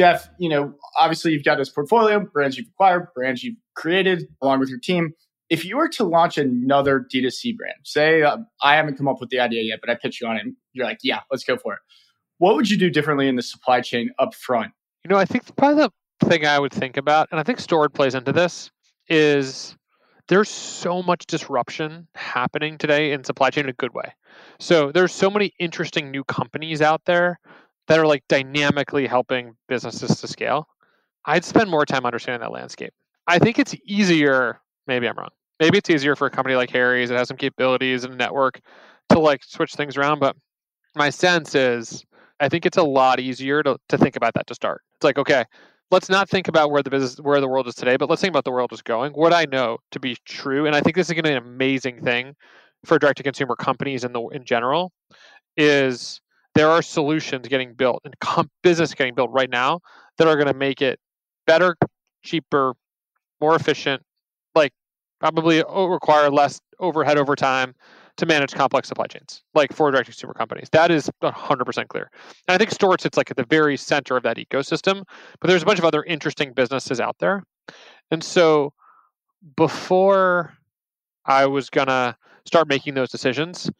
Jeff, 0.00 0.30
you 0.38 0.48
know, 0.48 0.72
obviously 0.98 1.32
you've 1.32 1.44
got 1.44 1.58
this 1.58 1.68
portfolio, 1.68 2.20
brands 2.20 2.56
you've 2.56 2.68
acquired, 2.68 3.08
brands 3.14 3.44
you've 3.44 3.58
created 3.74 4.26
along 4.40 4.58
with 4.58 4.70
your 4.70 4.78
team. 4.78 5.12
If 5.50 5.62
you 5.62 5.76
were 5.76 5.90
to 5.90 6.04
launch 6.04 6.38
another 6.38 7.06
D2C 7.12 7.54
brand, 7.54 7.74
say 7.84 8.22
uh, 8.22 8.38
I 8.62 8.76
haven't 8.76 8.96
come 8.96 9.08
up 9.08 9.20
with 9.20 9.28
the 9.28 9.40
idea 9.40 9.60
yet, 9.60 9.80
but 9.82 9.90
I 9.90 9.96
pitch 9.96 10.18
you 10.18 10.26
on 10.26 10.38
it 10.38 10.46
and 10.46 10.56
you're 10.72 10.86
like, 10.86 11.00
yeah, 11.02 11.20
let's 11.30 11.44
go 11.44 11.58
for 11.58 11.74
it. 11.74 11.80
What 12.38 12.56
would 12.56 12.70
you 12.70 12.78
do 12.78 12.88
differently 12.88 13.28
in 13.28 13.36
the 13.36 13.42
supply 13.42 13.82
chain 13.82 14.08
up 14.18 14.34
front? 14.34 14.72
You 15.04 15.10
know, 15.10 15.18
I 15.18 15.26
think 15.26 15.54
probably 15.54 15.82
the 15.82 16.26
thing 16.26 16.46
I 16.46 16.58
would 16.58 16.72
think 16.72 16.96
about, 16.96 17.28
and 17.30 17.38
I 17.38 17.42
think 17.42 17.58
Stord 17.58 17.92
plays 17.92 18.14
into 18.14 18.32
this, 18.32 18.70
is 19.06 19.76
there's 20.28 20.48
so 20.48 21.02
much 21.02 21.26
disruption 21.26 22.08
happening 22.14 22.78
today 22.78 23.12
in 23.12 23.22
supply 23.22 23.50
chain 23.50 23.64
in 23.64 23.70
a 23.70 23.74
good 23.74 23.92
way. 23.92 24.14
So 24.60 24.92
there's 24.92 25.12
so 25.12 25.28
many 25.28 25.52
interesting 25.58 26.10
new 26.10 26.24
companies 26.24 26.80
out 26.80 27.02
there 27.04 27.38
that 27.90 27.98
are 27.98 28.06
like 28.06 28.22
dynamically 28.28 29.04
helping 29.08 29.56
businesses 29.66 30.20
to 30.20 30.28
scale. 30.28 30.68
I'd 31.24 31.44
spend 31.44 31.68
more 31.68 31.84
time 31.84 32.06
understanding 32.06 32.40
that 32.40 32.52
landscape. 32.52 32.94
I 33.26 33.40
think 33.40 33.58
it's 33.58 33.74
easier, 33.84 34.60
maybe 34.86 35.08
I'm 35.08 35.18
wrong. 35.18 35.30
Maybe 35.58 35.78
it's 35.78 35.90
easier 35.90 36.14
for 36.14 36.28
a 36.28 36.30
company 36.30 36.54
like 36.54 36.70
Harry's 36.70 37.08
that 37.08 37.18
has 37.18 37.26
some 37.26 37.36
capabilities 37.36 38.04
and 38.04 38.14
a 38.14 38.16
network 38.16 38.60
to 39.08 39.18
like 39.18 39.42
switch 39.42 39.74
things 39.74 39.96
around. 39.96 40.20
But 40.20 40.36
my 40.94 41.10
sense 41.10 41.56
is 41.56 42.04
I 42.38 42.48
think 42.48 42.64
it's 42.64 42.76
a 42.76 42.82
lot 42.84 43.18
easier 43.18 43.64
to, 43.64 43.76
to 43.88 43.98
think 43.98 44.14
about 44.14 44.34
that 44.34 44.46
to 44.46 44.54
start. 44.54 44.82
It's 44.94 45.04
like, 45.04 45.18
okay, 45.18 45.44
let's 45.90 46.08
not 46.08 46.28
think 46.28 46.46
about 46.46 46.70
where 46.70 46.84
the 46.84 46.90
business 46.90 47.16
where 47.16 47.40
the 47.40 47.48
world 47.48 47.66
is 47.66 47.74
today, 47.74 47.96
but 47.96 48.08
let's 48.08 48.22
think 48.22 48.30
about 48.30 48.44
the 48.44 48.52
world 48.52 48.72
is 48.72 48.82
going. 48.82 49.14
What 49.14 49.34
I 49.34 49.46
know 49.46 49.78
to 49.90 49.98
be 49.98 50.16
true, 50.24 50.64
and 50.64 50.76
I 50.76 50.80
think 50.80 50.94
this 50.94 51.08
is 51.08 51.14
going 51.14 51.24
to 51.24 51.30
be 51.30 51.34
an 51.34 51.42
amazing 51.42 52.04
thing 52.04 52.36
for 52.84 53.00
direct 53.00 53.16
to 53.16 53.24
consumer 53.24 53.56
companies 53.56 54.04
in 54.04 54.12
the 54.12 54.22
in 54.28 54.44
general, 54.44 54.92
is 55.56 56.20
there 56.54 56.68
are 56.68 56.82
solutions 56.82 57.48
getting 57.48 57.74
built 57.74 58.02
and 58.04 58.14
business 58.62 58.94
getting 58.94 59.14
built 59.14 59.30
right 59.30 59.50
now 59.50 59.80
that 60.18 60.26
are 60.26 60.36
going 60.36 60.48
to 60.48 60.54
make 60.54 60.82
it 60.82 60.98
better, 61.46 61.76
cheaper, 62.22 62.74
more 63.40 63.54
efficient, 63.54 64.02
like 64.54 64.72
probably 65.20 65.62
require 65.68 66.30
less 66.30 66.60
overhead 66.78 67.18
over 67.18 67.36
time 67.36 67.74
to 68.16 68.26
manage 68.26 68.52
complex 68.52 68.88
supply 68.88 69.06
chains, 69.06 69.42
like 69.54 69.72
for 69.72 69.90
direct 69.90 70.06
consumer 70.06 70.34
companies. 70.34 70.68
That 70.72 70.90
is 70.90 71.10
100% 71.22 71.88
clear. 71.88 72.10
And 72.46 72.54
I 72.54 72.58
think 72.58 72.70
Stord 72.70 73.00
sits 73.00 73.16
like 73.16 73.30
at 73.30 73.36
the 73.36 73.46
very 73.48 73.76
center 73.76 74.16
of 74.16 74.22
that 74.24 74.36
ecosystem, 74.36 75.04
but 75.40 75.48
there's 75.48 75.62
a 75.62 75.66
bunch 75.66 75.78
of 75.78 75.84
other 75.84 76.02
interesting 76.04 76.52
businesses 76.52 77.00
out 77.00 77.16
there. 77.18 77.44
And 78.10 78.22
so 78.22 78.74
before 79.56 80.52
I 81.24 81.46
was 81.46 81.70
going 81.70 81.86
to 81.86 82.16
start 82.44 82.68
making 82.68 82.94
those 82.94 83.10
decisions, 83.10 83.70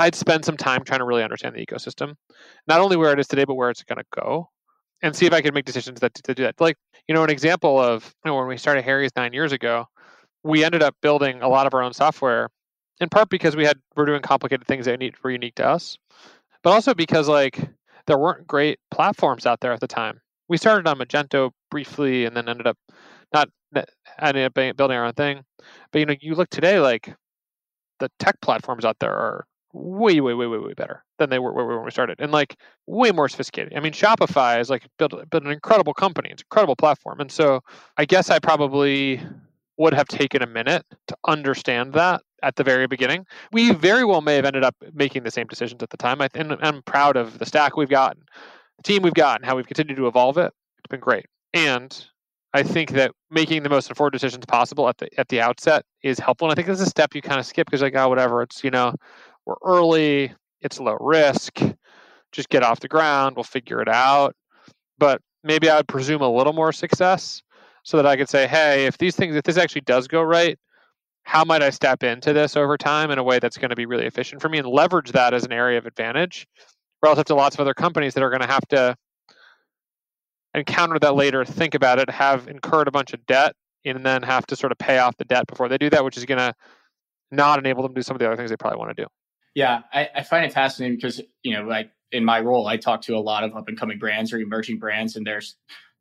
I'd 0.00 0.14
spend 0.14 0.46
some 0.46 0.56
time 0.56 0.82
trying 0.82 1.00
to 1.00 1.04
really 1.04 1.22
understand 1.22 1.54
the 1.54 1.64
ecosystem, 1.64 2.14
not 2.66 2.80
only 2.80 2.96
where 2.96 3.12
it 3.12 3.20
is 3.20 3.28
today, 3.28 3.44
but 3.44 3.54
where 3.54 3.68
it's 3.68 3.82
going 3.82 3.98
to 3.98 4.04
go, 4.18 4.48
and 5.02 5.14
see 5.14 5.26
if 5.26 5.34
I 5.34 5.42
could 5.42 5.52
make 5.52 5.66
decisions 5.66 6.00
that 6.00 6.14
to 6.14 6.34
do 6.34 6.42
that. 6.44 6.58
Like, 6.58 6.78
you 7.06 7.14
know, 7.14 7.22
an 7.22 7.28
example 7.28 7.78
of 7.78 8.14
you 8.24 8.30
know, 8.30 8.38
when 8.38 8.46
we 8.46 8.56
started 8.56 8.82
Harry's 8.82 9.10
nine 9.14 9.34
years 9.34 9.52
ago, 9.52 9.86
we 10.42 10.64
ended 10.64 10.82
up 10.82 10.96
building 11.02 11.42
a 11.42 11.48
lot 11.48 11.66
of 11.66 11.74
our 11.74 11.82
own 11.82 11.92
software, 11.92 12.48
in 12.98 13.10
part 13.10 13.28
because 13.28 13.54
we 13.54 13.66
had 13.66 13.78
we're 13.94 14.06
doing 14.06 14.22
complicated 14.22 14.66
things 14.66 14.86
that 14.86 14.98
were 15.22 15.30
unique 15.30 15.56
to 15.56 15.66
us, 15.66 15.98
but 16.62 16.70
also 16.70 16.94
because 16.94 17.28
like 17.28 17.60
there 18.06 18.16
weren't 18.16 18.46
great 18.46 18.78
platforms 18.90 19.44
out 19.44 19.60
there 19.60 19.74
at 19.74 19.80
the 19.80 19.86
time. 19.86 20.18
We 20.48 20.56
started 20.56 20.88
on 20.88 20.98
Magento 20.98 21.50
briefly, 21.70 22.24
and 22.24 22.34
then 22.34 22.48
ended 22.48 22.66
up 22.66 22.78
not 23.34 23.50
ended 24.18 24.46
up 24.46 24.54
building 24.54 24.96
our 24.96 25.04
own 25.04 25.12
thing. 25.12 25.44
But 25.92 25.98
you 25.98 26.06
know, 26.06 26.14
you 26.22 26.36
look 26.36 26.48
today, 26.48 26.80
like 26.80 27.14
the 27.98 28.10
tech 28.18 28.40
platforms 28.40 28.86
out 28.86 28.96
there 28.98 29.12
are 29.12 29.44
way, 29.72 30.20
way, 30.20 30.34
way, 30.34 30.46
way, 30.46 30.58
way 30.58 30.74
better 30.74 31.04
than 31.18 31.30
they 31.30 31.38
were 31.38 31.52
when 31.52 31.84
we 31.84 31.90
started, 31.90 32.20
and 32.20 32.32
like 32.32 32.56
way 32.86 33.12
more 33.12 33.28
sophisticated. 33.28 33.72
I 33.76 33.80
mean, 33.80 33.92
Shopify 33.92 34.60
is 34.60 34.70
like 34.70 34.86
built 34.98 35.12
built 35.30 35.44
an 35.44 35.50
incredible 35.50 35.94
company. 35.94 36.30
It's 36.30 36.42
an 36.42 36.46
incredible 36.50 36.76
platform, 36.76 37.20
and 37.20 37.30
so 37.30 37.60
I 37.96 38.04
guess 38.04 38.30
I 38.30 38.38
probably 38.38 39.20
would 39.76 39.94
have 39.94 40.08
taken 40.08 40.42
a 40.42 40.46
minute 40.46 40.84
to 41.08 41.16
understand 41.26 41.94
that 41.94 42.22
at 42.42 42.56
the 42.56 42.64
very 42.64 42.86
beginning. 42.86 43.26
We 43.52 43.72
very 43.72 44.04
well 44.04 44.20
may 44.20 44.36
have 44.36 44.44
ended 44.44 44.62
up 44.62 44.76
making 44.92 45.22
the 45.22 45.30
same 45.30 45.46
decisions 45.46 45.82
at 45.82 45.90
the 45.90 45.96
time. 45.96 46.20
I, 46.20 46.28
and 46.34 46.56
I'm 46.60 46.82
proud 46.82 47.16
of 47.16 47.38
the 47.38 47.46
stack 47.46 47.76
we've 47.76 47.88
gotten, 47.88 48.22
the 48.76 48.82
team 48.82 49.02
we've 49.02 49.14
gotten, 49.14 49.46
how 49.46 49.56
we've 49.56 49.66
continued 49.66 49.96
to 49.96 50.06
evolve 50.06 50.36
it. 50.36 50.52
It's 50.78 50.90
been 50.90 51.00
great. 51.00 51.26
And 51.54 52.06
I 52.52 52.62
think 52.62 52.90
that 52.92 53.12
making 53.30 53.62
the 53.62 53.68
most 53.68 53.88
informed 53.88 54.12
decisions 54.12 54.44
possible 54.44 54.88
at 54.88 54.98
the 54.98 55.08
at 55.18 55.28
the 55.28 55.40
outset 55.40 55.84
is 56.02 56.18
helpful. 56.18 56.48
And 56.48 56.52
I 56.52 56.54
think 56.56 56.66
this 56.66 56.80
is 56.80 56.86
a 56.86 56.90
step 56.90 57.14
you 57.14 57.22
kind 57.22 57.38
of 57.38 57.46
skip 57.46 57.66
because 57.66 57.82
like, 57.82 57.94
oh, 57.94 58.08
whatever. 58.08 58.42
It's 58.42 58.64
you 58.64 58.70
know, 58.70 58.94
we're 59.46 59.54
early. 59.64 60.32
It's 60.60 60.80
low 60.80 60.96
risk. 61.00 61.60
Just 62.32 62.48
get 62.48 62.62
off 62.62 62.80
the 62.80 62.88
ground. 62.88 63.36
We'll 63.36 63.44
figure 63.44 63.80
it 63.80 63.88
out. 63.88 64.34
But 64.98 65.20
maybe 65.42 65.70
I 65.70 65.76
would 65.76 65.88
presume 65.88 66.22
a 66.22 66.30
little 66.30 66.52
more 66.52 66.72
success 66.72 67.42
so 67.82 67.96
that 67.96 68.06
I 68.06 68.16
could 68.16 68.28
say, 68.28 68.46
hey, 68.46 68.86
if 68.86 68.98
these 68.98 69.16
things, 69.16 69.34
if 69.34 69.44
this 69.44 69.56
actually 69.56 69.80
does 69.82 70.06
go 70.06 70.22
right, 70.22 70.58
how 71.22 71.44
might 71.44 71.62
I 71.62 71.70
step 71.70 72.02
into 72.02 72.32
this 72.32 72.56
over 72.56 72.76
time 72.76 73.10
in 73.10 73.18
a 73.18 73.22
way 73.22 73.38
that's 73.38 73.56
going 73.56 73.70
to 73.70 73.76
be 73.76 73.86
really 73.86 74.06
efficient 74.06 74.42
for 74.42 74.48
me 74.48 74.58
and 74.58 74.66
leverage 74.66 75.12
that 75.12 75.34
as 75.34 75.44
an 75.44 75.52
area 75.52 75.78
of 75.78 75.86
advantage 75.86 76.46
relative 77.02 77.24
to 77.26 77.34
lots 77.34 77.56
of 77.56 77.60
other 77.60 77.74
companies 77.74 78.14
that 78.14 78.22
are 78.22 78.30
going 78.30 78.42
to 78.42 78.46
have 78.46 78.66
to 78.68 78.96
encounter 80.54 80.98
that 80.98 81.14
later, 81.14 81.44
think 81.44 81.74
about 81.74 81.98
it, 81.98 82.10
have 82.10 82.48
incurred 82.48 82.88
a 82.88 82.90
bunch 82.90 83.12
of 83.12 83.24
debt, 83.26 83.54
and 83.84 84.04
then 84.04 84.22
have 84.22 84.46
to 84.46 84.56
sort 84.56 84.72
of 84.72 84.78
pay 84.78 84.98
off 84.98 85.16
the 85.16 85.24
debt 85.24 85.46
before 85.46 85.68
they 85.68 85.78
do 85.78 85.88
that, 85.90 86.04
which 86.04 86.16
is 86.16 86.24
going 86.24 86.38
to 86.38 86.52
not 87.30 87.58
enable 87.58 87.82
them 87.82 87.94
to 87.94 88.00
do 88.00 88.02
some 88.02 88.14
of 88.14 88.18
the 88.18 88.26
other 88.26 88.36
things 88.36 88.50
they 88.50 88.56
probably 88.56 88.78
want 88.78 88.94
to 88.94 89.02
do. 89.02 89.08
Yeah, 89.54 89.80
I, 89.92 90.08
I 90.16 90.22
find 90.22 90.44
it 90.44 90.52
fascinating 90.52 90.96
because 90.96 91.20
you 91.42 91.54
know, 91.54 91.64
like 91.64 91.90
in 92.12 92.24
my 92.24 92.40
role, 92.40 92.66
I 92.66 92.76
talk 92.76 93.02
to 93.02 93.16
a 93.16 93.18
lot 93.20 93.44
of 93.44 93.54
up 93.56 93.68
and 93.68 93.78
coming 93.78 93.98
brands 93.98 94.32
or 94.32 94.38
emerging 94.38 94.78
brands, 94.78 95.16
and 95.16 95.26
there's 95.26 95.56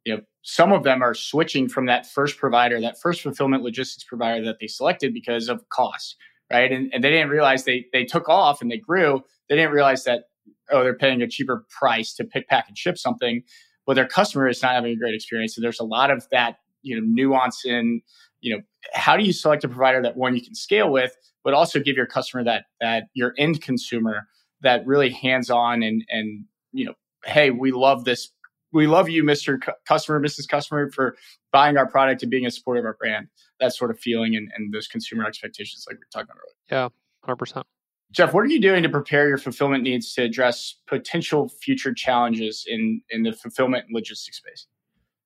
you 0.06 0.16
know 0.16 0.22
some 0.44 0.72
of 0.72 0.84
them 0.84 1.02
are 1.02 1.14
switching 1.14 1.68
from 1.68 1.86
that 1.88 2.06
first 2.06 2.38
provider, 2.38 2.80
that 2.82 3.00
first 3.02 3.22
fulfillment 3.22 3.64
logistics 3.64 4.04
provider 4.04 4.46
that 4.46 4.58
they 4.60 4.68
selected 4.68 5.14
because 5.14 5.50
of 5.50 5.68
cost, 5.70 6.16
right? 6.52 6.72
And, 6.72 6.92
and 6.94 7.04
they 7.04 7.10
didn't 7.10 7.30
realize 7.30 7.64
they 7.64 7.86
they 7.92 8.06
took 8.06 8.30
off 8.30 8.62
and 8.62 8.70
they 8.72 8.78
grew. 8.78 9.22
They 9.50 9.56
didn't 9.56 9.72
realize 9.72 10.04
that 10.04 10.26
oh, 10.72 10.84
they're 10.84 10.98
paying 10.98 11.22
a 11.22 11.28
cheaper 11.28 11.66
price 11.70 12.14
to 12.16 12.24
pick, 12.24 12.48
pack, 12.48 12.66
and 12.68 12.78
ship 12.78 12.98
something, 12.98 13.42
but 13.88 13.96
their 13.96 14.08
customer 14.08 14.48
is 14.48 14.62
not 14.62 14.74
having 14.74 14.92
a 14.92 14.96
great 14.96 15.16
experience. 15.16 15.56
So 15.56 15.62
there's 15.62 15.80
a 15.80 15.86
lot 15.86 16.12
of 16.12 16.28
that 16.32 16.58
you 16.84 16.96
know 16.96 17.06
nuance 17.06 17.66
in 17.66 18.02
you 18.42 18.56
know 18.56 18.62
how 18.94 19.18
do 19.18 19.24
you 19.24 19.34
select 19.34 19.64
a 19.64 19.68
provider 19.68 20.02
that 20.02 20.16
one 20.16 20.36
you 20.36 20.42
can 20.42 20.56
scale 20.56 20.92
with, 20.92 21.16
but 21.44 21.54
also 21.54 21.80
give 21.80 21.96
your 21.96 22.06
customer 22.06 22.44
that 22.44 22.66
that 22.82 23.06
your 23.14 23.34
end 23.38 23.62
consumer 23.62 24.28
that 24.62 24.86
really 24.86 25.10
hands 25.10 25.50
on 25.50 25.84
and 25.84 26.04
and 26.10 26.46
you 26.72 26.86
know 26.86 26.94
hey 27.26 27.50
we 27.50 27.72
love 27.72 28.06
this 28.06 28.32
we 28.72 28.88
love 28.88 29.10
you, 29.10 29.24
Mr. 29.24 29.64
C- 29.64 29.72
customer, 29.88 30.20
Mrs. 30.20 30.48
Customer, 30.48 30.92
for 30.92 31.16
buying 31.52 31.78
our 31.78 31.88
product 31.88 32.22
and 32.22 32.30
being 32.30 32.46
a 32.46 32.52
supporter 32.52 32.80
of 32.80 32.86
our 32.86 32.98
brand. 33.00 33.28
That 33.60 33.74
sort 33.74 33.92
of 33.92 34.00
feeling 34.00 34.36
and, 34.36 34.50
and 34.56 34.74
those 34.74 34.88
consumer 34.88 35.26
expectations, 35.26 35.86
like 35.88 35.96
we 35.96 36.00
were 36.00 36.08
talking 36.14 36.30
about 36.30 36.38
earlier. 36.38 36.84
Yeah, 36.84 36.90
hundred 37.26 37.38
percent. 37.38 37.66
Jeff, 38.12 38.34
what 38.34 38.42
are 38.42 38.48
you 38.48 38.60
doing 38.60 38.82
to 38.84 38.90
prepare 38.90 39.28
your 39.28 39.38
fulfillment 39.38 39.84
needs 39.84 40.14
to 40.14 40.24
address 40.24 40.76
potential 40.88 41.50
future 41.50 41.94
challenges 41.94 42.66
in 42.68 43.02
in 43.10 43.24
the 43.24 43.34
fulfillment 43.34 43.86
and 43.88 43.96
logistics 43.96 44.38
space? 44.38 44.68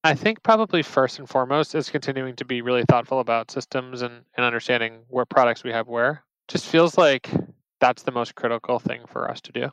I 0.03 0.15
think 0.15 0.43
probably 0.43 0.83
first 0.83 1.19
and 1.19 1.29
foremost 1.29 1.75
is 1.75 1.89
continuing 1.89 2.35
to 2.35 2.45
be 2.45 2.61
really 2.61 2.83
thoughtful 2.89 3.19
about 3.19 3.49
systems 3.49 4.01
and, 4.01 4.25
and 4.35 4.45
understanding 4.45 4.99
where 5.07 5.25
products 5.25 5.63
we 5.63 5.71
have 5.71 5.87
where. 5.87 6.23
Just 6.49 6.65
feels 6.65 6.97
like 6.97 7.29
that's 7.79 8.03
the 8.03 8.11
most 8.11 8.35
critical 8.35 8.79
thing 8.79 9.01
for 9.07 9.31
us 9.31 9.39
to 9.41 9.51
do. 9.53 9.69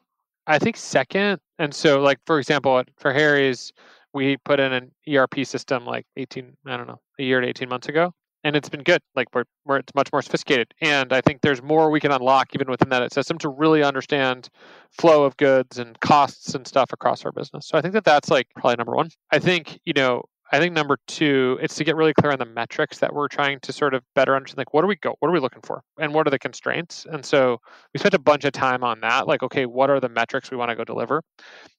I 0.46 0.58
think 0.58 0.76
second, 0.76 1.40
and 1.58 1.74
so 1.74 2.00
like 2.00 2.18
for 2.26 2.38
example, 2.38 2.82
for 2.96 3.12
Harry's, 3.12 3.72
we 4.14 4.36
put 4.38 4.60
in 4.60 4.72
an 4.72 4.90
ERP 5.08 5.44
system 5.44 5.84
like 5.84 6.06
18, 6.16 6.56
I 6.66 6.76
don't 6.76 6.86
know, 6.86 7.00
a 7.18 7.22
year 7.22 7.40
to 7.40 7.48
18 7.48 7.68
months 7.68 7.88
ago, 7.88 8.14
and 8.44 8.56
it's 8.56 8.68
been 8.68 8.82
good. 8.82 9.00
Like 9.14 9.28
we're, 9.34 9.44
we're 9.64 9.78
it's 9.78 9.94
much 9.94 10.10
more 10.12 10.22
sophisticated, 10.22 10.72
and 10.80 11.12
I 11.12 11.20
think 11.20 11.40
there's 11.40 11.62
more 11.62 11.90
we 11.90 12.00
can 12.00 12.12
unlock 12.12 12.54
even 12.54 12.70
within 12.70 12.88
that 12.90 13.12
system 13.12 13.38
to 13.38 13.48
really 13.48 13.82
understand 13.82 14.48
flow 14.90 15.24
of 15.24 15.36
goods 15.36 15.78
and 15.78 15.98
costs 16.00 16.54
and 16.54 16.66
stuff 16.66 16.92
across 16.92 17.24
our 17.24 17.32
business. 17.32 17.66
So 17.66 17.78
I 17.78 17.80
think 17.80 17.94
that 17.94 18.04
that's 18.04 18.30
like 18.30 18.46
probably 18.56 18.76
number 18.76 18.94
one. 18.94 19.10
I 19.30 19.38
think 19.38 19.80
you 19.84 19.92
know 19.92 20.24
I 20.52 20.58
think 20.58 20.74
number 20.74 20.98
two, 21.06 21.58
it's 21.62 21.76
to 21.76 21.84
get 21.84 21.94
really 21.94 22.12
clear 22.12 22.32
on 22.32 22.38
the 22.38 22.44
metrics 22.44 22.98
that 22.98 23.14
we're 23.14 23.28
trying 23.28 23.60
to 23.60 23.72
sort 23.72 23.94
of 23.94 24.02
better 24.16 24.34
understand. 24.34 24.58
Like, 24.58 24.74
what 24.74 24.82
do 24.82 24.88
we 24.88 24.96
go? 24.96 25.14
What 25.20 25.28
are 25.28 25.32
we 25.32 25.38
looking 25.38 25.62
for? 25.62 25.82
And 25.98 26.12
what 26.12 26.26
are 26.26 26.30
the 26.30 26.40
constraints? 26.40 27.06
And 27.10 27.24
so 27.24 27.60
we 27.94 27.98
spent 27.98 28.14
a 28.14 28.18
bunch 28.18 28.44
of 28.44 28.52
time 28.52 28.82
on 28.82 29.00
that. 29.00 29.28
Like, 29.28 29.44
okay, 29.44 29.66
what 29.66 29.90
are 29.90 30.00
the 30.00 30.08
metrics 30.08 30.50
we 30.50 30.56
want 30.56 30.70
to 30.70 30.76
go 30.76 30.82
deliver? 30.82 31.22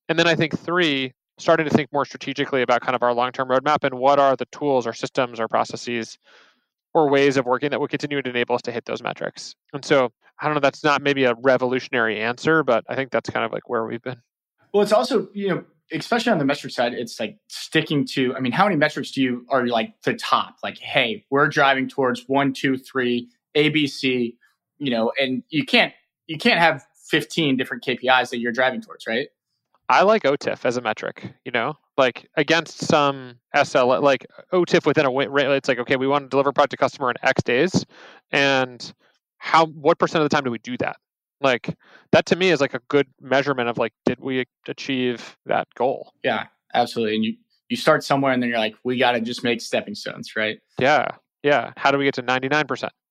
And 0.08 0.18
then 0.18 0.26
I 0.26 0.36
think 0.36 0.58
three, 0.58 1.12
starting 1.38 1.68
to 1.68 1.76
think 1.76 1.92
more 1.92 2.06
strategically 2.06 2.62
about 2.62 2.82
kind 2.82 2.96
of 2.96 3.04
our 3.04 3.14
long-term 3.14 3.50
roadmap 3.50 3.84
and 3.84 3.96
what 3.96 4.20
are 4.20 4.38
the 4.38 4.48
tools 4.54 4.88
or 4.88 4.94
systems 4.94 5.40
or 5.40 5.50
processes 5.50 6.18
or 6.94 7.10
ways 7.10 7.38
of 7.38 7.46
working 7.46 7.72
that 7.72 7.80
will 7.80 7.88
continue 7.88 8.22
to 8.22 8.30
enable 8.30 8.56
us 8.56 8.62
to 8.64 8.72
hit 8.72 8.86
those 8.86 9.02
metrics. 9.02 9.56
And 9.74 9.84
so 9.84 10.12
I 10.40 10.46
don't 10.46 10.56
know, 10.56 10.60
that's 10.60 10.84
not 10.84 11.02
maybe 11.02 11.24
a 11.26 11.36
revolutionary 11.36 12.20
answer, 12.20 12.64
but 12.64 12.84
I 12.90 12.96
think 12.96 13.12
that's 13.12 13.30
kind 13.30 13.46
of 13.46 13.52
like 13.52 13.70
where 13.70 13.86
we've 13.86 14.02
been. 14.02 14.22
Well, 14.74 14.84
it's 14.84 14.92
also, 14.92 15.30
you 15.34 15.50
know, 15.50 15.64
especially 15.92 16.32
on 16.32 16.38
the 16.38 16.46
metric 16.46 16.74
side, 16.74 16.94
it's 16.94 17.20
like 17.20 17.38
sticking 17.48 18.06
to, 18.06 18.36
I 18.36 18.40
mean, 18.40 18.52
how 18.52 18.66
many 18.66 18.78
metrics 18.78 19.12
do 19.12 19.22
you 19.22 19.46
are 19.50 19.68
like 19.68 19.94
the 20.04 20.14
top? 20.14 20.58
Like, 20.64 20.78
hey, 20.78 21.26
we're 21.30 21.48
driving 21.48 21.90
towards 21.90 22.28
one, 22.28 22.54
two, 22.54 22.78
three, 22.78 23.30
ABC, 23.56 24.36
you 24.78 24.92
know, 24.92 25.12
and 25.20 25.44
you 25.50 25.66
can't 25.66 25.94
you 26.28 26.38
can't 26.38 26.60
have 26.60 26.86
15 27.10 27.58
different 27.58 27.84
KPIs 27.84 28.30
that 28.30 28.40
you're 28.40 28.54
driving 28.54 28.82
towards, 28.82 29.06
right? 29.06 29.28
I 29.92 30.04
like 30.04 30.24
OTIF 30.24 30.64
as 30.64 30.78
a 30.78 30.82
metric, 30.82 31.34
you 31.44 31.52
know, 31.52 31.78
like 31.98 32.26
against 32.38 32.86
some 32.86 33.36
SL, 33.62 34.00
like 34.00 34.26
OTIF 34.54 34.86
within 34.86 35.06
a 35.06 35.12
rate. 35.12 35.48
it's 35.48 35.68
like, 35.68 35.80
okay, 35.80 35.98
we 35.98 36.08
want 36.08 36.24
to 36.24 36.30
deliver 36.30 36.54
product 36.54 36.72
to 36.72 36.78
customer 36.78 37.10
in 37.10 37.18
X 37.22 37.44
days. 37.44 37.86
And 38.32 38.94
how, 39.38 39.66
what 39.66 40.00
percent 40.00 40.24
of 40.24 40.30
the 40.30 40.34
time 40.34 40.46
do 40.46 40.52
we 40.52 40.60
do 40.60 40.78
that? 40.78 40.96
Like 41.42 41.76
that 42.14 42.26
to 42.28 42.38
me 42.38 42.52
is 42.52 42.62
like 42.62 42.74
a 42.74 42.80
good 42.88 43.06
measurement 43.20 43.68
of 43.68 43.78
like, 43.78 43.92
did 44.06 44.22
we 44.22 44.46
achieve 44.66 45.36
that 45.46 45.68
goal? 45.76 46.14
Yeah, 46.24 46.46
absolutely. 46.74 47.16
And 47.16 47.26
you, 47.26 47.36
you 47.68 47.76
start 47.76 48.06
somewhere 48.06 48.32
and 48.32 48.42
then 48.42 48.50
you're 48.50 48.60
like, 48.60 48.76
we 48.86 48.98
got 48.98 49.12
to 49.12 49.20
just 49.20 49.44
make 49.44 49.60
stepping 49.60 49.96
stones, 49.96 50.38
right? 50.38 50.60
Yeah. 50.80 51.08
Yeah. 51.44 51.74
How 51.76 51.92
do 51.92 51.98
we 51.98 52.06
get 52.06 52.14
to 52.14 52.24
99%, 52.24 52.66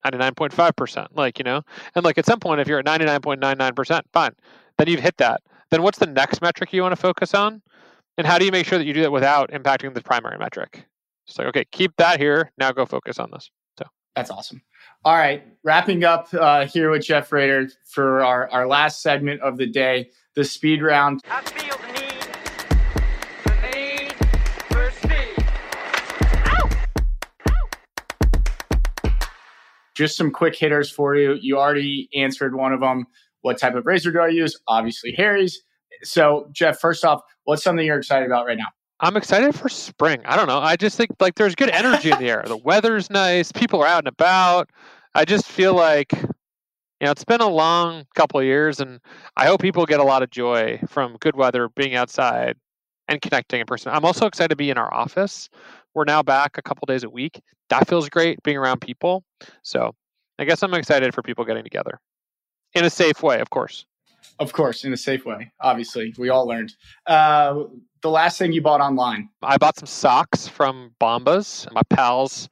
99.5%? 0.07 1.07
Like, 1.13 1.39
you 1.39 1.45
know, 1.45 1.61
and 1.95 2.07
like 2.07 2.17
at 2.17 2.25
some 2.25 2.41
point, 2.41 2.63
if 2.63 2.69
you're 2.69 2.79
at 2.79 2.87
99.99%, 2.87 4.01
fine, 4.15 4.33
then 4.79 4.89
you've 4.89 5.01
hit 5.01 5.19
that. 5.19 5.43
Then 5.71 5.83
what's 5.83 5.99
the 5.99 6.07
next 6.07 6.43
metric 6.43 6.73
you 6.73 6.83
want 6.83 6.93
to 6.93 7.01
focus 7.01 7.33
on? 7.35 7.63
And 8.19 8.27
how 8.27 8.39
do 8.39 8.45
you 8.45 8.51
make 8.51 8.67
sure 8.67 8.77
that 8.77 8.85
you 8.85 8.93
do 8.93 9.03
that 9.03 9.13
without 9.13 9.51
impacting 9.51 9.95
the 9.95 10.03
primary 10.03 10.37
metric? 10.37 10.85
It's 11.29 11.39
like, 11.39 11.47
okay, 11.49 11.65
keep 11.71 11.95
that 11.97 12.19
here. 12.19 12.51
Now 12.59 12.73
go 12.73 12.85
focus 12.85 13.21
on 13.21 13.31
this. 13.31 13.51
So 13.79 13.85
that's 14.17 14.31
awesome. 14.31 14.63
All 15.05 15.15
right, 15.15 15.45
wrapping 15.63 16.03
up 16.03 16.27
uh, 16.35 16.67
here 16.67 16.91
with 16.91 17.03
Jeff 17.05 17.31
Raider 17.31 17.69
for 17.85 18.25
our, 18.25 18.51
our 18.51 18.67
last 18.67 19.01
segment 19.01 19.41
of 19.43 19.57
the 19.57 19.67
day, 19.67 20.11
the 20.35 20.45
speed 20.45 20.83
round. 20.83 21.23
I 21.31 21.41
feel 21.43 21.77
the 21.79 21.87
need, 21.93 22.21
the 23.45 23.55
need 23.71 24.13
for 24.69 24.91
speed. 24.91 25.45
Ow! 26.47 26.69
Ow! 29.07 29.19
Just 29.95 30.17
some 30.17 30.33
quick 30.33 30.57
hitters 30.57 30.91
for 30.91 31.15
you. 31.15 31.35
You 31.41 31.59
already 31.59 32.09
answered 32.15 32.57
one 32.57 32.73
of 32.73 32.81
them. 32.81 33.07
What 33.43 33.59
type 33.59 33.75
of 33.75 33.87
razor 33.87 34.13
do 34.13 34.21
I 34.21 34.29
use? 34.29 34.59
Obviously, 34.69 35.13
Harry's. 35.13 35.63
So, 36.03 36.49
Jeff, 36.53 36.79
first 36.79 37.05
off, 37.05 37.23
what's 37.45 37.63
something 37.63 37.85
you're 37.85 37.99
excited 37.99 38.27
about 38.27 38.47
right 38.47 38.59
now? 38.59 38.67
I'm 39.01 39.17
excited 39.17 39.55
for 39.55 39.69
spring. 39.69 40.21
I 40.27 40.37
don't 40.37 40.47
know. 40.47 40.59
I 40.59 40.77
just 40.77 40.97
think 40.97 41.11
like 41.21 41.37
there's 41.37 41.55
good 41.55 41.71
energy 41.71 42.11
in 42.11 42.19
the 42.19 42.29
air. 42.29 42.45
The 42.47 42.57
weather's 42.57 43.09
nice. 43.09 43.51
People 43.51 43.83
are 43.83 43.87
out 43.87 44.01
and 44.01 44.09
about. 44.09 44.71
I 45.15 45.25
just 45.25 45.47
feel 45.47 45.75
like 45.75 46.13
you 46.13 46.29
know 47.07 47.11
it's 47.11 47.25
been 47.25 47.41
a 47.41 47.49
long 47.49 48.05
couple 48.15 48.41
of 48.41 48.47
years, 48.47 48.79
and 48.79 49.01
I 49.37 49.47
hope 49.47 49.63
people 49.63 49.87
get 49.87 50.01
a 50.01 50.05
lot 50.05 50.23
of 50.23 50.31
joy 50.31 50.81
from 50.87 51.17
good 51.21 51.35
weather, 51.35 51.71
being 51.71 51.95
outside, 51.95 52.57
and 53.09 53.23
connecting 53.23 53.61
in 53.61 53.67
person. 53.67 53.91
I'm 53.91 54.05
also 54.05 54.27
excited 54.27 54.51
to 54.51 54.57
be 54.57 54.69
in 54.69 54.77
our 54.77 54.93
office. 54.93 55.49
We're 55.95 56.05
now 56.05 56.23
back 56.23 56.59
a 56.59 56.63
couple 56.63 56.85
days 56.85 57.03
a 57.03 57.11
week. 57.11 57.41
That 57.71 57.89
feels 57.89 58.09
great 58.11 58.43
being 58.43 58.59
around 58.59 58.83
people. 58.83 59.25
So 59.63 59.95
I 60.39 60.45
guess 60.45 60.63
I'm 60.63 60.75
excited 60.75 61.15
for 61.15 61.23
people 61.23 61.45
getting 61.47 61.65
together 61.65 62.01
in 62.75 62.85
a 62.85 62.91
safe 62.91 63.23
way, 63.23 63.41
of 63.41 63.51
course. 63.51 63.85
Of 64.39 64.53
course, 64.53 64.85
in 64.85 64.93
a 64.93 64.97
safe 64.97 65.27
way. 65.27 65.53
Obviously, 65.61 66.15
we 66.19 66.31
all 66.31 66.47
learned. 66.47 66.75
Uh, 67.07 67.65
the 68.03 68.11
last 68.11 68.39
thing 68.39 68.53
you 68.53 68.63
bought 68.63 68.81
online? 68.81 69.29
I 69.43 69.59
bought 69.59 69.77
some 69.79 69.87
socks 69.87 70.49
from 70.49 70.93
Bombas. 71.01 71.71
My 71.73 71.83
pals, 71.91 72.49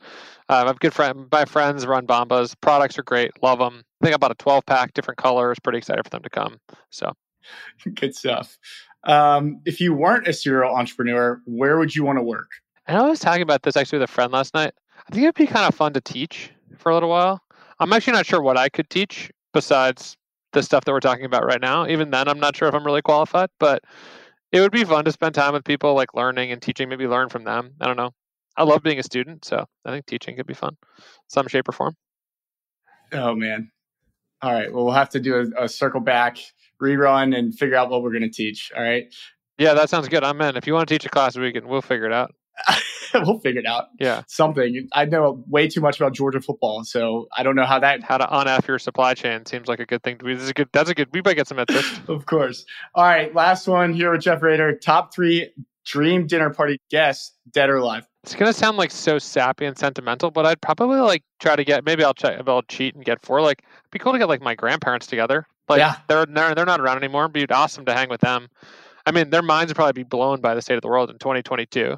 uh, 0.50 0.64
my 0.66 0.74
good 0.78 0.92
friend, 0.92 1.26
my 1.33 1.46
friends 1.46 1.87
run 1.87 2.07
Bombas. 2.07 2.54
Products 2.61 2.98
are 2.98 3.02
great. 3.02 3.31
Love 3.42 3.59
them. 3.59 3.83
I 4.00 4.04
think 4.04 4.14
I 4.14 4.18
bought 4.18 4.31
a 4.31 4.37
12 4.37 4.66
pack, 4.66 4.92
different 4.92 5.16
colors. 5.16 5.59
Pretty 5.62 5.78
excited 5.78 6.04
for 6.04 6.11
them 6.11 6.22
to 6.22 6.31
come. 6.31 6.59
So, 6.90 7.12
good 7.94 8.14
stuff. 8.14 8.59
Um, 9.04 9.61
if 9.64 9.81
you 9.81 9.94
weren't 9.94 10.28
a 10.28 10.33
serial 10.33 10.74
entrepreneur, 10.74 11.40
where 11.46 11.78
would 11.78 11.94
you 11.96 12.04
want 12.04 12.18
to 12.18 12.22
work? 12.22 12.50
And 12.87 12.98
I 12.98 13.09
was 13.09 13.20
talking 13.20 13.42
about 13.42 13.62
this 13.62 13.76
actually 13.76 14.00
with 14.00 14.11
a 14.11 14.12
friend 14.12 14.33
last 14.33 14.54
night. 14.54 14.74
I 15.07 15.12
think 15.12 15.22
it'd 15.22 15.35
be 15.35 15.46
kind 15.46 15.66
of 15.66 15.74
fun 15.74 15.92
to 15.94 16.00
teach 16.00 16.50
for 16.76 16.90
a 16.90 16.94
little 16.94 17.09
while. 17.09 17.42
I'm 17.81 17.92
actually 17.92 18.14
not 18.14 18.26
sure 18.26 18.42
what 18.42 18.59
I 18.59 18.68
could 18.68 18.90
teach 18.90 19.31
besides 19.58 20.16
the 20.52 20.62
stuff 20.62 20.84
that 20.84 20.92
we're 20.92 21.00
talking 21.00 21.24
about 21.24 21.44
right 21.44 21.60
now. 21.60 21.84
Even 21.88 22.12
then, 22.12 22.28
I'm 22.28 22.38
not 22.38 22.56
sure 22.56 22.68
if 22.68 22.74
I'm 22.74 22.86
really 22.86 23.02
qualified, 23.02 23.50
but 23.58 23.82
it 24.52 24.60
would 24.60 24.70
be 24.70 24.84
fun 24.84 25.04
to 25.04 25.10
spend 25.10 25.34
time 25.34 25.52
with 25.52 25.64
people 25.64 25.94
like 25.94 26.14
learning 26.14 26.52
and 26.52 26.62
teaching, 26.62 26.88
maybe 26.88 27.08
learn 27.08 27.28
from 27.28 27.42
them. 27.42 27.72
I 27.80 27.88
don't 27.88 27.96
know. 27.96 28.12
I 28.56 28.62
love 28.62 28.84
being 28.84 29.00
a 29.00 29.02
student, 29.02 29.44
so 29.44 29.66
I 29.84 29.90
think 29.90 30.06
teaching 30.06 30.36
could 30.36 30.46
be 30.46 30.54
fun, 30.54 30.76
some 31.26 31.48
shape 31.48 31.68
or 31.68 31.72
form. 31.72 31.96
Oh 33.12 33.34
man. 33.34 33.72
All 34.42 34.52
right. 34.52 34.72
Well, 34.72 34.84
we'll 34.84 34.94
have 34.94 35.10
to 35.10 35.20
do 35.20 35.52
a, 35.56 35.64
a 35.64 35.68
circle 35.68 36.00
back, 36.00 36.38
rerun, 36.80 37.36
and 37.36 37.52
figure 37.52 37.74
out 37.74 37.90
what 37.90 38.04
we're 38.04 38.12
going 38.12 38.22
to 38.22 38.30
teach. 38.30 38.70
All 38.76 38.82
right. 38.82 39.12
Yeah, 39.58 39.74
that 39.74 39.90
sounds 39.90 40.06
good. 40.06 40.22
I'm 40.22 40.40
in. 40.40 40.56
If 40.56 40.68
you 40.68 40.74
want 40.74 40.88
to 40.88 40.94
teach 40.94 41.04
a 41.04 41.08
class, 41.08 41.36
we 41.36 41.52
can. 41.52 41.66
We'll 41.66 41.82
figure 41.82 42.06
it 42.06 42.12
out. 42.12 42.32
we'll 43.14 43.38
figure 43.40 43.60
it 43.60 43.66
out. 43.66 43.86
Yeah. 43.98 44.22
Something. 44.26 44.88
I 44.92 45.04
know 45.04 45.42
way 45.48 45.68
too 45.68 45.80
much 45.80 45.98
about 46.00 46.14
Georgia 46.14 46.40
football, 46.40 46.84
so 46.84 47.28
I 47.36 47.42
don't 47.42 47.56
know 47.56 47.64
how 47.66 47.78
that. 47.78 48.02
How 48.02 48.18
to 48.18 48.26
uneff 48.26 48.66
your 48.66 48.78
supply 48.78 49.14
chain 49.14 49.46
seems 49.46 49.68
like 49.68 49.80
a 49.80 49.86
good 49.86 50.02
thing 50.02 50.18
to 50.18 50.24
be. 50.24 50.34
This 50.34 50.44
is 50.44 50.50
a 50.50 50.54
good. 50.54 50.68
That's 50.72 50.90
a 50.90 50.94
good. 50.94 51.08
We 51.12 51.22
might 51.24 51.34
get 51.34 51.46
some 51.48 51.58
interest. 51.58 52.00
of 52.08 52.26
course. 52.26 52.64
All 52.94 53.04
right. 53.04 53.34
Last 53.34 53.66
one 53.66 53.92
here 53.92 54.12
with 54.12 54.22
Jeff 54.22 54.42
Raider. 54.42 54.76
Top 54.76 55.14
three 55.14 55.50
dream 55.86 56.26
dinner 56.26 56.50
party 56.50 56.78
guests, 56.90 57.34
dead 57.52 57.70
or 57.70 57.76
alive. 57.76 58.06
It's 58.24 58.34
gonna 58.34 58.52
sound 58.52 58.76
like 58.76 58.90
so 58.90 59.18
sappy 59.18 59.64
and 59.64 59.78
sentimental, 59.78 60.30
but 60.30 60.44
I'd 60.44 60.60
probably 60.60 60.98
like 61.00 61.22
try 61.40 61.56
to 61.56 61.64
get. 61.64 61.84
Maybe 61.84 62.04
I'll 62.04 62.14
check. 62.14 62.40
I'll 62.46 62.62
cheat 62.62 62.94
and 62.94 63.04
get 63.04 63.24
four. 63.24 63.40
Like, 63.40 63.62
it'd 63.62 63.90
be 63.90 63.98
cool 63.98 64.12
to 64.12 64.18
get 64.18 64.28
like 64.28 64.42
my 64.42 64.54
grandparents 64.54 65.06
together. 65.06 65.46
Like, 65.68 65.78
Yeah. 65.78 65.96
they're 66.08 66.26
they're 66.26 66.54
they're 66.54 66.66
not 66.66 66.80
around 66.80 66.98
anymore. 66.98 67.24
It'd 67.24 67.32
be 67.48 67.54
awesome 67.54 67.84
to 67.86 67.94
hang 67.94 68.08
with 68.10 68.20
them. 68.20 68.48
I 69.08 69.10
mean, 69.10 69.30
their 69.30 69.40
minds 69.40 69.70
would 69.70 69.76
probably 69.76 69.94
be 69.94 70.02
blown 70.02 70.42
by 70.42 70.54
the 70.54 70.60
state 70.60 70.74
of 70.74 70.82
the 70.82 70.88
world 70.88 71.08
in 71.08 71.16
2022. 71.16 71.96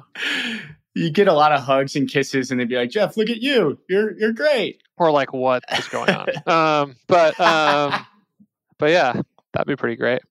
You 0.95 1.09
get 1.09 1.27
a 1.27 1.33
lot 1.33 1.51
of 1.51 1.59
hugs 1.59 1.97
and 1.97 2.09
kisses, 2.09 2.51
and 2.51 2.59
they'd 2.59 2.69
be 2.69 2.77
like, 2.77 2.89
"Jeff, 2.89 3.17
look 3.17 3.29
at 3.29 3.41
you. 3.41 3.77
You're 3.89 4.17
you're 4.17 4.31
great." 4.31 4.81
Or 4.97 5.11
like, 5.11 5.33
what 5.33 5.61
is 5.77 5.89
going 5.89 6.09
on? 6.09 6.29
um, 6.47 6.95
but 7.07 7.37
um, 7.37 8.05
but 8.77 8.91
yeah, 8.91 9.21
that'd 9.51 9.67
be 9.67 9.75
pretty 9.75 9.97
great. 9.97 10.21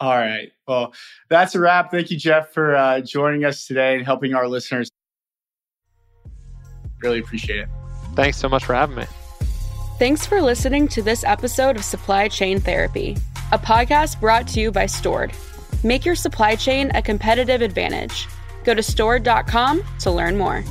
All 0.00 0.16
right. 0.16 0.50
Well, 0.66 0.92
that's 1.28 1.54
a 1.54 1.60
wrap. 1.60 1.92
Thank 1.92 2.10
you, 2.10 2.16
Jeff, 2.16 2.52
for 2.52 2.74
uh, 2.74 3.00
joining 3.00 3.44
us 3.44 3.66
today 3.66 3.94
and 3.94 4.04
helping 4.04 4.34
our 4.34 4.48
listeners. 4.48 4.90
Really 7.00 7.20
appreciate 7.20 7.60
it. 7.60 7.68
Thanks 8.16 8.38
so 8.38 8.48
much 8.48 8.64
for 8.64 8.74
having 8.74 8.96
me. 8.96 9.04
Thanks 10.00 10.26
for 10.26 10.42
listening 10.42 10.88
to 10.88 11.02
this 11.02 11.22
episode 11.22 11.76
of 11.76 11.84
Supply 11.84 12.26
Chain 12.26 12.60
Therapy, 12.60 13.16
a 13.52 13.58
podcast 13.58 14.20
brought 14.20 14.48
to 14.48 14.60
you 14.60 14.72
by 14.72 14.86
Stord. 14.86 15.32
Make 15.84 16.04
your 16.04 16.14
supply 16.14 16.56
chain 16.56 16.90
a 16.94 17.02
competitive 17.02 17.62
advantage. 17.62 18.26
Go 18.64 18.74
to 18.74 18.82
stord.com 18.82 19.82
to 20.00 20.10
learn 20.10 20.36
more. 20.36 20.64